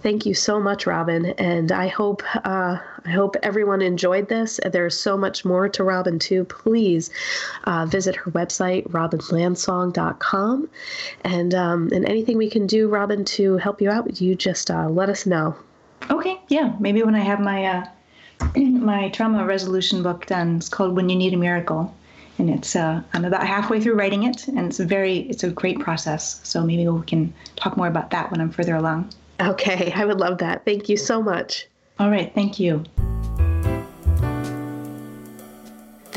Thank 0.04 0.26
you 0.26 0.36
so 0.36 0.60
much, 0.60 0.86
Robin, 0.86 1.26
and 1.26 1.72
I 1.72 1.88
hope 1.88 2.24
uh, 2.46 2.78
I 3.06 3.10
hope 3.10 3.36
everyone 3.42 3.82
enjoyed 3.82 4.30
this. 4.30 4.60
There's 4.64 4.98
so 4.98 5.18
much 5.18 5.44
more 5.44 5.68
to 5.70 5.84
Robin 5.84 6.20
too. 6.20 6.44
Please 6.46 7.10
uh, 7.64 7.86
visit 7.88 8.16
her 8.16 8.32
website, 8.32 8.88
robinlandsong.com, 8.90 10.70
and 11.24 11.56
um, 11.56 11.90
and 11.92 12.06
anything 12.06 12.38
we 12.38 12.50
can 12.50 12.68
do, 12.68 12.88
Robin, 12.88 13.26
to 13.26 13.58
help 13.58 13.82
you 13.82 13.90
out, 13.90 14.22
you 14.22 14.36
just 14.36 14.70
uh, 14.70 14.88
let 14.88 15.10
us 15.10 15.26
know. 15.26 15.56
Okay, 16.12 16.40
yeah, 16.48 16.76
maybe 16.80 17.02
when 17.02 17.16
I 17.16 17.22
have 17.22 17.40
my 17.40 17.66
uh, 17.66 17.86
my 18.56 19.10
trauma 19.10 19.46
resolution 19.46 20.04
book 20.04 20.28
done, 20.28 20.58
it's 20.58 20.70
called 20.70 20.96
When 20.96 21.10
You 21.10 21.16
Need 21.16 21.34
a 21.34 21.38
Miracle 21.38 21.94
and 22.40 22.50
it's 22.50 22.76
uh, 22.76 23.02
I'm 23.14 23.26
about 23.26 23.46
halfway 23.46 23.82
through 23.82 23.96
writing 23.96 24.24
it, 24.24 24.48
and 24.48 24.60
it's 24.60 24.80
a 24.80 24.86
very 24.86 25.20
it's 25.22 25.44
a 25.44 25.50
great 25.50 25.80
process. 25.80 26.40
So 26.44 26.64
maybe 26.64 26.88
we 26.88 27.06
can 27.06 27.34
talk 27.56 27.78
more 27.78 27.88
about 27.88 28.12
that 28.12 28.32
when 28.32 28.42
I'm 28.42 28.52
further 28.52 28.76
along. 28.76 29.12
Okay, 29.40 29.92
I 29.96 30.06
would 30.06 30.20
love 30.20 30.40
that. 30.40 30.66
Thank 30.66 30.90
you 30.90 30.98
so 30.98 31.22
much. 31.22 31.68
All 32.00 32.10
right, 32.10 32.34
thank 32.34 32.60
you. 32.60 32.84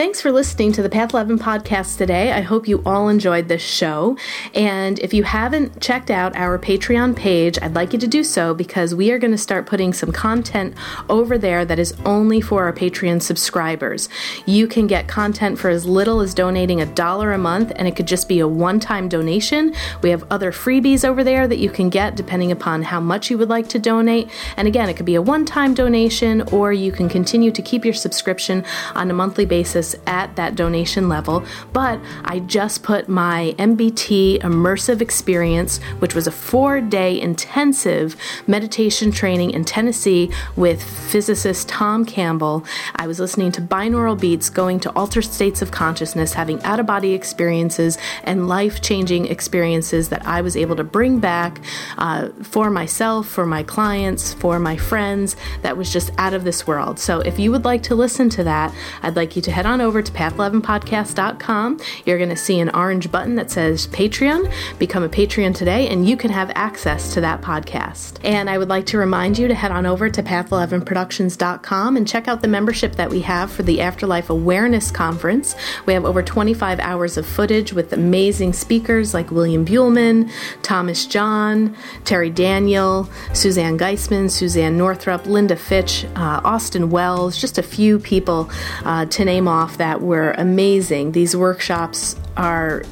Thanks 0.00 0.22
for 0.22 0.32
listening 0.32 0.72
to 0.72 0.82
the 0.82 0.88
Path 0.88 1.12
11 1.12 1.38
podcast 1.38 1.98
today. 1.98 2.32
I 2.32 2.40
hope 2.40 2.66
you 2.66 2.82
all 2.86 3.10
enjoyed 3.10 3.48
this 3.48 3.60
show. 3.60 4.16
And 4.54 4.98
if 5.00 5.12
you 5.12 5.24
haven't 5.24 5.82
checked 5.82 6.10
out 6.10 6.34
our 6.36 6.58
Patreon 6.58 7.14
page, 7.14 7.58
I'd 7.60 7.74
like 7.74 7.92
you 7.92 7.98
to 7.98 8.06
do 8.06 8.24
so 8.24 8.54
because 8.54 8.94
we 8.94 9.10
are 9.10 9.18
going 9.18 9.32
to 9.32 9.36
start 9.36 9.66
putting 9.66 9.92
some 9.92 10.10
content 10.10 10.74
over 11.10 11.36
there 11.36 11.66
that 11.66 11.78
is 11.78 11.92
only 12.06 12.40
for 12.40 12.64
our 12.64 12.72
Patreon 12.72 13.20
subscribers. 13.20 14.08
You 14.46 14.66
can 14.66 14.86
get 14.86 15.06
content 15.06 15.58
for 15.58 15.68
as 15.68 15.84
little 15.84 16.22
as 16.22 16.32
donating 16.32 16.80
a 16.80 16.86
dollar 16.86 17.34
a 17.34 17.38
month, 17.38 17.70
and 17.76 17.86
it 17.86 17.94
could 17.94 18.08
just 18.08 18.26
be 18.26 18.40
a 18.40 18.48
one 18.48 18.80
time 18.80 19.06
donation. 19.06 19.74
We 20.00 20.08
have 20.08 20.24
other 20.30 20.50
freebies 20.50 21.06
over 21.06 21.22
there 21.22 21.46
that 21.46 21.58
you 21.58 21.68
can 21.68 21.90
get 21.90 22.16
depending 22.16 22.50
upon 22.50 22.84
how 22.84 23.00
much 23.00 23.28
you 23.28 23.36
would 23.36 23.50
like 23.50 23.68
to 23.68 23.78
donate. 23.78 24.30
And 24.56 24.66
again, 24.66 24.88
it 24.88 24.96
could 24.96 25.04
be 25.04 25.16
a 25.16 25.20
one 25.20 25.44
time 25.44 25.74
donation, 25.74 26.40
or 26.52 26.72
you 26.72 26.90
can 26.90 27.10
continue 27.10 27.50
to 27.50 27.60
keep 27.60 27.84
your 27.84 27.92
subscription 27.92 28.64
on 28.94 29.10
a 29.10 29.12
monthly 29.12 29.44
basis 29.44 29.89
at 30.06 30.36
that 30.36 30.54
donation 30.54 31.08
level, 31.08 31.44
but 31.72 32.00
I 32.24 32.40
just 32.40 32.82
put 32.82 33.08
my 33.08 33.54
MBT 33.58 34.40
immersive 34.40 35.00
experience, 35.00 35.78
which 35.98 36.14
was 36.14 36.26
a 36.26 36.32
four 36.32 36.80
day 36.80 37.20
intensive 37.20 38.16
meditation 38.46 39.12
training 39.12 39.50
in 39.50 39.64
Tennessee 39.64 40.30
with 40.56 40.82
physicist 40.82 41.68
Tom 41.68 42.04
Campbell. 42.04 42.64
I 42.96 43.06
was 43.06 43.20
listening 43.20 43.52
to 43.52 43.60
binaural 43.60 44.18
beats, 44.18 44.50
going 44.50 44.80
to 44.80 44.90
altered 44.90 45.24
states 45.24 45.62
of 45.62 45.70
consciousness, 45.70 46.34
having 46.34 46.62
out 46.62 46.80
of 46.80 46.86
body 46.86 47.12
experiences, 47.12 47.98
and 48.24 48.48
life 48.48 48.80
changing 48.80 49.26
experiences 49.26 50.08
that 50.08 50.26
I 50.26 50.40
was 50.40 50.56
able 50.56 50.76
to 50.76 50.84
bring 50.84 51.20
back 51.20 51.60
uh, 51.98 52.28
for 52.42 52.70
myself, 52.70 53.28
for 53.28 53.46
my 53.46 53.62
clients, 53.62 54.34
for 54.34 54.58
my 54.58 54.76
friends. 54.76 55.36
That 55.62 55.76
was 55.76 55.92
just 55.92 56.10
out 56.18 56.34
of 56.34 56.44
this 56.44 56.66
world. 56.66 56.98
So 56.98 57.20
if 57.20 57.38
you 57.38 57.50
would 57.50 57.64
like 57.64 57.82
to 57.84 57.94
listen 57.94 58.28
to 58.30 58.44
that, 58.44 58.74
I'd 59.02 59.16
like 59.16 59.36
you 59.36 59.42
to 59.42 59.50
head 59.50 59.66
on 59.80 59.86
over 59.86 60.02
to 60.02 60.12
path11podcast.com. 60.12 61.80
You're 62.04 62.18
going 62.18 62.30
to 62.30 62.36
see 62.36 62.60
an 62.60 62.70
orange 62.70 63.10
button 63.10 63.34
that 63.36 63.50
says 63.50 63.86
Patreon. 63.88 64.52
Become 64.78 65.02
a 65.02 65.08
Patreon 65.08 65.54
today, 65.54 65.88
and 65.88 66.08
you 66.08 66.16
can 66.16 66.30
have 66.30 66.50
access 66.54 67.14
to 67.14 67.20
that 67.22 67.40
podcast. 67.40 68.18
And 68.22 68.50
I 68.50 68.58
would 68.58 68.68
like 68.68 68.86
to 68.86 68.98
remind 68.98 69.38
you 69.38 69.48
to 69.48 69.54
head 69.54 69.72
on 69.72 69.86
over 69.86 70.10
to 70.10 70.22
path11productions.com 70.22 71.96
and 71.96 72.06
check 72.06 72.28
out 72.28 72.42
the 72.42 72.48
membership 72.48 72.96
that 72.96 73.10
we 73.10 73.20
have 73.22 73.50
for 73.50 73.62
the 73.62 73.80
Afterlife 73.80 74.30
Awareness 74.30 74.90
Conference. 74.90 75.54
We 75.86 75.94
have 75.94 76.04
over 76.04 76.22
25 76.22 76.78
hours 76.80 77.16
of 77.16 77.26
footage 77.26 77.72
with 77.72 77.92
amazing 77.92 78.52
speakers 78.52 79.14
like 79.14 79.30
William 79.30 79.64
Buhlman, 79.64 80.30
Thomas 80.62 81.06
John, 81.06 81.76
Terri 82.04 82.34
Daniel, 82.34 83.08
Suzanne 83.32 83.78
Giesemann, 83.78 84.30
Suzanne 84.30 84.76
Northrop, 84.76 85.26
Linda 85.26 85.56
Fitch, 85.56 86.04
uh, 86.16 86.40
Austin 86.44 86.90
Wells, 86.90 87.40
just 87.40 87.58
a 87.58 87.62
few 87.62 87.98
people 87.98 88.50
uh, 88.84 89.06
to 89.06 89.24
name 89.24 89.48
off 89.48 89.69
off 89.70 89.78
that 89.78 90.02
were 90.02 90.32
amazing. 90.32 91.12
These 91.12 91.36
workshops 91.36 92.16
are 92.36 92.82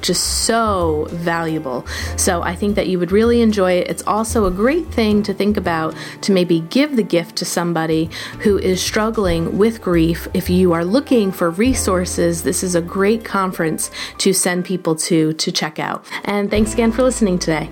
just 0.00 0.44
so 0.44 1.06
valuable. 1.10 1.86
So 2.16 2.42
I 2.42 2.54
think 2.54 2.74
that 2.76 2.88
you 2.88 2.98
would 2.98 3.12
really 3.12 3.40
enjoy 3.40 3.72
it. 3.72 3.88
It's 3.88 4.02
also 4.06 4.46
a 4.46 4.50
great 4.50 4.86
thing 4.88 5.22
to 5.24 5.34
think 5.34 5.56
about 5.56 5.94
to 6.22 6.32
maybe 6.32 6.60
give 6.60 6.96
the 6.96 7.02
gift 7.02 7.36
to 7.36 7.44
somebody 7.44 8.10
who 8.40 8.58
is 8.58 8.82
struggling 8.82 9.58
with 9.58 9.80
grief. 9.80 10.26
If 10.34 10.50
you 10.50 10.72
are 10.72 10.84
looking 10.84 11.30
for 11.30 11.50
resources, 11.50 12.42
this 12.42 12.62
is 12.62 12.74
a 12.74 12.82
great 12.82 13.24
conference 13.24 13.90
to 14.18 14.32
send 14.32 14.64
people 14.64 14.96
to 14.96 15.32
to 15.34 15.52
check 15.52 15.78
out. 15.78 16.04
And 16.24 16.50
thanks 16.50 16.74
again 16.74 16.92
for 16.92 17.02
listening 17.02 17.38
today. 17.38 17.68